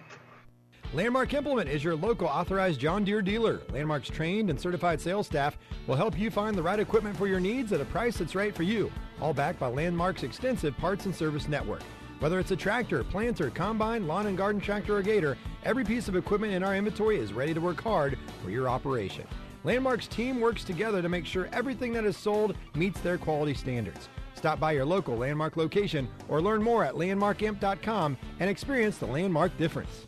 [0.96, 3.60] Landmark Implement is your local authorized John Deere dealer.
[3.70, 5.58] Landmark's trained and certified sales staff
[5.88, 8.56] will help you find the right equipment for your needs at a price that's right
[8.56, 8.90] for you,
[9.20, 11.82] all backed by Landmark's extensive parts and service network.
[12.20, 16.16] Whether it's a tractor, planter, combine, lawn and garden tractor, or gator, every piece of
[16.16, 19.28] equipment in our inventory is ready to work hard for your operation.
[19.66, 24.08] Landmark's team works together to make sure everything that is sold meets their quality standards.
[24.34, 29.58] Stop by your local Landmark location or learn more at landmarkimp.com and experience the Landmark
[29.58, 30.08] difference.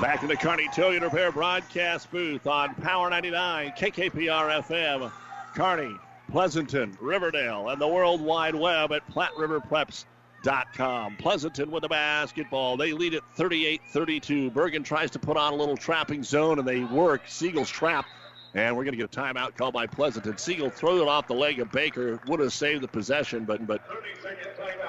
[0.00, 5.12] Back in the Kearney Towing Repair broadcast booth on Power 99, KKPR FM,
[5.54, 5.94] Kearney,
[6.30, 11.16] Pleasanton, Riverdale, and the World Wide Web at PlatteRiverPreps.com.
[11.18, 12.78] Pleasanton with the basketball.
[12.78, 14.50] They lead it 38 32.
[14.52, 17.28] Bergan tries to put on a little trapping zone, and they work.
[17.28, 18.06] Siegel's trap.
[18.54, 20.36] And we're going to get a timeout called by Pleasanton.
[20.36, 22.20] Siegel throws it off the leg of Baker.
[22.26, 23.80] Would have saved the possession, but but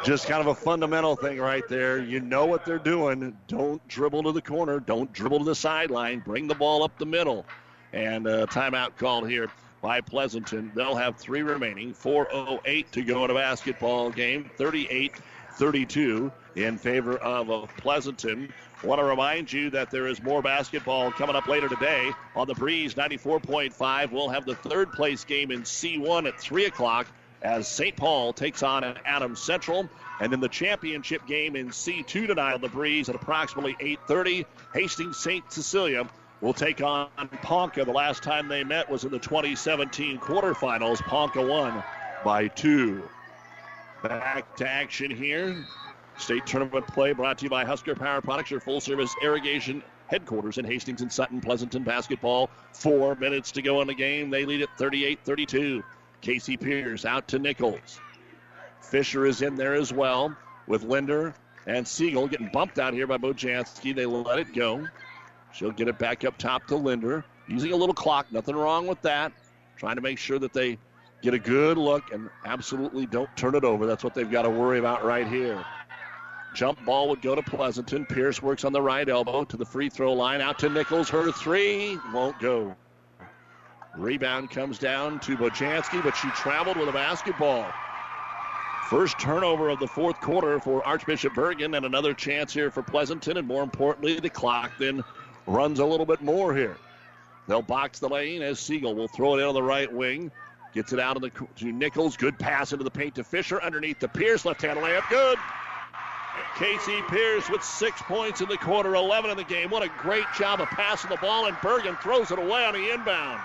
[0.04, 2.02] just kind of a fundamental thing right there.
[2.02, 3.38] You know what they're doing.
[3.48, 4.80] Don't dribble to the corner.
[4.80, 6.20] Don't dribble to the sideline.
[6.20, 7.46] Bring the ball up the middle.
[7.94, 9.48] And a timeout called here
[9.82, 10.72] by Pleasanton.
[10.74, 11.94] They'll have three remaining.
[11.94, 14.50] 4.08 to go in a basketball game.
[14.58, 15.14] 38
[15.54, 18.52] 32 in favor of Pleasanton.
[18.84, 22.56] Want to remind you that there is more basketball coming up later today on the
[22.56, 24.12] Breeze 94.5.
[24.12, 27.06] We'll have the third place game in C1 at 3 o'clock
[27.44, 27.96] as St.
[27.96, 29.88] Paul takes on Adams Central.
[30.20, 34.46] And then the championship game in C2 tonight on the Breeze at approximately 8.30.
[34.74, 35.52] Hastings St.
[35.52, 36.10] Cecilia
[36.42, 37.10] will take on
[37.44, 37.86] Ponca.
[37.86, 41.02] The last time they met was in the 2017 quarterfinals.
[41.02, 41.84] Ponca won
[42.24, 43.04] by two.
[44.02, 45.66] Back to action here.
[46.18, 50.58] State tournament play brought to you by Husker Power Products, your full service irrigation headquarters
[50.58, 52.50] in Hastings and Sutton, Pleasanton basketball.
[52.74, 54.30] Four minutes to go in the game.
[54.30, 55.84] They lead at 38 32.
[56.22, 58.00] Casey Pierce out to Nichols.
[58.82, 60.36] Fisher is in there as well
[60.68, 61.34] with Linder
[61.66, 63.96] and Siegel getting bumped out here by Bojanski.
[63.96, 64.88] They let it go.
[65.54, 67.26] She'll get it back up top to Linder.
[67.48, 69.32] Using a little clock, nothing wrong with that.
[69.78, 70.78] Trying to make sure that they
[71.22, 73.86] get a good look and absolutely don't turn it over.
[73.86, 75.64] That's what they've got to worry about right here.
[76.54, 78.06] Jump ball would go to Pleasanton.
[78.06, 80.42] Pierce works on the right elbow to the free throw line.
[80.42, 81.10] Out to Nichols.
[81.10, 82.76] Her three won't go.
[83.98, 87.66] Rebound comes down to Bojanski, but she traveled with a basketball.
[88.90, 93.38] First turnover of the fourth quarter for Archbishop Bergan, and another chance here for Pleasanton.
[93.38, 95.02] And more importantly, the clock then
[95.48, 96.78] runs a little bit more here.
[97.48, 100.32] They'll box the lane as Siegel will throw it in on the right wing.
[100.74, 102.16] Gets it out of the to Nichols.
[102.16, 103.62] Good pass into the paint to Fisher.
[103.62, 104.46] Underneath the Pierce.
[104.46, 105.10] Left hand layup.
[105.10, 105.38] Good.
[106.58, 109.70] Casey Pierce with six points in the quarter, 11 in the game.
[109.70, 112.92] What a great job of passing the ball, and Bergan throws it away on the
[112.92, 113.42] inbound.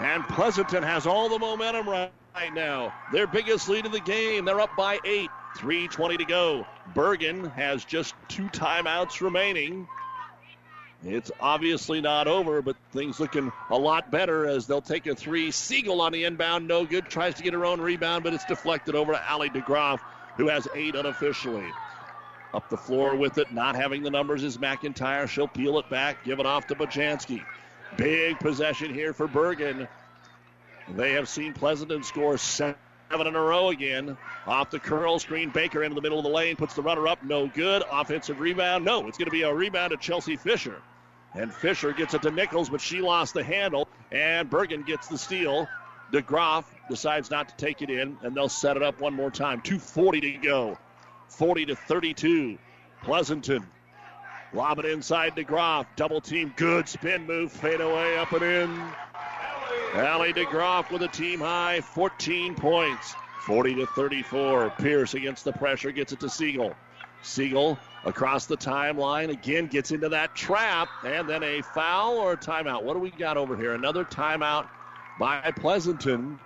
[0.00, 2.10] And Pleasanton has all the momentum right,
[2.52, 2.94] now.
[3.12, 4.44] Their biggest lead of the game.
[4.44, 5.30] They're up by eight.
[5.56, 6.66] 3.20 to go.
[6.94, 9.88] Bergan has just two timeouts remaining.
[11.04, 15.50] It's obviously not over, but things looking a lot better as they'll take a three.
[15.50, 17.08] Siegel on the inbound, no good.
[17.08, 20.00] Tries to get her own rebound, but it's deflected over to Allie DeGroff,
[20.38, 21.66] who has eight unofficially.
[22.54, 25.28] Up the floor with it, not having the numbers is McIntyre.
[25.28, 27.44] She'll peel it back, give it off to Bojanski.
[27.98, 29.86] Big possession here for Bergan.
[30.94, 32.76] They have seen Pleasanton score seven
[33.10, 34.16] in a row again.
[34.46, 37.22] Off the curl screen, Baker into the middle of the lane, puts the runner up,
[37.22, 37.82] no good.
[37.90, 39.06] Offensive rebound, no.
[39.08, 40.80] It's going to be a rebound to Chelsea Fisher.
[41.34, 45.18] And Fisher gets it to Nichols, but she lost the handle, and Bergan gets the
[45.18, 45.68] steal.
[46.12, 49.60] DeGroff decides not to take it in, and they'll set it up one more time.
[49.60, 50.78] 2.40 to go.
[51.28, 52.58] 40 to 32.
[53.02, 53.66] Pleasanton.
[54.54, 55.86] Lob it inside DeGroff.
[55.96, 56.52] Double team.
[56.56, 57.52] Good spin move.
[57.52, 58.82] Fade away up and in.
[59.94, 63.14] Allie DeGroff with a team high 14 points.
[63.42, 64.70] 40 to 34.
[64.78, 66.74] Pierce against the pressure gets it to Siegel.
[67.22, 72.36] Siegel across the timeline again gets into that trap and then a foul or a
[72.36, 72.84] timeout.
[72.84, 73.74] What do we got over here?
[73.74, 74.68] Another timeout
[75.18, 76.38] by Pleasanton.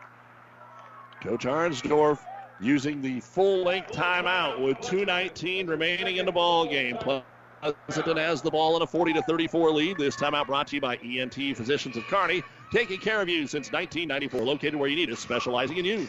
[1.22, 2.18] Coach Arnsdorf
[2.60, 6.96] using the full length timeout with 2.19 remaining in the ball game.
[6.98, 9.98] Pleasanton has the ball in a 40 to 34 lead.
[9.98, 12.42] This timeout brought to you by ENT Physicians of Kearney,
[12.72, 16.08] taking care of you since 1994, located where you need us, specializing in you.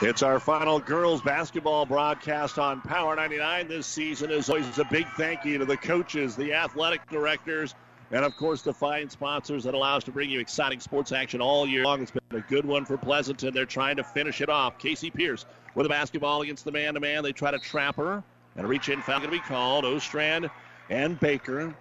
[0.00, 4.30] It's our final girls basketball broadcast on Power 99 this season.
[4.32, 7.76] As always, a big thank you to the coaches, the athletic directors,
[8.10, 11.40] and of course the fine sponsors that allow us to bring you exciting sports action
[11.40, 12.02] all year long.
[12.02, 13.54] It's been a good one for Pleasanton.
[13.54, 14.78] They're trying to finish it off.
[14.78, 15.46] Casey Pierce
[15.76, 17.22] with a basketball against the man-to-man.
[17.22, 18.24] They try to trap her
[18.56, 19.84] and reach-in foul going to be called.
[19.84, 20.50] Ostrand
[20.90, 21.74] and Baker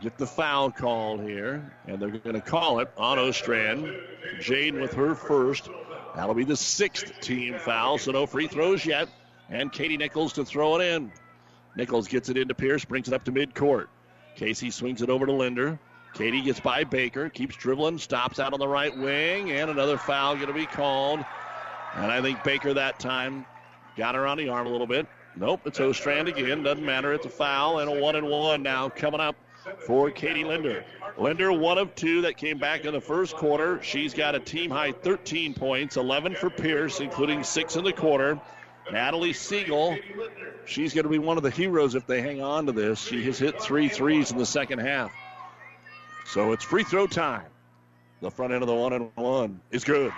[0.00, 4.00] get the foul called here, and they're going to call it on Ostrand.
[4.40, 5.68] Jade with her first.
[6.14, 9.08] That'll be the sixth team foul, so no free throws yet.
[9.50, 11.12] And Katie Nichols to throw it in.
[11.76, 13.88] Nichols gets it into Pierce, brings it up to midcourt.
[14.36, 15.78] Casey swings it over to Linder.
[16.14, 20.36] Katie gets by Baker, keeps dribbling, stops out on the right wing, and another foul
[20.36, 21.24] going to be called.
[21.96, 23.44] And I think Baker that time
[23.96, 25.06] got her on the arm a little bit.
[25.36, 26.62] Nope, it's Ostrand again.
[26.62, 27.12] Doesn't matter.
[27.12, 29.34] It's a foul and a one and one now coming up
[29.86, 30.84] for Katie Linder.
[31.16, 33.82] Linder, one of two that came back in the first quarter.
[33.82, 38.40] She's got a team high 13 points, 11 for Pierce, including six in the quarter.
[38.92, 39.96] Natalie Siegel,
[40.66, 43.00] she's going to be one of the heroes if they hang on to this.
[43.00, 45.12] She has hit three threes in the second half.
[46.26, 47.46] So it's free throw time.
[48.20, 50.12] The front end of the one and one is good.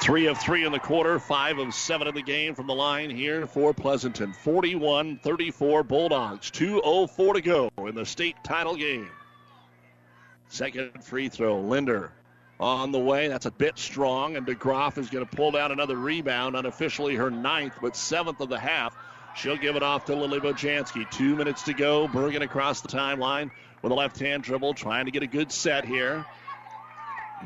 [0.00, 3.10] Three of three in the quarter, five of seven in the game from the line
[3.10, 4.32] here for Pleasanton.
[4.32, 6.50] 41 34 Bulldogs.
[6.50, 9.10] 2.04 to go in the state title game.
[10.48, 12.12] Second free throw, Linder
[12.58, 13.28] on the way.
[13.28, 17.30] That's a bit strong, and DeGroff is going to pull down another rebound, unofficially her
[17.30, 18.96] ninth, but seventh of the half.
[19.36, 21.10] She'll give it off to Lily Bojanski.
[21.10, 22.08] Two minutes to go.
[22.08, 23.50] Bergan across the timeline
[23.82, 26.24] with a left hand dribble, trying to get a good set here.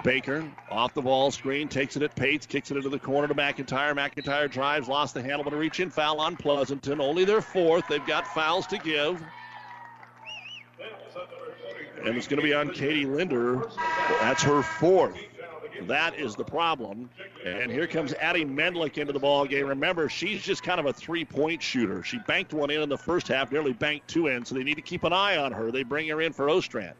[0.02, 3.34] Baker off the ball screen, takes it at Pates, kicks it into the corner to
[3.34, 3.94] McIntyre.
[3.94, 7.00] McIntyre drives, lost the handle, but a reach in foul on Pleasanton.
[7.00, 7.84] Only their fourth.
[7.88, 9.22] They've got fouls to give.
[12.04, 13.62] And it's going to be on Katie Linder.
[14.20, 15.16] That's her fourth.
[15.82, 17.08] That is the problem.
[17.44, 19.66] And here comes Addie Menlick into the ball game.
[19.66, 22.02] Remember, she's just kind of a three-point shooter.
[22.02, 24.76] She banked one in in the first half, nearly banked two in, so they need
[24.76, 25.70] to keep an eye on her.
[25.70, 26.94] They bring her in for Ostrand.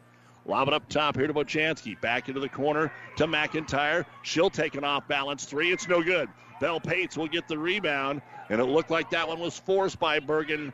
[0.45, 1.99] Lob it up top here to Bojanski.
[1.99, 4.05] Back into the corner to McIntyre.
[4.21, 5.71] She'll take an off balance three.
[5.71, 6.29] It's no good.
[6.59, 10.19] Belle Pates will get the rebound, and it looked like that one was forced by
[10.19, 10.71] Bergan.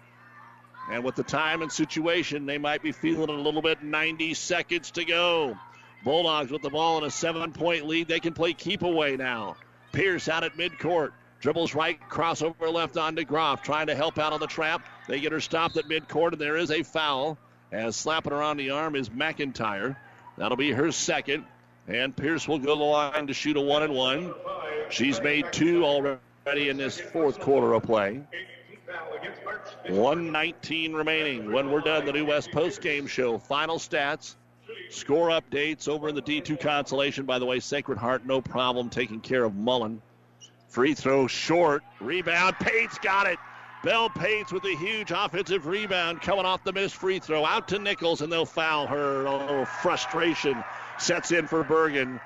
[0.91, 3.81] And with the time and situation, they might be feeling a little bit.
[3.81, 5.57] 90 seconds to go.
[6.03, 8.07] Bulldogs with the ball in a seven point lead.
[8.07, 9.55] They can play keep away now.
[9.91, 11.11] Pierce out at midcourt.
[11.39, 14.85] Dribbles right, crossover left on DeGroff, trying to help out on the trap.
[15.07, 17.37] They get her stopped at midcourt, and there is a foul.
[17.71, 19.95] As slapping on the arm is McIntyre.
[20.37, 21.45] That'll be her second.
[21.87, 24.33] And Pierce will go to the line to shoot a one and one.
[24.89, 28.21] She's made two already in this fourth quarter of play.
[29.87, 31.51] 119 remaining.
[31.51, 33.37] When we're done, the New West post game show.
[33.39, 34.35] Final stats,
[34.89, 37.25] score updates over in the D2 consolation.
[37.25, 40.01] By the way, Sacred Heart, no problem taking care of Mullen.
[40.69, 41.83] Free throw short.
[41.99, 42.55] Rebound.
[42.59, 43.39] Pates got it.
[43.83, 47.43] Belle Pates with a huge offensive rebound coming off the missed free throw.
[47.45, 49.25] Out to Nichols, and they'll foul her.
[49.25, 50.63] A little frustration
[50.99, 52.19] sets in for Bergan.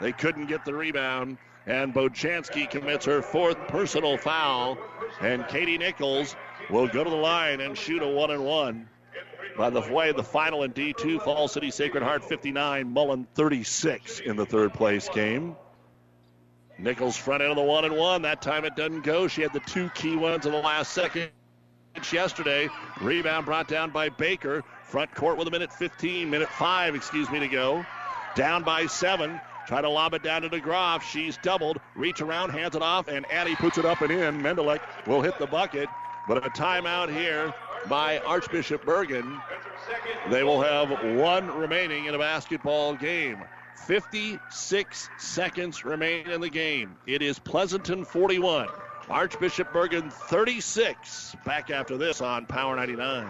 [0.00, 1.38] They couldn't get the rebound.
[1.66, 4.78] And Bojanski commits her fourth personal foul.
[5.20, 6.36] And Katie Nichols
[6.70, 8.88] will go to the line and shoot a one and one.
[9.56, 14.36] By the way, the final in D2, Falls City Sacred Heart 59, Mullen 36 in
[14.36, 15.56] the third place game.
[16.82, 18.22] Nichols front end of the one and one.
[18.22, 19.28] That time it doesn't go.
[19.28, 21.30] She had the two key ones in the last second
[22.12, 22.68] yesterday.
[23.00, 24.62] Rebound brought down by Baker.
[24.84, 27.84] Front court with a minute 15, minute five, excuse me, to go.
[28.34, 29.40] Down by seven.
[29.66, 31.02] Try to lob it down to DeGroff.
[31.02, 31.78] She's doubled.
[31.94, 34.40] Reach around, hands it off, and Addie puts it up and in.
[34.40, 35.88] Menlick will hit the bucket.
[36.26, 37.54] But a timeout here
[37.88, 39.40] by Archbishop Bergan.
[40.28, 43.42] They will have one remaining in a basketball game.
[43.86, 46.96] 56 seconds remain in the game.
[47.06, 48.68] It is Pleasanton 41,
[49.08, 51.36] Archbishop Bergan 36.
[51.44, 53.26] Back after this on Power 99.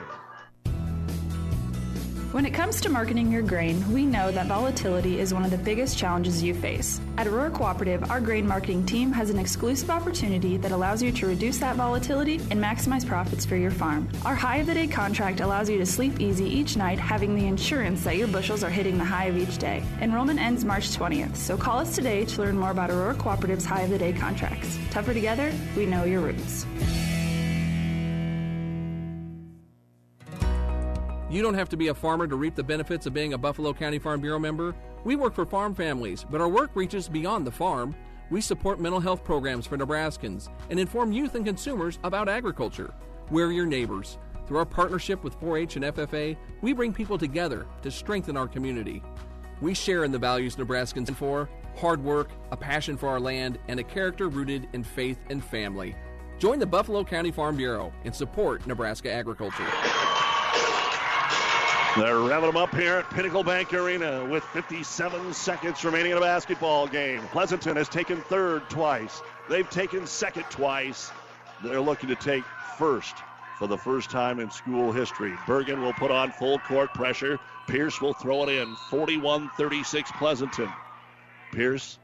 [2.32, 5.59] When it comes to marketing your grain, we know that volatility is one of the
[5.59, 7.01] biggest challenges you face.
[7.19, 11.27] At Aurora Cooperative, our grain marketing team has an exclusive opportunity that allows you to
[11.27, 14.09] reduce that volatility and maximize profits for your farm.
[14.24, 17.48] Our high of the day contract allows you to sleep easy each night, having the
[17.48, 19.82] insurance that your bushels are hitting the high of each day.
[20.01, 23.82] Enrollment ends March 20th, so call us today to learn more about Aurora Cooperative's high
[23.82, 24.78] of the day contracts.
[24.93, 26.65] Tougher together, we know your roots.
[31.31, 33.73] You don't have to be a farmer to reap the benefits of being a Buffalo
[33.73, 34.74] County Farm Bureau member.
[35.05, 37.94] We work for farm families, but our work reaches beyond the farm.
[38.31, 42.93] We support mental health programs for Nebraskans and inform youth and consumers about agriculture.
[43.31, 44.19] We're your neighbors.
[44.48, 48.48] Through our partnership with 4 H and FFA, we bring people together to strengthen our
[48.48, 49.01] community.
[49.61, 53.57] We share in the values Nebraskans stand for hard work, a passion for our land,
[53.69, 55.94] and a character rooted in faith and family.
[56.40, 59.66] Join the Buffalo County Farm Bureau and support Nebraska agriculture.
[61.96, 66.20] They're revving them up here at Pinnacle Bank Arena with 57 seconds remaining in a
[66.20, 67.20] basketball game.
[67.32, 69.20] Pleasanton has taken third twice.
[69.48, 71.10] They've taken second twice.
[71.64, 72.44] They're looking to take
[72.78, 73.16] first
[73.58, 75.32] for the first time in school history.
[75.46, 77.40] Bergan will put on full court pressure.
[77.66, 78.76] Pierce will throw it in.
[78.88, 80.72] 41 36 Pleasanton.
[81.50, 81.98] Pierce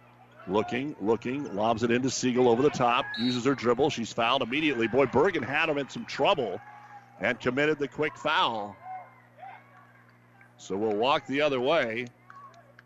[0.48, 3.90] looking, looking, lobs it into Siegel over the top, uses her dribble.
[3.90, 4.88] She's fouled immediately.
[4.88, 6.60] Boy, Bergan had him in some trouble
[7.20, 8.76] and committed the quick foul.
[10.58, 12.06] So we'll walk the other way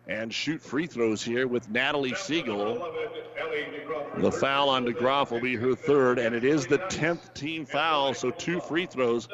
[0.07, 2.93] and shoot free throws here with Natalie Siegel.
[4.17, 8.15] The foul on DeGroff will be her third, and it is the 10th team foul,
[8.15, 9.29] so two free throws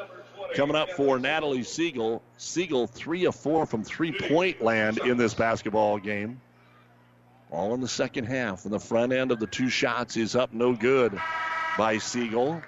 [0.55, 2.21] coming up for Natalie Siegel.
[2.37, 6.41] Siegel, three of four from three point land in this basketball game.
[7.49, 8.65] All in the second half.
[8.65, 11.19] And the front end of the two shots is up no good
[11.77, 12.61] by Siegel.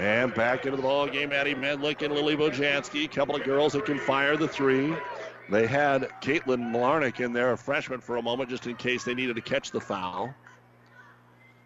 [0.00, 3.04] And back into the ball game, Addie Menlick and Lily Bojanski.
[3.04, 4.96] A couple of girls that can fire the three.
[5.50, 9.12] They had Caitlin Malarnick in there, a freshman, for a moment, just in case they
[9.12, 10.34] needed to catch the foul.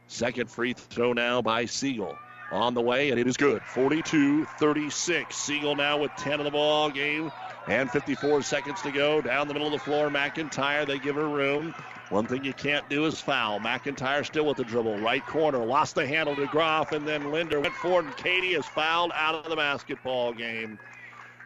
[0.09, 2.19] Second free throw now by Siegel.
[2.51, 3.63] On the way, and it is good.
[3.63, 5.37] 42 36.
[5.37, 7.31] Siegel now with 10 in the ball game.
[7.69, 9.21] And 54 seconds to go.
[9.21, 10.85] Down the middle of the floor, McIntyre.
[10.85, 11.73] They give her room.
[12.11, 13.61] One thing you can't do is foul.
[13.61, 14.99] McIntyre still with the dribble.
[14.99, 15.65] Right corner.
[15.65, 19.35] Lost the handle to Groff, and then Linder went forward, and Katie is fouled out
[19.35, 20.79] of the basketball game.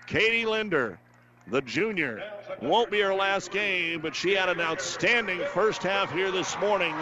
[0.07, 0.99] Katie Linder,
[1.47, 2.23] the junior,
[2.61, 6.95] won't be her last game, but she had an outstanding first half here this morning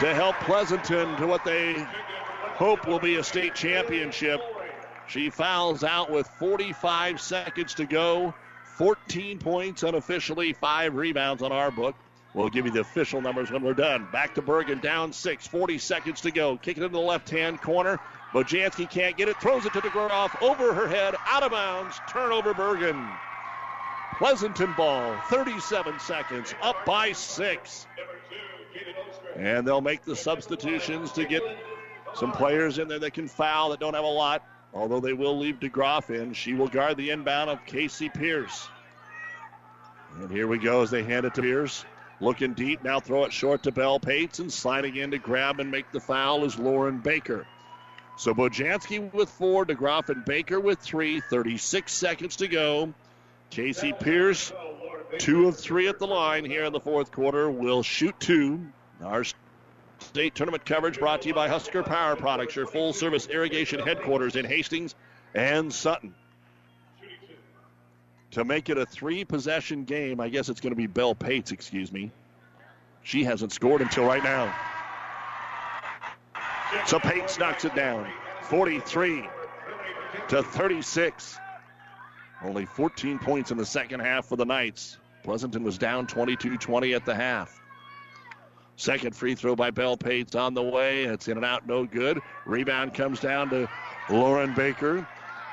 [0.00, 1.74] to help Pleasanton to what they
[2.56, 4.40] hope will be a state championship.
[5.08, 8.34] She fouls out with 45 seconds to go.
[8.76, 11.94] 14 points unofficially, five rebounds on our book.
[12.36, 14.08] We'll give you the official numbers when we're done.
[14.12, 16.58] Back to Bergan, down six, 40 seconds to go.
[16.58, 17.98] Kick it into the left hand corner.
[18.34, 21.98] Bojanski can't get it, throws it to the off over her head, out of bounds.
[22.10, 23.10] Turnover, Bergan.
[24.18, 27.86] Pleasanton ball, 37 seconds, up by six.
[29.34, 31.42] And they'll make the substitutions to get
[32.14, 35.38] some players in there that can foul that don't have a lot, although they will
[35.38, 36.34] leave DeGroff in.
[36.34, 38.68] She will guard the inbound of Casey Pierce.
[40.20, 41.86] And here we go as they hand it to Pierce.
[42.20, 45.70] Looking deep, now throw it short to Belle Pates, and sliding in to grab and
[45.70, 47.46] make the foul is Lauren Baker.
[48.16, 52.94] So Bojanski with four, DeGroff and Baker with three, 36 seconds to go.
[53.50, 54.50] Casey Pierce,
[55.18, 58.66] two of three at the line here in the fourth quarter, will shoot two.
[59.02, 59.24] Our
[60.00, 64.36] state tournament coverage brought to you by Husker Power Products, your full service irrigation headquarters
[64.36, 64.94] in Hastings
[65.34, 66.14] and Sutton.
[68.32, 71.52] To make it a three possession game, I guess it's going to be Belle Pates,
[71.52, 72.10] excuse me.
[73.02, 74.54] She hasn't scored until right now.
[76.86, 78.10] So Pates knocks it down.
[78.42, 79.28] 43
[80.28, 81.38] to 36.
[82.42, 84.98] Only 14 points in the second half for the Knights.
[85.22, 87.60] Pleasanton was down 22 20 at the half.
[88.76, 91.04] Second free throw by Belle Pates on the way.
[91.04, 92.20] It's in and out, no good.
[92.44, 93.68] Rebound comes down to
[94.10, 95.08] Lauren Baker.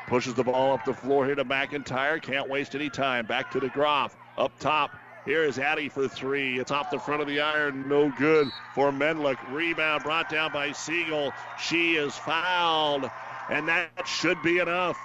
[0.08, 2.22] Pushes the ball up the floor here to McIntyre.
[2.22, 3.26] Can't waste any time.
[3.26, 4.12] Back to DeGroff.
[4.38, 4.92] Up top.
[5.26, 6.60] Here is Addie for three.
[6.60, 7.88] It's off the front of the iron.
[7.88, 9.38] No good for Menlick.
[9.50, 11.32] Rebound brought down by Siegel.
[11.58, 13.10] She is fouled.
[13.50, 14.98] And that should be enough.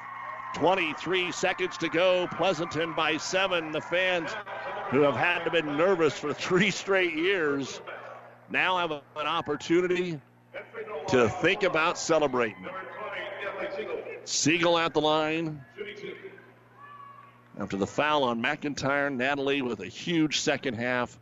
[0.55, 2.27] 23 seconds to go.
[2.33, 3.71] Pleasanton by seven.
[3.71, 4.31] The fans
[4.91, 7.81] who have had to been nervous for three straight years
[8.51, 10.21] now have an opportunity
[11.09, 12.67] to think about celebrating.
[14.29, 15.65] Siegel at the line.
[17.59, 21.19] After the foul on McIntyre, Natalie with a huge second half.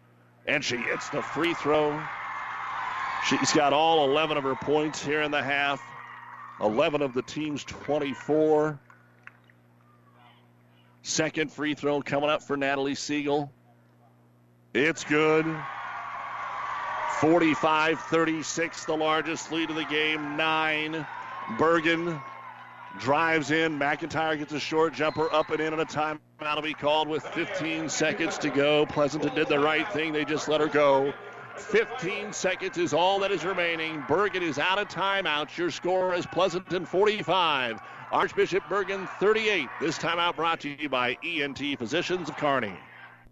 [0.46, 2.00] And she hits the free throw.
[3.28, 5.80] She's got all 11 of her points here in the half.
[6.60, 8.78] 11 of the team's 24.
[11.02, 13.52] Second free throw coming up for Natalie Siegel.
[14.74, 15.46] It's good.
[17.20, 20.36] 45 36, the largest lead of the game.
[20.36, 21.06] Nine.
[21.56, 22.20] Bergan
[22.98, 23.78] drives in.
[23.78, 26.18] McIntyre gets a short jumper up and in, and a timeout
[26.55, 28.86] will be called with 15 seconds to go.
[28.86, 30.12] Pleasanton did the right thing.
[30.12, 31.12] They just let her go.
[31.56, 34.02] 15 seconds is all that is remaining.
[34.02, 35.56] Bergan is out of timeouts.
[35.56, 37.81] Your score is Pleasanton 45,
[38.12, 39.68] Archbishop Bergan 38.
[39.81, 42.74] This timeout brought to you by ENT Physicians of Kearney.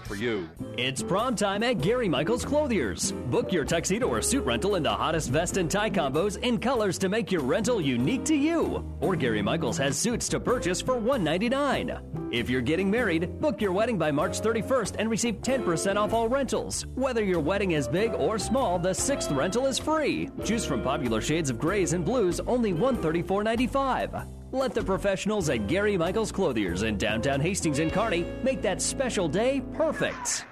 [0.00, 0.48] for you.
[0.76, 3.12] It's prom time at Gary Michaels Clothiers.
[3.12, 6.98] Book your tuxedo or suit rental in the hottest vest and tie combos in colors
[6.98, 8.84] to make your rental unique to you.
[9.00, 12.30] Or Gary Michaels has suits to purchase for 199.
[12.32, 16.28] If you're getting married, book your wedding by March 31st and receive 10% off all
[16.28, 16.86] rentals.
[16.94, 20.30] Whether your wedding is big or small, the sixth rental is free.
[20.44, 24.43] Choose from popular shades of grays and blues, only $134.95.
[24.54, 29.26] Let the professionals at Gary Michaels Clothiers in downtown Hastings and Kearney make that special
[29.26, 30.44] day perfect.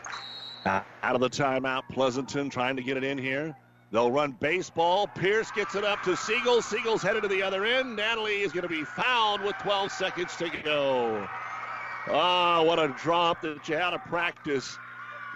[0.66, 3.56] Out of the timeout, Pleasanton trying to get it in here.
[3.92, 5.06] They'll run baseball.
[5.06, 6.62] Pierce gets it up to Siegel.
[6.62, 7.94] Siegel's headed to the other end.
[7.94, 11.24] Natalie is going to be fouled with 12 seconds to go.
[12.08, 14.76] Ah, oh, what a drop that you had to practice.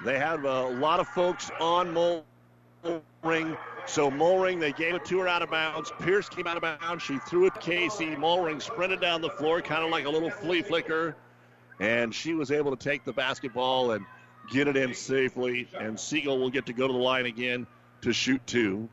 [0.05, 3.56] They had a lot of folks on Molring.
[3.86, 5.92] So Molring, they gave it to her out of bounds.
[6.00, 7.02] Pierce came out of bounds.
[7.02, 8.16] She threw it to Casey.
[8.16, 11.16] Molring sprinted down the floor, kind of like a little flea flicker.
[11.78, 14.04] And she was able to take the basketball and
[14.50, 15.68] get it in safely.
[15.78, 17.66] And Siegel will get to go to the line again
[18.02, 18.88] to shoot two.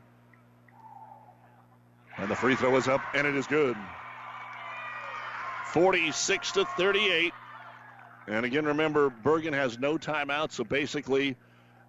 [2.16, 3.76] And the free throw is up, and it is good.
[5.72, 7.32] 46 to 38.
[8.28, 11.36] And again, remember, Bergan has no timeout, so basically,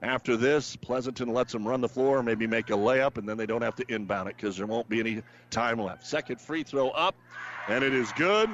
[0.06, 3.45] after this, Pleasanton lets them run the floor, maybe make a layup, and then they
[3.45, 6.06] don't have to inbound it because there won't be any time left.
[6.06, 7.15] Second free throw up,
[7.68, 8.49] and it is good.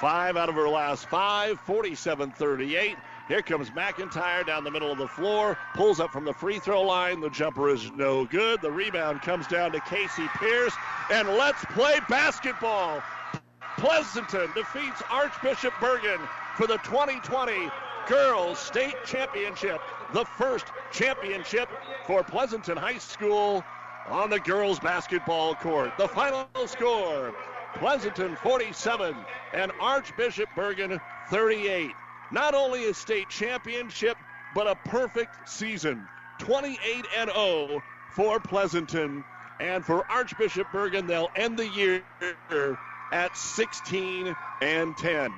[0.00, 2.96] Five out of her last five, 47 38.
[3.28, 6.82] Here comes McIntyre down the middle of the floor, pulls up from the free throw
[6.82, 7.20] line.
[7.20, 8.60] The jumper is no good.
[8.60, 10.74] The rebound comes down to Casey Pierce,
[11.10, 13.02] and let's play basketball.
[13.78, 16.20] Pleasanton defeats Archbishop Bergan
[16.56, 17.70] for the 2020
[18.06, 19.80] Girls State Championship,
[20.12, 21.68] the first championship
[22.06, 23.64] for Pleasanton High School
[24.08, 25.92] on the girls basketball court.
[25.98, 27.34] The final score
[27.76, 29.16] Pleasanton 47
[29.52, 31.00] and Archbishop Bergan
[31.30, 31.90] 38.
[32.30, 34.16] Not only a state championship,
[34.54, 36.06] but a perfect season.
[36.38, 37.82] 28 and 0
[38.14, 39.24] for Pleasanton.
[39.60, 42.02] And for Archbishop Bergan, they'll end the year
[43.12, 45.32] at 16 and 10.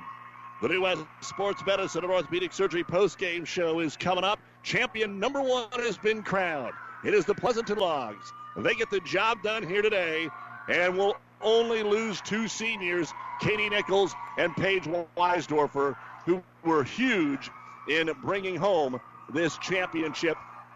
[0.61, 4.39] The New West Sports Medicine and Orthopedic Surgery post-game show is coming up.
[4.67, 6.73] Champion number one has been crowned.
[7.05, 8.33] It is the Pleasanton Logs.
[8.57, 10.27] They get the job done here today
[10.67, 14.83] and will only lose two seniors, Katie Nichols and Paige
[15.15, 15.95] Weisdorfer,
[16.25, 17.49] who were huge
[17.87, 18.99] in bringing home
[19.33, 20.35] this championship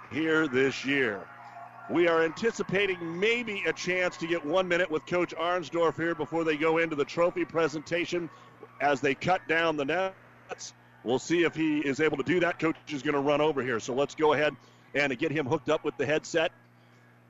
[0.10, 1.28] here this year.
[1.90, 6.46] We are anticipating maybe a chance to get one minute with Coach Arnsdorf here before
[6.46, 8.30] they go into the trophy presentation
[8.80, 10.74] as they cut down the nets.
[11.04, 12.60] We'll see if he is able to do that.
[12.60, 13.80] Coach is going to run over here.
[13.80, 14.56] So let's go ahead
[14.94, 16.52] and get him hooked up with the headset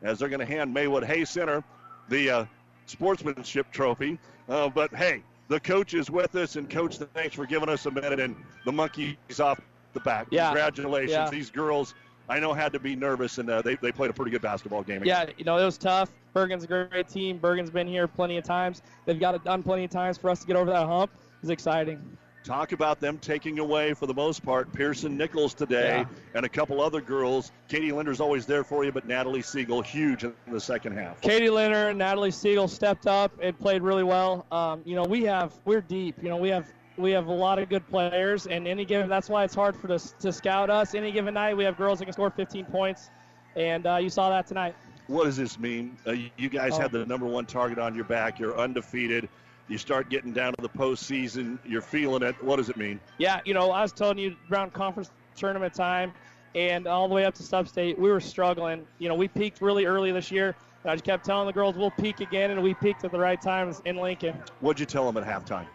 [0.02, 1.64] as they're going to hand Maywood Hay Center
[2.10, 2.45] the uh,
[2.85, 4.19] sportsmanship trophy.
[4.49, 7.91] Uh, but hey, the coach is with us, and coach, thanks for giving us a
[7.91, 8.19] minute.
[8.19, 8.35] And
[8.65, 9.60] the monkey's off
[9.93, 10.27] the back.
[10.31, 10.48] Yeah.
[10.48, 11.30] Congratulations, Yeah.
[11.30, 11.95] these girls.
[12.30, 14.84] I know had to be nervous, and uh, they, they played a pretty good basketball
[14.84, 15.03] game.
[15.03, 16.11] Yeah, you know, it was tough.
[16.34, 17.38] Bergan's a great team.
[17.39, 18.81] Bergan's been here plenty of times.
[19.06, 21.11] They've got it done plenty of times for us to get over that hump.
[21.41, 22.18] It's exciting.
[22.43, 26.05] Talk about them taking away, for the most part, Pearson Nichols today Yeah.
[26.34, 27.51] and a couple other girls.
[27.68, 31.22] Katie Linder's always there for you, but Natalie Siegel, huge in the second half.
[31.22, 34.47] Katie Linder and Natalie Siegel stepped up and played really well.
[34.51, 36.15] Um, you know, we have we're deep.
[36.23, 36.65] You know, we have
[36.97, 39.91] we have a lot of good players, and any given that's why it's hard for
[39.91, 40.95] us to scout us.
[40.95, 43.11] Any given night, we have girls that can score 15 points,
[43.55, 44.76] and uh, you saw that tonight.
[45.05, 45.95] What does this mean?
[46.07, 46.80] Uh, you guys Oh.
[46.80, 48.39] had the number one target on your back.
[48.39, 49.30] You're undefeated.
[49.72, 51.57] You start getting down to the postseason.
[51.65, 52.35] You're feeling it.
[52.43, 52.99] What does it mean?
[53.18, 56.11] Yeah, you know, I was telling you around conference tournament time
[56.56, 58.85] and all the way up to sub-state, we were struggling.
[58.99, 60.57] You know, we peaked really early this year.
[60.84, 63.19] And I just kept telling the girls we'll peak again, and we peaked at the
[63.19, 64.35] right times in Lincoln.
[64.60, 65.68] What'd you tell them at halftime?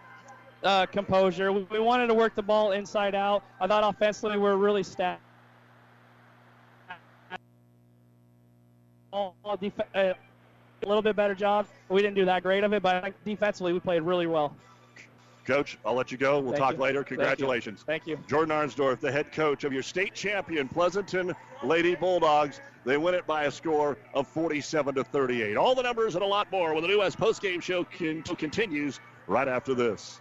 [0.63, 1.51] Uh, composure.
[1.51, 3.45] We, we wanted to work the ball inside out.
[3.61, 5.23] I thought offensively we were really stacked.
[9.11, 10.13] All- all def- uh,
[10.83, 11.67] a little bit better job.
[11.89, 14.55] We didn't do that great of it, but I think defensively we played really well.
[15.47, 16.41] Coach, I'll let you go.
[16.41, 16.81] We'll Thank talk you.
[16.81, 16.99] later.
[17.01, 17.17] Thank you.
[17.19, 17.85] Congratulations.
[17.87, 18.19] Thank you.
[18.27, 22.61] Jordan Arnsdorf, the head coach of your state champion Pleasanton Lady Bulldogs.
[22.85, 25.57] They win it by a score of 47 to 38.
[25.57, 28.99] All the numbers and a lot more when the New West postgame show con- continues
[29.29, 30.21] right after this.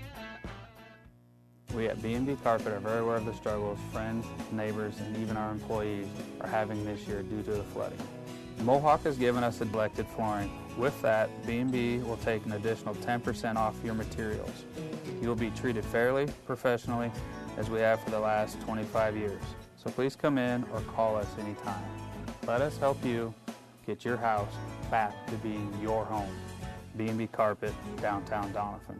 [1.75, 5.51] We at B&B Carpet are very aware of the struggles friends, neighbors, and even our
[5.51, 6.07] employees
[6.41, 7.99] are having this year due to the flooding.
[8.63, 10.51] Mohawk has given us elected flooring.
[10.77, 14.65] With that, B&B will take an additional 10% off your materials.
[15.21, 17.11] You will be treated fairly, professionally,
[17.57, 19.41] as we have for the last 25 years.
[19.77, 21.83] So please come in or call us anytime.
[22.45, 23.33] Let us help you
[23.87, 24.53] get your house
[24.89, 26.35] back to being your home.
[26.97, 28.99] B&B Carpet, downtown Doniphan.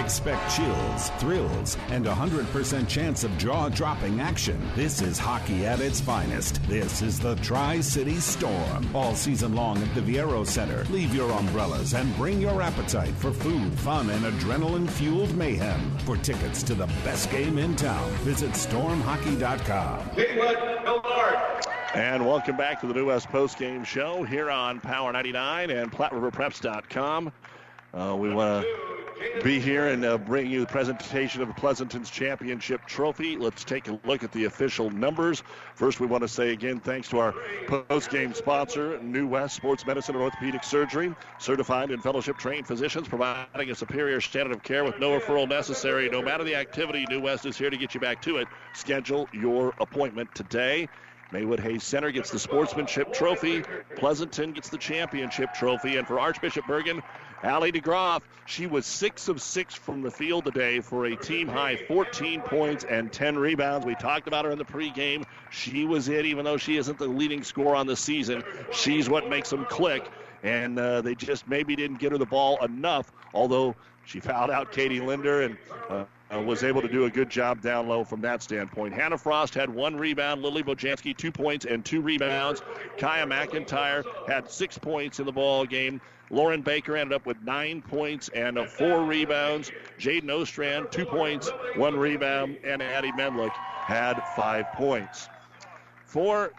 [0.00, 4.58] Expect chills, thrills, and a 100% chance of jaw dropping action.
[4.74, 6.62] This is hockey at its finest.
[6.66, 8.88] This is the Tri City Storm.
[8.96, 10.84] All season long at the Viaero Center.
[10.84, 15.98] Leave your umbrellas and bring your appetite for food, fun, and adrenaline fueled mayhem.
[15.98, 20.10] For tickets to the best game in town, visit stormhockey.com.
[21.94, 25.92] And welcome back to the New West Post Game Show here on Power 99 and
[25.92, 27.32] PlatteRiverPreps.com.
[27.92, 28.99] Uh, we want to
[29.42, 33.36] be here and uh, bring you the presentation of the Pleasanton's championship trophy.
[33.36, 35.42] Let's take a look at the official numbers.
[35.74, 37.34] First, we want to say again thanks to our
[37.66, 43.74] post-game sponsor, New West Sports Medicine and Orthopedic Surgery, certified and fellowship-trained physicians providing a
[43.74, 46.08] superior standard of care with no referral necessary.
[46.08, 48.48] No matter the activity, New West is here to get you back to it.
[48.74, 50.88] Schedule your appointment today.
[51.32, 53.62] Maywood Hayes Center gets the sportsmanship trophy.
[53.96, 55.96] Pleasanton gets the championship trophy.
[55.96, 57.02] And for Archbishop Bergan,
[57.42, 61.76] Allie DeGroff, she was six of six from the field today for a team high
[61.76, 63.86] 14 points and 10 rebounds.
[63.86, 65.24] We talked about her in the pregame.
[65.50, 68.42] She was it, even though she isn't the leading scorer on the season.
[68.72, 70.10] She's what makes them click.
[70.42, 74.72] And uh, they just maybe didn't get her the ball enough, although she fouled out
[74.72, 75.58] Katie Linder and
[75.88, 76.04] uh,
[76.34, 78.94] uh, was able to do a good job down low from that standpoint.
[78.94, 80.42] Hannah Frost had one rebound.
[80.42, 82.62] Lily Bojanski, two points and two rebounds.
[82.98, 86.00] Kaya McIntyre had six points in the ball game.
[86.30, 89.72] Lauren Baker ended up with nine points and uh, four rebounds.
[89.98, 92.56] Jaden Ostrand, two points, one rebound.
[92.62, 95.28] And Addie Menlick had five points.
[96.06, 96.52] For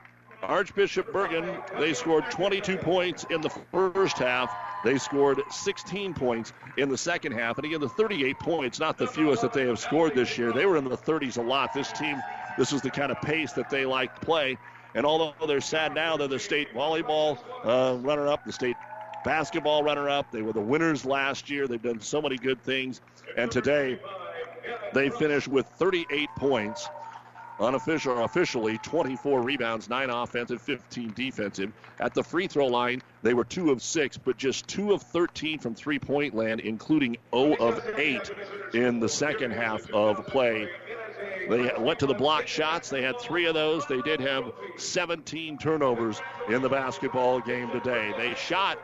[0.44, 4.54] Archbishop Bergan, they scored 22 points in the first half.
[4.84, 7.58] They scored 16 points in the second half.
[7.58, 10.52] And again, the 38 points, not the fewest that they have scored this year.
[10.52, 11.74] They were in the 30s a lot.
[11.74, 12.22] This team,
[12.58, 14.58] this is the kind of pace that they like to play.
[14.96, 18.76] And although they're sad now, they're the state volleyball uh, runner up, the state
[19.24, 20.32] basketball runner up.
[20.32, 21.68] They were the winners last year.
[21.68, 23.02] They've done so many good things.
[23.38, 24.00] And today,
[24.94, 26.90] they finished with 38 points
[27.62, 31.72] unofficial officially 24 rebounds, 9 offensive, 15 defensive.
[32.00, 35.60] At the free throw line, they were 2 of 6, but just 2 of 13
[35.60, 38.32] from three point land, including 0 of 8
[38.74, 40.68] in the second half of play.
[41.50, 42.90] They went to the block shots.
[42.90, 43.86] They had three of those.
[43.88, 48.14] They did have 17 turnovers in the basketball game today.
[48.18, 48.80] They shot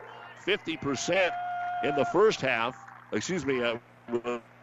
[0.46, 1.30] 50%
[1.84, 2.76] in the first half.
[3.12, 3.78] Excuse me, uh,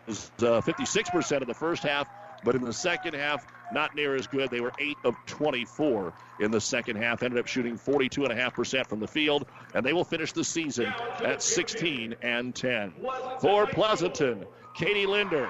[0.07, 2.07] was uh, 56% of the first half,
[2.43, 4.49] but in the second half, not near as good.
[4.49, 9.07] They were 8 of 24 in the second half, ended up shooting 42.5% from the
[9.07, 10.93] field, and they will finish the season
[11.23, 12.93] at 16 and 10.
[13.39, 15.49] For Pleasanton, Katie Linder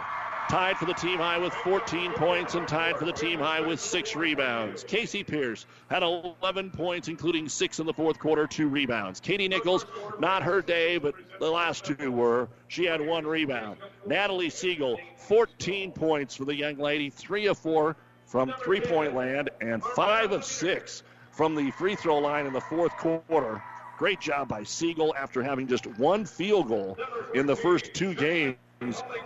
[0.49, 3.79] tied for the team high with 14 points and tied for the team high with
[3.79, 4.83] six rebounds.
[4.83, 9.19] Casey Pierce had 11 points, including six in the fourth quarter, two rebounds.
[9.19, 9.85] Katie Nichols,
[10.19, 12.47] not her day, but the last two were.
[12.67, 13.77] She had one rebound.
[14.05, 17.95] Natalie Siegel, 14 points for the young lady, three of four
[18.35, 22.59] from three point land, and five of six from the free throw line in the
[22.59, 23.61] fourth quarter.
[23.97, 26.97] Great job by Siegel after having just one field goal
[27.33, 28.57] in the first two games.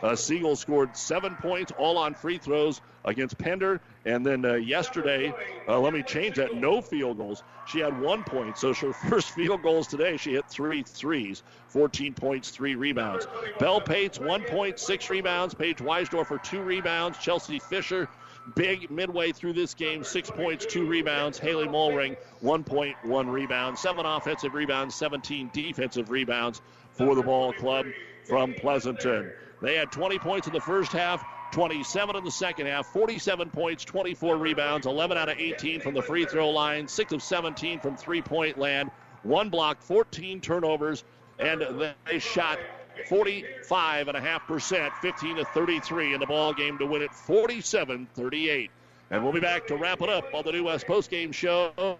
[0.03, 3.81] Uh, Siegel scored seven points, all on free throws against Pender.
[4.05, 5.33] And then uh, yesterday,
[5.67, 7.41] uh, let me change that, no field goals.
[7.65, 8.59] She had one point.
[8.59, 13.27] So her first field goals today, she hit three threes, 14 points, three rebounds.
[13.59, 15.55] Belle Pates, one point, six rebounds.
[15.55, 17.17] Paige Weisdorfer, two rebounds.
[17.17, 18.07] Chelsea Fisher,
[18.55, 20.03] big midway through this game.
[20.03, 21.37] Six points, two rebounds.
[21.37, 23.77] Haley Molring, one point, one rebound.
[23.77, 26.61] Seven offensive rebounds, 17 defensive rebounds
[26.91, 27.85] for the ball club
[28.25, 29.31] from Pleasanton.
[29.61, 33.83] They had 20 points in the first half, 27 in the second half, 47 points,
[33.85, 37.97] 24 rebounds, 11 out of 18 from the free throw line, 6 of 17 from
[37.97, 38.91] three point land,
[39.23, 41.03] one block, 14 turnovers,
[41.39, 41.63] and
[42.05, 42.59] they shot
[43.07, 48.71] 45.5%, 15 to 33 in the ball game to win it 47 38.
[49.11, 51.99] And we'll be back to wrap it up on the New West Postgame Show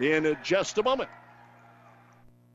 [0.00, 1.08] in just a moment.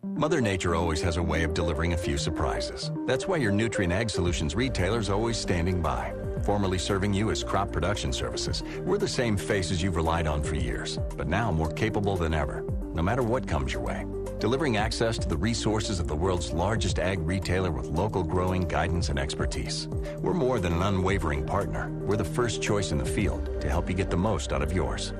[0.03, 2.91] Mother Nature always has a way of delivering a few surprises.
[3.05, 6.13] That's why your Nutrien Ag Solutions retailer is always standing by
[6.43, 8.63] formerly serving you as crop production services.
[8.79, 12.63] We're the same faces you've relied on for years, but now more capable than ever,
[12.93, 14.05] no matter what comes your way.
[14.39, 19.09] Delivering access to the resources of the world's largest ag retailer with local growing guidance
[19.09, 19.87] and expertise.
[20.19, 21.89] We're more than an unwavering partner.
[22.01, 24.73] We're the first choice in the field to help you get the most out of
[24.73, 25.13] yours.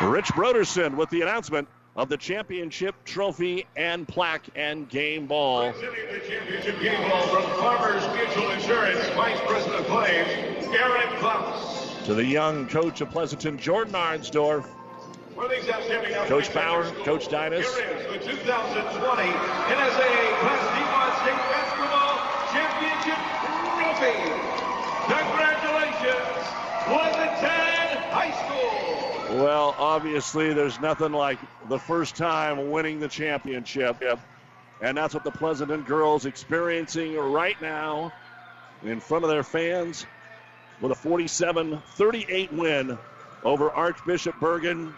[0.00, 5.72] Rich Broderson with the announcement of the championship trophy and plaque and game ball.
[5.72, 12.06] Presenting the championship game ball from Farmers Mutual Insurance, Vice President of Claims, Aaron Klaus.
[12.06, 14.66] To the young coach of Pleasanton, Jordan Arnsdorf.
[16.26, 17.64] Coach Bauer, Coach Dinas.
[17.64, 21.69] Here is the 2020 NSAA Class D1 State
[29.40, 31.38] Well, obviously, there's nothing like
[31.70, 33.96] the first time winning the championship.
[34.82, 38.12] And that's what the Pleasanton girls experiencing right now
[38.82, 40.04] in front of their fans
[40.82, 42.98] with a 47 38 win
[43.42, 44.92] over Archbishop Bergan.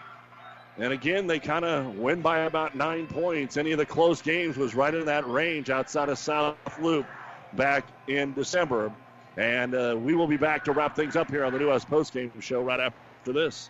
[0.77, 3.55] And again, they kind of win by about nine points.
[3.55, 7.05] Any of the close games was right in that range outside of South Loup
[7.53, 8.91] back in December.
[9.37, 11.89] And uh, we will be back to wrap things up here on the New West
[11.89, 13.69] Postgame Show right after this.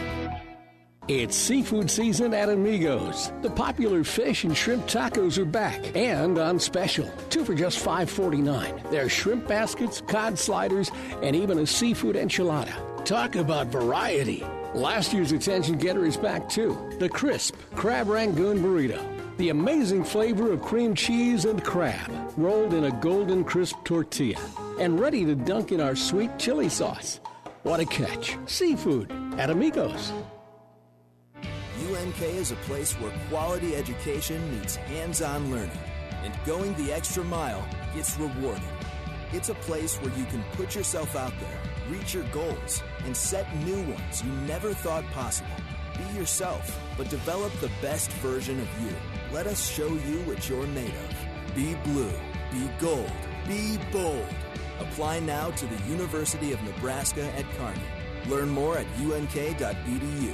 [1.13, 3.33] It's seafood season at Amigos.
[3.41, 7.11] The popular fish and shrimp tacos are back and on special.
[7.29, 8.89] Two for just $5.49.
[8.89, 10.89] There are shrimp baskets, cod sliders,
[11.21, 13.03] and even a seafood enchilada.
[13.03, 14.45] Talk about variety.
[14.73, 16.77] Last year's attention getter is back too.
[16.97, 19.05] The crisp crab rangoon burrito.
[19.35, 24.39] The amazing flavor of cream cheese and crab, rolled in a golden crisp tortilla,
[24.79, 27.19] and ready to dunk in our sweet chili sauce.
[27.63, 28.37] What a catch!
[28.45, 30.13] Seafood at Amigos.
[31.89, 35.79] UNK is a place where quality education meets hands on learning,
[36.23, 38.61] and going the extra mile gets rewarded.
[39.33, 41.59] It's a place where you can put yourself out there,
[41.89, 45.49] reach your goals, and set new ones you never thought possible.
[45.97, 48.93] Be yourself, but develop the best version of you.
[49.31, 51.55] Let us show you what you're made of.
[51.55, 52.13] Be blue,
[52.51, 53.11] be gold,
[53.47, 54.27] be bold.
[54.79, 57.81] Apply now to the University of Nebraska at Kearney.
[58.27, 60.33] Learn more at unk.edu.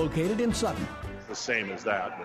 [0.01, 0.87] located in Sutton.
[1.29, 2.19] The same as that.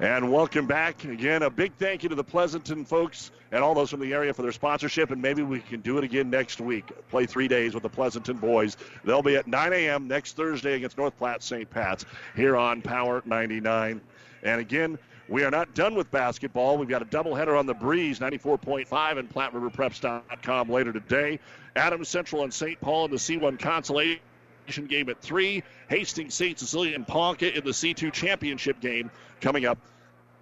[0.00, 1.02] And welcome back.
[1.04, 4.34] Again, a big thank you to the Pleasanton folks and all those from the area
[4.34, 5.10] for their sponsorship.
[5.10, 6.92] And maybe we can do it again next week.
[7.08, 8.76] Play three days with the Pleasanton boys.
[9.02, 10.08] They'll be at 9 a.m.
[10.08, 11.70] next Thursday against North Platte St.
[11.70, 12.04] Pat's
[12.36, 14.02] here on Power 99.
[14.42, 14.98] And again,
[15.30, 16.76] we are not done with basketball.
[16.76, 21.40] We've got a doubleheader on the breeze, 94.5 and PlatteRiverPreps.com later today.
[21.76, 22.78] Adams Central and St.
[22.78, 24.20] Paul in the C1 consolation
[24.66, 25.62] game at 3.
[25.88, 26.58] Hastings, St.
[26.58, 29.10] Cecilia, and Ponca in the C2 championship game
[29.40, 29.78] coming up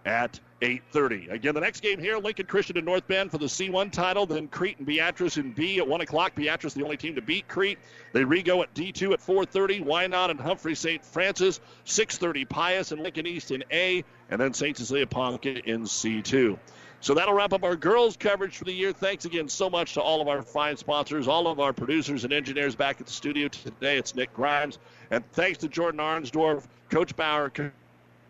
[0.04, 1.32] at 8.30.
[1.32, 4.26] Again, the next game here, Lincoln Christian and North Bend for the C1 title.
[4.26, 6.34] Then Crete and Beatrice in B at 1 o'clock.
[6.34, 7.78] Beatrice the only team to beat Crete.
[8.12, 9.84] They re-go at D2 at 4.30.
[9.84, 11.04] Wynot and Humphrey St.
[11.04, 11.60] Francis.
[11.86, 14.04] 6.30 Pius and Lincoln East in A.
[14.30, 14.76] And then St.
[14.76, 16.58] Cecilia Ponca in C2.
[17.02, 18.92] So that'll wrap up our girls' coverage for the year.
[18.92, 22.32] Thanks again so much to all of our fine sponsors, all of our producers and
[22.32, 23.98] engineers back at the studio today.
[23.98, 24.78] It's Nick Grimes.
[25.10, 27.50] And thanks to Jordan Arnsdorf, Coach Bauer,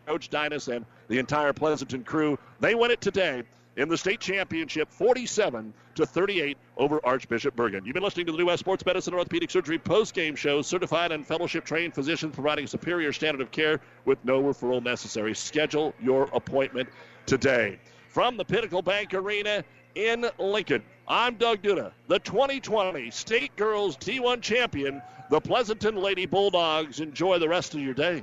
[0.06, 2.38] Coach Dinas, and the entire Pleasanton crew.
[2.60, 3.42] They win it today
[3.76, 7.84] in the state championship 47 to 38 over Archbishop Bergan.
[7.84, 10.62] You've been listening to the New West Sports Medicine and Orthopedic Surgery post-game show.
[10.62, 15.34] Certified and fellowship trained physicians providing superior standard of care with no referral necessary.
[15.34, 16.88] Schedule your appointment
[17.26, 17.78] today.
[18.12, 19.64] From the Pinnacle Bank Arena
[19.94, 27.00] in Lincoln, I'm Doug Duda, the 2020 State Girls T1 champion, the Pleasanton Lady Bulldogs.
[27.00, 28.22] Enjoy the rest of your day.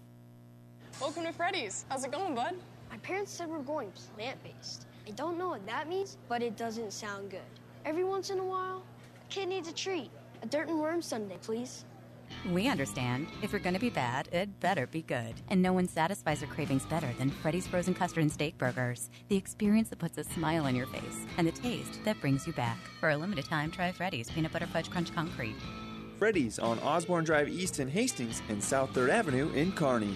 [1.01, 1.83] Welcome to Freddy's.
[1.89, 2.53] How's it going, bud?
[2.91, 4.85] My parents said we're going plant based.
[5.07, 7.39] I don't know what that means, but it doesn't sound good.
[7.85, 8.83] Every once in a while,
[9.15, 10.11] a kid needs a treat.
[10.43, 11.85] A dirt and worm sundae, please.
[12.51, 13.25] We understand.
[13.41, 15.33] If you're going to be bad, it better be good.
[15.49, 19.09] And no one satisfies your cravings better than Freddy's Frozen Custard and Steak Burgers.
[19.29, 22.53] The experience that puts a smile on your face and the taste that brings you
[22.53, 22.77] back.
[22.99, 25.55] For a limited time, try Freddy's Peanut Butter Fudge Crunch Concrete.
[26.19, 30.15] Freddy's on Osborne Drive East in Hastings and South 3rd Avenue in Kearney.